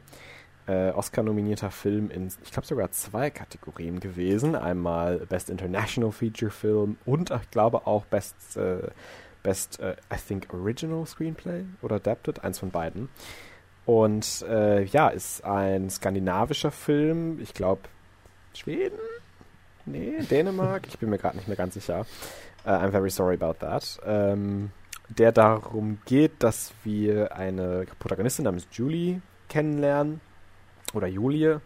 [0.66, 4.54] Äh, Oscar-nominierter Film in, ich glaube, sogar zwei Kategorien gewesen.
[4.54, 8.88] Einmal Best International Feature Film und ich glaube auch Best, äh,
[9.42, 13.08] Best äh, I think, Original Screenplay oder Adapted, eins von beiden.
[13.84, 17.40] Und äh, ja, ist ein skandinavischer Film.
[17.40, 17.82] Ich glaube,
[18.54, 18.98] Schweden?
[19.84, 20.86] Nee, Dänemark?
[20.86, 22.06] Ich bin mir gerade nicht mehr ganz sicher.
[22.64, 23.98] Uh, I'm very sorry about that.
[24.06, 24.70] Ähm,
[25.08, 30.20] der darum geht, dass wir eine Protagonistin namens Julie kennenlernen.
[30.94, 31.60] Oder Julie,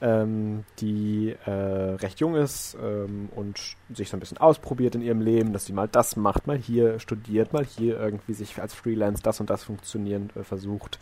[0.00, 5.20] ähm, die äh, recht jung ist ähm, und sich so ein bisschen ausprobiert in ihrem
[5.20, 9.22] Leben, dass sie mal das macht, mal hier studiert, mal hier irgendwie sich als Freelance
[9.22, 10.98] das und das funktionieren äh, versucht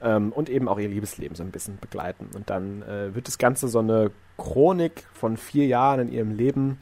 [0.00, 2.28] ähm, und eben auch ihr Liebesleben so ein bisschen begleiten.
[2.34, 6.78] Und dann äh, wird das Ganze so eine Chronik von vier Jahren in ihrem Leben,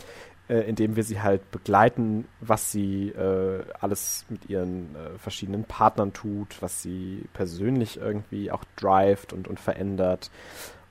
[0.48, 5.64] äh, in dem wir sie halt begleiten, was sie äh, alles mit ihren äh, verschiedenen
[5.64, 10.30] Partnern tut, was sie persönlich irgendwie auch drivet und, und verändert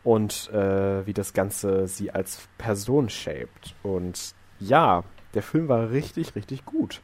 [0.04, 3.76] und äh, wie das Ganze sie als Person shaped.
[3.84, 5.04] Und ja,
[5.34, 7.02] der Film war richtig, richtig gut.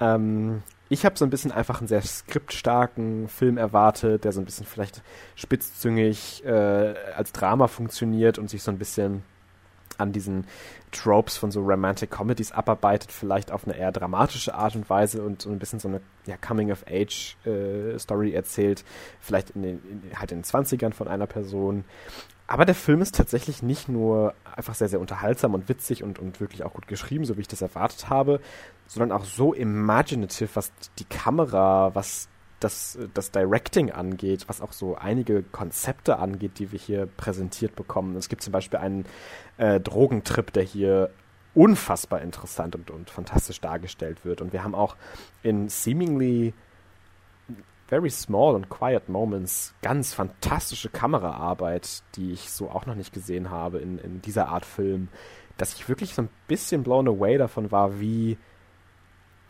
[0.00, 4.44] Ähm, ich habe so ein bisschen einfach einen sehr skriptstarken Film erwartet, der so ein
[4.44, 5.02] bisschen vielleicht
[5.36, 9.22] spitzzüngig äh, als Drama funktioniert und sich so ein bisschen
[10.00, 10.46] an diesen
[10.92, 15.42] Tropes von so Romantic Comedies abarbeitet, vielleicht auf eine eher dramatische Art und Weise und
[15.42, 18.84] so ein bisschen so eine ja, Coming-of-Age-Story äh, erzählt,
[19.20, 21.84] vielleicht in den, in, halt in den 20ern von einer Person.
[22.46, 26.40] Aber der Film ist tatsächlich nicht nur einfach sehr, sehr unterhaltsam und witzig und, und
[26.40, 28.40] wirklich auch gut geschrieben, so wie ich das erwartet habe,
[28.88, 32.28] sondern auch so imaginative, was die Kamera, was
[32.60, 38.16] das, das Directing angeht, was auch so einige Konzepte angeht, die wir hier präsentiert bekommen.
[38.16, 39.06] Es gibt zum Beispiel einen
[39.56, 41.10] äh, Drogentrip, der hier
[41.54, 44.40] unfassbar interessant und, und fantastisch dargestellt wird.
[44.40, 44.96] Und wir haben auch
[45.42, 46.54] in seemingly
[47.88, 53.50] very small and quiet moments ganz fantastische Kameraarbeit, die ich so auch noch nicht gesehen
[53.50, 55.08] habe in, in dieser Art Film,
[55.56, 58.38] dass ich wirklich so ein bisschen blown away davon war, wie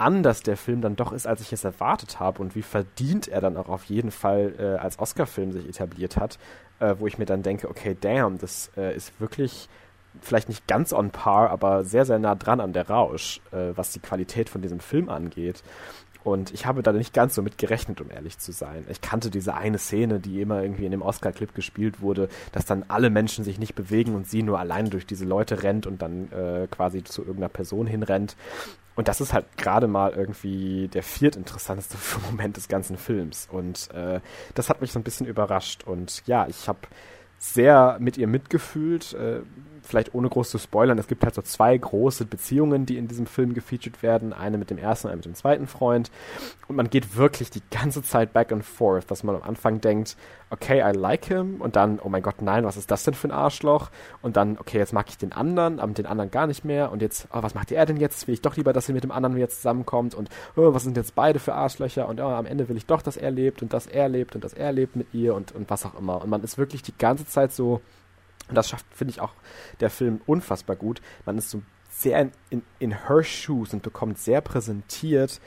[0.00, 3.40] anders der Film dann doch ist, als ich es erwartet habe und wie verdient er
[3.40, 6.38] dann auch auf jeden Fall äh, als Oscar-Film sich etabliert hat,
[6.80, 9.68] äh, wo ich mir dann denke, okay, damn, das äh, ist wirklich
[10.20, 13.92] vielleicht nicht ganz on par, aber sehr, sehr nah dran an der Rausch, äh, was
[13.92, 15.62] die Qualität von diesem Film angeht.
[16.22, 18.84] Und ich habe da nicht ganz so mit gerechnet, um ehrlich zu sein.
[18.90, 22.84] Ich kannte diese eine Szene, die immer irgendwie in dem Oscar-Clip gespielt wurde, dass dann
[22.88, 26.30] alle Menschen sich nicht bewegen und sie nur allein durch diese Leute rennt und dann
[26.30, 28.36] äh, quasi zu irgendeiner Person hinrennt.
[29.00, 31.96] Und das ist halt gerade mal irgendwie der viertinteressanteste
[32.30, 33.48] Moment des ganzen Films.
[33.50, 34.20] Und äh,
[34.54, 35.84] das hat mich so ein bisschen überrascht.
[35.84, 36.80] Und ja, ich habe
[37.38, 39.14] sehr mit ihr mitgefühlt.
[39.14, 39.40] Äh,
[39.90, 43.26] vielleicht ohne groß zu spoilern, es gibt halt so zwei große Beziehungen, die in diesem
[43.26, 44.32] Film gefeatured werden.
[44.32, 46.10] Eine mit dem ersten eine mit dem zweiten Freund.
[46.68, 50.16] Und man geht wirklich die ganze Zeit back and forth, dass man am Anfang denkt,
[50.50, 51.60] okay, I like him.
[51.60, 53.90] Und dann, oh mein Gott, nein, was ist das denn für ein Arschloch?
[54.22, 56.90] Und dann, okay, jetzt mag ich den anderen, aber mit den anderen gar nicht mehr.
[56.92, 58.26] Und jetzt, oh, was macht er denn jetzt?
[58.26, 60.14] Will ich doch lieber, dass er mit dem anderen wieder zusammenkommt.
[60.14, 62.08] Und oh, was sind jetzt beide für Arschlöcher?
[62.08, 64.44] Und oh, am Ende will ich doch, dass er lebt und dass er lebt und
[64.44, 66.20] dass er lebt mit ihr und, und was auch immer.
[66.22, 67.80] Und man ist wirklich die ganze Zeit so
[68.50, 69.32] und das schafft, finde ich, auch
[69.80, 71.00] der Film unfassbar gut.
[71.24, 75.40] Man ist so sehr in, in, in her shoes und bekommt sehr präsentiert,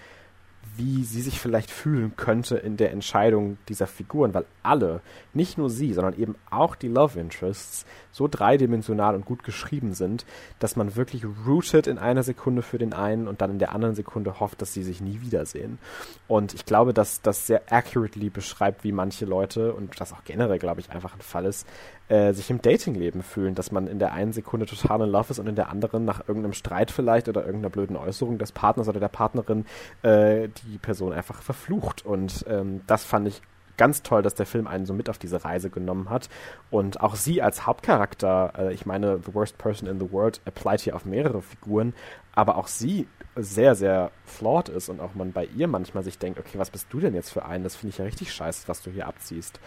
[0.75, 5.01] wie sie sich vielleicht fühlen könnte in der Entscheidung dieser Figuren, weil alle,
[5.33, 10.25] nicht nur sie, sondern eben auch die Love Interests, so dreidimensional und gut geschrieben sind,
[10.59, 13.95] dass man wirklich rooted in einer Sekunde für den einen und dann in der anderen
[13.95, 15.79] Sekunde hofft, dass sie sich nie wiedersehen.
[16.27, 20.59] Und ich glaube, dass das sehr accurately beschreibt, wie manche Leute, und das auch generell,
[20.59, 21.67] glaube ich, einfach ein Fall ist,
[22.09, 25.39] äh, sich im Datingleben fühlen, dass man in der einen Sekunde total in Love ist
[25.39, 28.99] und in der anderen nach irgendeinem Streit vielleicht oder irgendeiner blöden Äußerung des Partners oder
[28.99, 29.65] der Partnerin
[30.03, 32.05] äh, die Person einfach verflucht.
[32.05, 33.41] Und ähm, das fand ich
[33.77, 36.29] ganz toll, dass der Film einen so mit auf diese Reise genommen hat.
[36.69, 40.81] Und auch sie als Hauptcharakter, äh, ich meine, The Worst Person in the World applied
[40.81, 41.93] hier auf mehrere Figuren,
[42.33, 46.39] aber auch sie sehr, sehr flawed ist und auch man bei ihr manchmal sich denkt,
[46.39, 47.63] okay, was bist du denn jetzt für einen?
[47.63, 49.59] Das finde ich ja richtig scheiße, was du hier abziehst.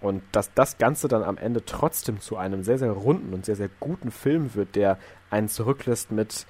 [0.00, 3.56] Und dass das Ganze dann am Ende trotzdem zu einem sehr, sehr runden und sehr,
[3.56, 4.98] sehr guten Film wird, der
[5.30, 6.46] einen zurücklässt mit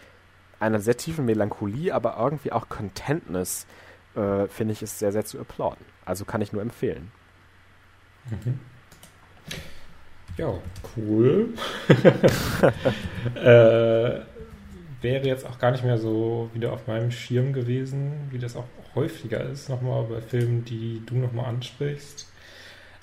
[0.61, 3.67] einer sehr tiefen Melancholie, aber irgendwie auch Contentness,
[4.15, 5.85] äh, finde ich, ist sehr, sehr zu applauden.
[6.05, 7.13] Also kann ich nur empfehlen.
[8.31, 8.61] Mhm.
[10.37, 10.55] Ja,
[10.97, 11.49] cool.
[13.35, 14.21] äh,
[15.01, 18.67] wäre jetzt auch gar nicht mehr so wieder auf meinem Schirm gewesen, wie das auch
[18.95, 22.27] häufiger ist, nochmal bei Filmen, die du nochmal ansprichst.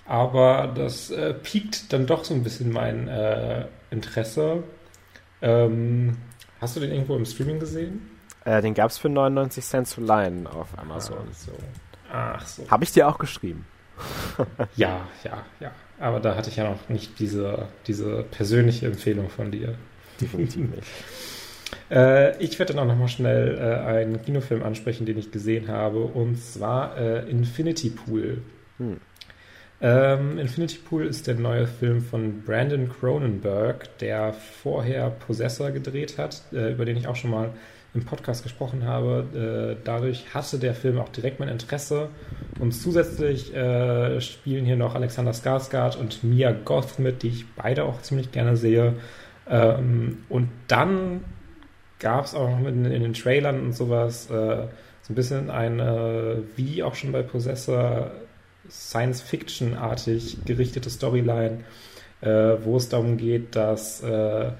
[0.06, 4.64] Aber das äh, piekt dann doch so ein bisschen mein äh, Interesse.
[5.42, 6.18] Ähm,
[6.66, 8.02] Hast du den irgendwo im Streaming gesehen?
[8.44, 11.18] Äh, den gab es für 99 Cent zu leihen auf Amazon.
[11.30, 11.52] Ach so.
[12.12, 12.72] Ach so.
[12.72, 13.68] Habe ich dir auch geschrieben.
[14.76, 15.72] ja, ja, ja.
[16.00, 19.76] Aber da hatte ich ja noch nicht diese, diese persönliche Empfehlung von dir.
[20.20, 20.88] Definitiv nicht.
[21.92, 26.00] Äh, ich werde dann auch nochmal schnell äh, einen Kinofilm ansprechen, den ich gesehen habe,
[26.00, 28.42] und zwar äh, Infinity Pool.
[28.78, 28.98] Hm.
[29.86, 36.42] Ähm, Infinity Pool ist der neue Film von Brandon Cronenberg, der vorher Possessor gedreht hat,
[36.52, 37.52] äh, über den ich auch schon mal
[37.94, 39.76] im Podcast gesprochen habe.
[39.78, 42.10] Äh, dadurch hatte der Film auch direkt mein Interesse.
[42.60, 47.84] Und zusätzlich äh, spielen hier noch Alexander Skarsgård und Mia Goth mit, die ich beide
[47.84, 48.96] auch ziemlich gerne sehe.
[49.48, 51.24] Ähm, und dann
[52.00, 54.66] gab es auch noch in, in, den Trailern und sowas äh,
[55.04, 58.10] so ein bisschen eine, wie auch schon bei Possessor,
[58.70, 61.64] Science-Fiction-artig gerichtete Storyline,
[62.22, 62.28] äh,
[62.64, 64.52] wo es darum geht, dass äh,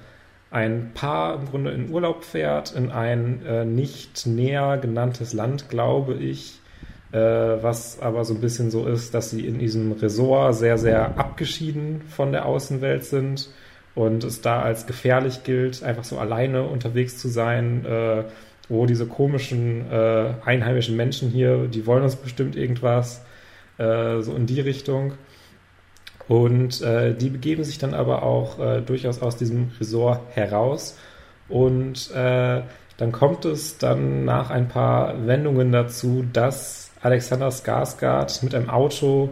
[0.50, 6.14] ein Paar im Grunde in Urlaub fährt in ein äh, nicht näher genanntes Land, glaube
[6.14, 6.60] ich,
[7.12, 11.18] äh, was aber so ein bisschen so ist, dass sie in diesem Resort sehr, sehr
[11.18, 13.50] abgeschieden von der Außenwelt sind
[13.94, 18.24] und es da als gefährlich gilt, einfach so alleine unterwegs zu sein, äh,
[18.68, 23.24] wo diese komischen äh, einheimischen Menschen hier, die wollen uns bestimmt irgendwas,
[23.78, 25.14] äh, so in die Richtung.
[26.28, 30.98] Und äh, die begeben sich dann aber auch äh, durchaus aus diesem Resort heraus.
[31.48, 32.62] Und äh,
[32.96, 39.30] dann kommt es dann nach ein paar Wendungen dazu, dass Alexander Skarsgård mit einem Auto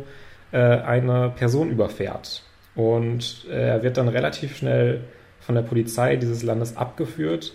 [0.53, 2.43] äh, eine Person überfährt.
[2.77, 5.01] Und äh, er wird dann relativ schnell
[5.41, 7.53] von der Polizei dieses Landes abgeführt,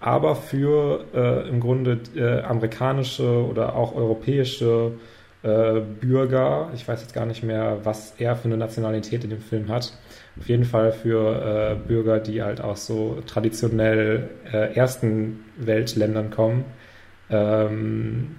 [0.00, 4.92] aber für äh, im Grunde äh, amerikanische oder auch europäische
[5.42, 9.40] äh, Bürger, ich weiß jetzt gar nicht mehr, was er für eine Nationalität in dem
[9.40, 9.94] Film hat,
[10.38, 16.64] auf jeden Fall für äh, Bürger, die halt aus so traditionell äh, ersten Weltländern kommen,
[17.30, 18.36] ähm,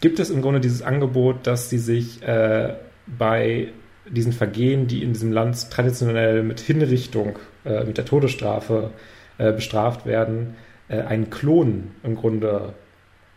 [0.00, 2.74] gibt es im Grunde dieses Angebot, dass sie sich äh,
[3.06, 3.68] bei
[4.08, 8.90] diesen Vergehen, die in diesem Land traditionell mit Hinrichtung, äh, mit der Todesstrafe
[9.36, 10.54] bestraft werden,
[10.86, 12.74] einen Klon im Grunde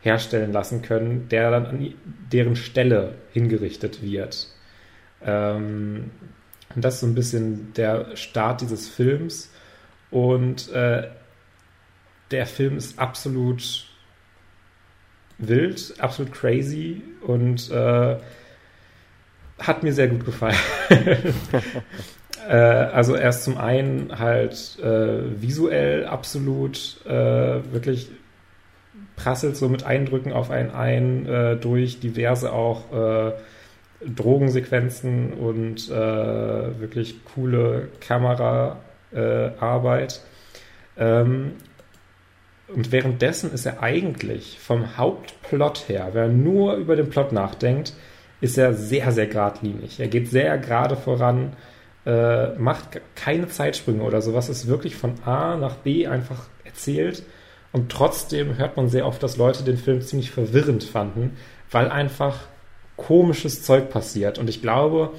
[0.08, 1.94] herstellen lassen können, der dann an
[2.32, 4.48] deren Stelle hingerichtet wird.
[5.24, 6.12] Ähm,
[6.76, 9.52] und das ist so ein bisschen der Start dieses Films.
[10.10, 11.08] Und äh,
[12.32, 13.86] der Film ist absolut
[15.38, 18.18] wild, absolut crazy und äh,
[19.60, 20.56] hat mir sehr gut gefallen.
[22.48, 27.12] äh, also erst zum einen halt äh, visuell absolut äh,
[27.72, 28.10] wirklich
[29.18, 33.34] prasselt so mit Eindrücken auf einen ein äh, durch diverse auch äh,
[34.06, 40.22] Drogensequenzen und äh, wirklich coole Kameraarbeit.
[40.98, 41.54] Ähm,
[42.68, 47.94] und währenddessen ist er eigentlich vom Hauptplot her, wer nur über den Plot nachdenkt,
[48.40, 50.00] ist er sehr, sehr geradlinig.
[50.00, 51.54] Er geht sehr gerade voran,
[52.06, 57.24] äh, macht keine Zeitsprünge oder sowas, ist wirklich von A nach B einfach erzählt.
[57.78, 61.38] Und trotzdem hört man sehr oft, dass Leute den Film ziemlich verwirrend fanden,
[61.70, 62.40] weil einfach
[62.96, 64.40] komisches Zeug passiert.
[64.40, 65.12] Und ich glaube,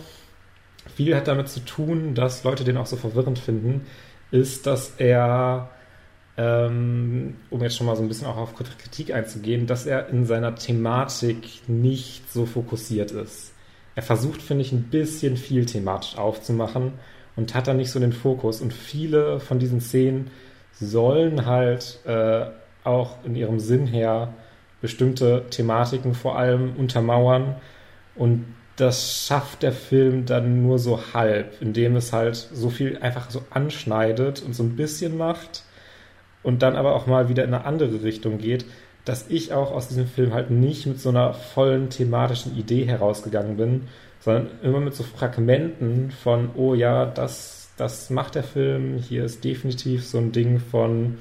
[0.97, 3.87] viel hat damit zu tun, dass Leute den auch so verwirrend finden,
[4.33, 5.71] ist, dass er
[6.37, 10.27] ähm, um jetzt schon mal so ein bisschen auch auf Kritik einzugehen, dass er in
[10.27, 13.53] seiner Thematik nicht so fokussiert ist.
[13.95, 16.95] Er versucht, finde ich, ein bisschen viel thematisch aufzumachen
[17.37, 18.61] und hat da nicht so den Fokus.
[18.61, 20.33] Und viele von diesen Szenen
[20.81, 22.47] sollen halt äh,
[22.85, 24.35] auch in ihrem Sinn her
[24.81, 27.57] bestimmte Thematiken vor allem untermauern.
[28.15, 28.47] Und
[28.77, 33.43] das schafft der Film dann nur so halb, indem es halt so viel einfach so
[33.51, 35.65] anschneidet und so ein bisschen macht
[36.43, 38.65] und dann aber auch mal wieder in eine andere Richtung geht,
[39.05, 43.57] dass ich auch aus diesem Film halt nicht mit so einer vollen thematischen Idee herausgegangen
[43.57, 43.89] bin,
[44.21, 49.45] sondern immer mit so Fragmenten von, oh ja, das, das macht der Film, hier ist
[49.45, 51.19] definitiv so ein Ding von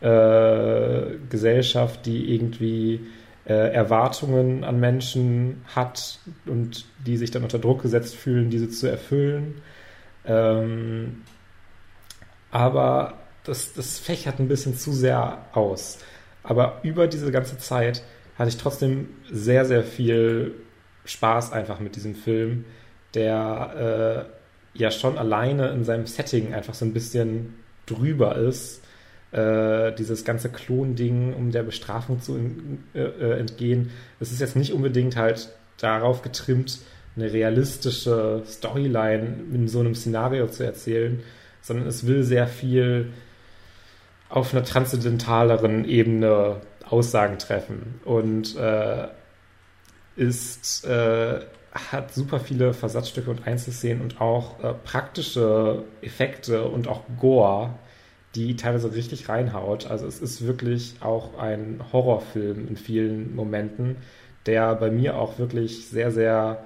[0.00, 3.00] äh, Gesellschaft, die irgendwie
[3.46, 8.88] äh, Erwartungen an Menschen hat und die sich dann unter Druck gesetzt fühlen, diese zu
[8.88, 9.62] erfüllen.
[10.26, 11.22] Ähm,
[12.50, 13.14] aber
[13.44, 15.98] das, das fächert ein bisschen zu sehr aus.
[16.42, 18.02] Aber über diese ganze Zeit
[18.36, 20.54] hatte ich trotzdem sehr, sehr viel
[21.04, 22.64] Spaß einfach mit diesem Film,
[23.14, 24.41] der äh,
[24.74, 27.54] ja schon alleine in seinem Setting einfach so ein bisschen
[27.86, 28.82] drüber ist.
[29.32, 32.38] Äh, dieses ganze Klonding, um der Bestrafung zu
[32.94, 33.90] äh, äh, entgehen.
[34.20, 36.80] Es ist jetzt nicht unbedingt halt darauf getrimmt,
[37.16, 41.22] eine realistische Storyline in so einem Szenario zu erzählen,
[41.62, 43.12] sondern es will sehr viel
[44.28, 49.08] auf einer transzendentaleren Ebene Aussagen treffen und äh,
[50.16, 51.40] ist, äh,
[51.74, 57.70] hat super viele Versatzstücke und Einzelszenen und auch äh, praktische Effekte und auch Gore,
[58.34, 59.86] die teilweise richtig reinhaut.
[59.90, 63.96] Also es ist wirklich auch ein Horrorfilm in vielen Momenten,
[64.46, 66.64] der bei mir auch wirklich sehr, sehr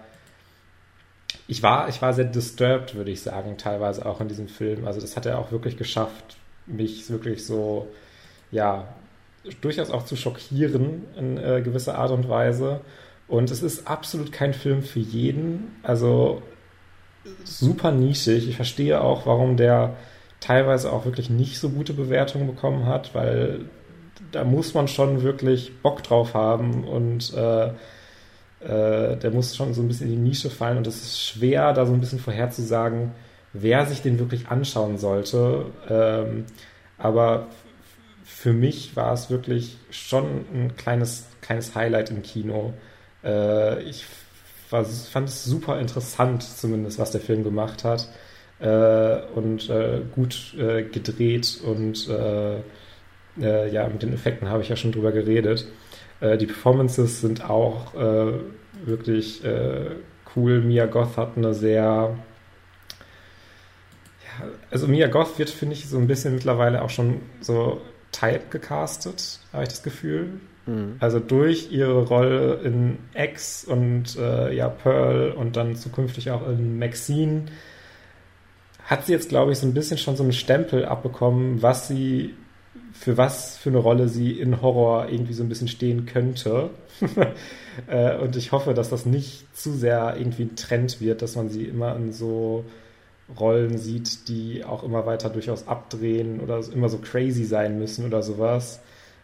[1.48, 4.86] ich war, ich war sehr disturbed, würde ich sagen, teilweise auch in diesem Film.
[4.86, 7.88] Also das hat er auch wirklich geschafft, mich wirklich so,
[8.50, 8.88] ja,
[9.60, 12.80] durchaus auch zu schockieren in äh, gewisser Art und Weise.
[13.28, 15.76] Und es ist absolut kein Film für jeden.
[15.82, 16.42] Also
[17.44, 18.48] super nischig.
[18.48, 19.96] Ich verstehe auch, warum der
[20.40, 23.60] teilweise auch wirklich nicht so gute Bewertungen bekommen hat, weil
[24.32, 27.68] da muss man schon wirklich Bock drauf haben und äh,
[28.60, 31.72] äh, der muss schon so ein bisschen in die Nische fallen und es ist schwer,
[31.72, 33.12] da so ein bisschen vorherzusagen,
[33.52, 35.66] wer sich den wirklich anschauen sollte.
[35.88, 36.44] Ähm,
[36.98, 37.48] aber
[38.24, 42.74] für mich war es wirklich schon ein kleines, kleines Highlight im Kino.
[43.26, 44.06] Äh, ich
[44.68, 48.08] fand es super interessant, zumindest, was der Film gemacht hat.
[48.58, 52.56] Äh, und äh, gut äh, gedreht und äh,
[53.38, 55.66] äh, ja, mit den Effekten habe ich ja schon drüber geredet.
[56.22, 57.92] die Performances sind auch
[58.86, 59.42] wirklich
[60.34, 60.62] cool.
[60.62, 62.16] Mia Goth hat eine sehr
[64.24, 67.82] ja, also Mia Goth wird, finde ich, so ein bisschen mittlerweile auch schon so
[68.12, 70.40] typecastet, habe ich das Gefühl.
[70.66, 70.96] Mhm.
[71.00, 76.78] Also durch ihre Rolle in X und äh, ja, Pearl und dann zukünftig auch in
[76.78, 77.44] Maxine
[78.86, 82.34] hat sie jetzt, glaube ich, so ein bisschen schon so einen Stempel abbekommen, was sie,
[82.92, 86.70] für was für eine Rolle sie in Horror irgendwie so ein bisschen stehen könnte.
[87.88, 91.48] äh, und ich hoffe, dass das nicht zu sehr irgendwie ein Trend wird, dass man
[91.48, 92.64] sie immer in so
[93.38, 98.22] Rollen sieht, die auch immer weiter durchaus abdrehen oder immer so crazy sein müssen oder
[98.22, 98.80] sowas.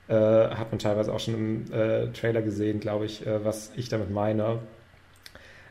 [0.09, 3.89] Äh, hat man teilweise auch schon im äh, Trailer gesehen, glaube ich, äh, was ich
[3.89, 4.59] damit meine.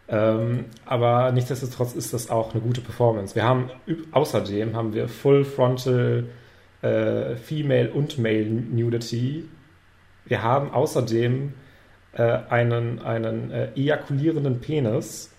[0.08, 3.36] Ähm, aber nichtsdestotrotz ist das auch eine gute Performance.
[3.36, 3.70] Wir haben
[4.12, 6.26] außerdem haben wir Full Frontal
[6.82, 9.48] äh, Female und Male Nudity.
[10.26, 11.54] Wir haben außerdem
[12.14, 15.32] äh, einen, einen äh, ejakulierenden Penis.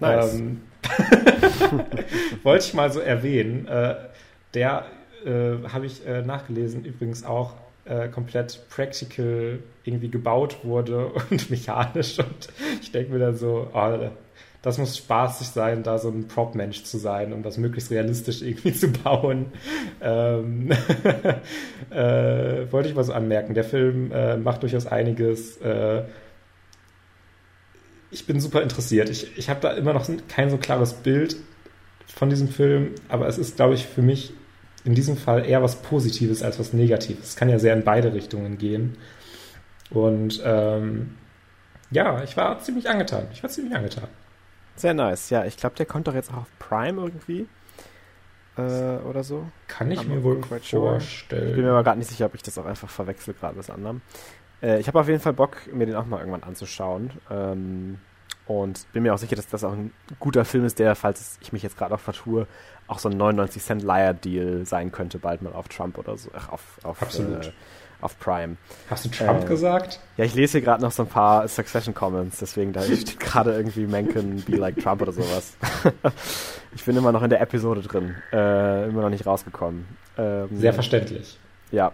[0.00, 0.34] Nice.
[0.34, 0.62] Ähm,
[2.42, 3.66] wollte ich mal so erwähnen.
[3.68, 3.94] Äh,
[4.54, 4.86] der
[5.24, 7.54] äh, habe ich äh, nachgelesen, übrigens auch
[7.84, 12.18] äh, komplett practical irgendwie gebaut wurde und mechanisch.
[12.18, 12.48] Und
[12.80, 14.10] ich denke mir dann so, oh,
[14.62, 18.72] das muss spaßig sein, da so ein Prop-Mensch zu sein, um das möglichst realistisch irgendwie
[18.72, 19.46] zu bauen.
[20.00, 20.70] Ähm,
[21.90, 23.52] äh, wollte ich mal so anmerken.
[23.52, 25.58] Der Film äh, macht durchaus einiges.
[25.58, 26.04] Äh,
[28.10, 29.10] ich bin super interessiert.
[29.10, 31.36] Ich, ich habe da immer noch kein so klares Bild
[32.06, 34.32] von diesem Film, aber es ist, glaube ich, für mich
[34.84, 37.30] in diesem Fall eher was Positives als was Negatives.
[37.30, 38.96] Es kann ja sehr in beide Richtungen gehen.
[39.90, 41.16] Und ähm,
[41.90, 43.26] ja, ich war ziemlich angetan.
[43.32, 44.08] Ich war ziemlich angetan.
[44.76, 45.30] Sehr nice.
[45.30, 47.46] Ja, ich glaube, der kommt doch jetzt auch auf Prime irgendwie.
[48.56, 49.46] Äh, oder so.
[49.68, 51.48] Kann ich mir wohl vorstellen.
[51.48, 53.70] Ich bin mir aber gerade nicht sicher, ob ich das auch einfach verwechsel gerade mit
[53.70, 54.00] anderem.
[54.62, 57.10] Äh, ich habe auf jeden Fall Bock, mir den auch mal irgendwann anzuschauen.
[57.30, 57.98] Ähm,
[58.46, 61.52] und bin mir auch sicher, dass das auch ein guter Film ist, der, falls ich
[61.52, 62.46] mich jetzt gerade auch vertue,
[62.86, 66.30] auch so ein 99 Cent Liar-Deal sein könnte, bald mal auf Trump oder so.
[66.34, 67.46] Ach, auf, auf, Absolut.
[67.46, 67.52] Äh,
[68.00, 68.56] auf Prime.
[68.90, 70.00] Hast du Trump äh, gesagt?
[70.16, 73.86] Ja, ich lese hier gerade noch so ein paar Succession-Comments, deswegen da steht gerade irgendwie
[73.86, 75.56] Mencken be like Trump oder sowas.
[76.74, 79.86] ich bin immer noch in der Episode drin, äh, immer noch nicht rausgekommen.
[80.18, 81.38] Ähm, Sehr verständlich.
[81.70, 81.92] Ja,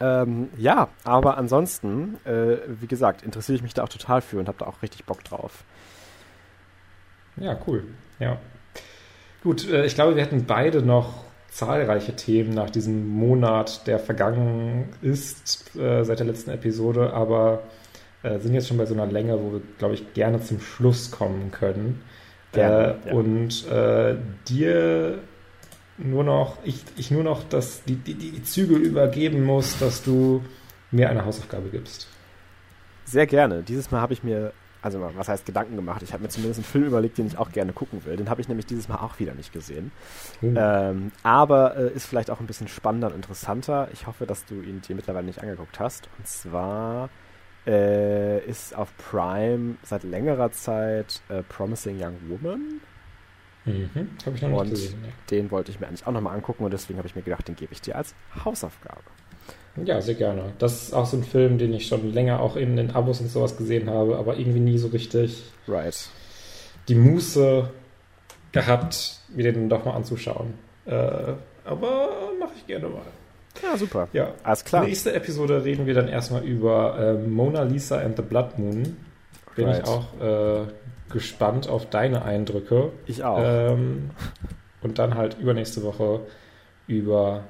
[0.00, 4.48] ähm, ja, aber ansonsten, äh, wie gesagt, interessiere ich mich da auch total für und
[4.48, 5.62] habe da auch richtig Bock drauf.
[7.36, 7.84] Ja, cool.
[8.18, 8.38] Ja.
[9.42, 14.88] Gut, äh, ich glaube, wir hätten beide noch zahlreiche Themen nach diesem Monat, der vergangen
[15.02, 17.62] ist äh, seit der letzten Episode, aber
[18.22, 21.10] äh, sind jetzt schon bei so einer Länge, wo wir, glaube ich, gerne zum Schluss
[21.10, 22.02] kommen können.
[22.52, 23.14] Gerne, äh, ja.
[23.14, 23.66] Und
[24.48, 25.18] dir
[25.98, 30.42] nur noch, ich, ich nur noch das, die, die, die Züge übergeben muss, dass du
[30.90, 32.08] mir eine Hausaufgabe gibst.
[33.04, 33.62] Sehr gerne.
[33.62, 34.52] Dieses Mal habe ich mir,
[34.82, 37.52] also was heißt Gedanken gemacht, ich habe mir zumindest einen Film überlegt, den ich auch
[37.52, 38.16] gerne gucken will.
[38.16, 39.92] Den habe ich nämlich dieses Mal auch wieder nicht gesehen.
[40.40, 40.56] Mhm.
[40.58, 43.88] Ähm, aber äh, ist vielleicht auch ein bisschen spannender und interessanter.
[43.92, 46.08] Ich hoffe, dass du ihn dir mittlerweile nicht angeguckt hast.
[46.18, 47.10] Und zwar
[47.66, 52.80] äh, ist auf Prime seit längerer Zeit äh, Promising Young Woman
[53.64, 55.12] Mhm, habe ich noch und nicht gesehen.
[55.30, 57.56] Den wollte ich mir eigentlich auch nochmal angucken und deswegen habe ich mir gedacht, den
[57.56, 59.02] gebe ich dir als Hausaufgabe.
[59.84, 60.52] Ja, sehr gerne.
[60.58, 63.28] Das ist auch so ein Film, den ich schon länger auch in den Abos und
[63.30, 66.08] sowas gesehen habe, aber irgendwie nie so richtig right.
[66.88, 67.70] die Muße
[68.52, 70.54] gehabt, mir den doch mal anzuschauen.
[70.86, 70.92] Äh,
[71.64, 73.02] aber mache ich gerne mal.
[73.62, 74.08] Ja, super.
[74.12, 74.84] Ja, Alles klar.
[74.84, 78.96] Nächste Episode reden wir dann erstmal über äh, Mona Lisa and the Blood Moon.
[79.56, 79.82] Bin Right.
[79.82, 80.66] ich auch äh,
[81.10, 82.92] gespannt auf deine Eindrücke.
[83.06, 83.40] Ich auch.
[83.42, 84.10] Ähm,
[84.82, 86.20] und dann halt übernächste Woche
[86.86, 87.44] über,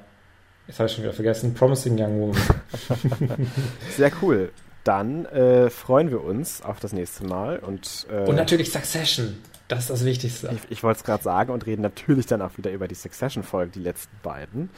[0.71, 2.37] jetzt habe ich schon wieder vergessen, Promising Young Woman.
[3.91, 4.51] Sehr cool.
[4.85, 9.37] Dann äh, freuen wir uns auf das nächste Mal und, äh, Und natürlich Succession.
[9.67, 10.49] Das ist das Wichtigste.
[10.53, 13.71] ich, ich wollte es gerade sagen und reden natürlich dann auch wieder über die Succession-Folge,
[13.71, 14.69] die letzten beiden.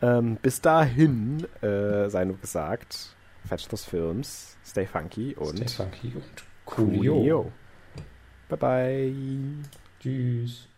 [0.00, 3.14] Ähm, bis dahin äh, sei nur gesagt,
[3.48, 7.14] fetch those Films, stay funky und Stay funky und coolio.
[7.14, 7.52] coolio.
[8.48, 9.14] Bye bye.
[10.00, 10.68] Tschüss.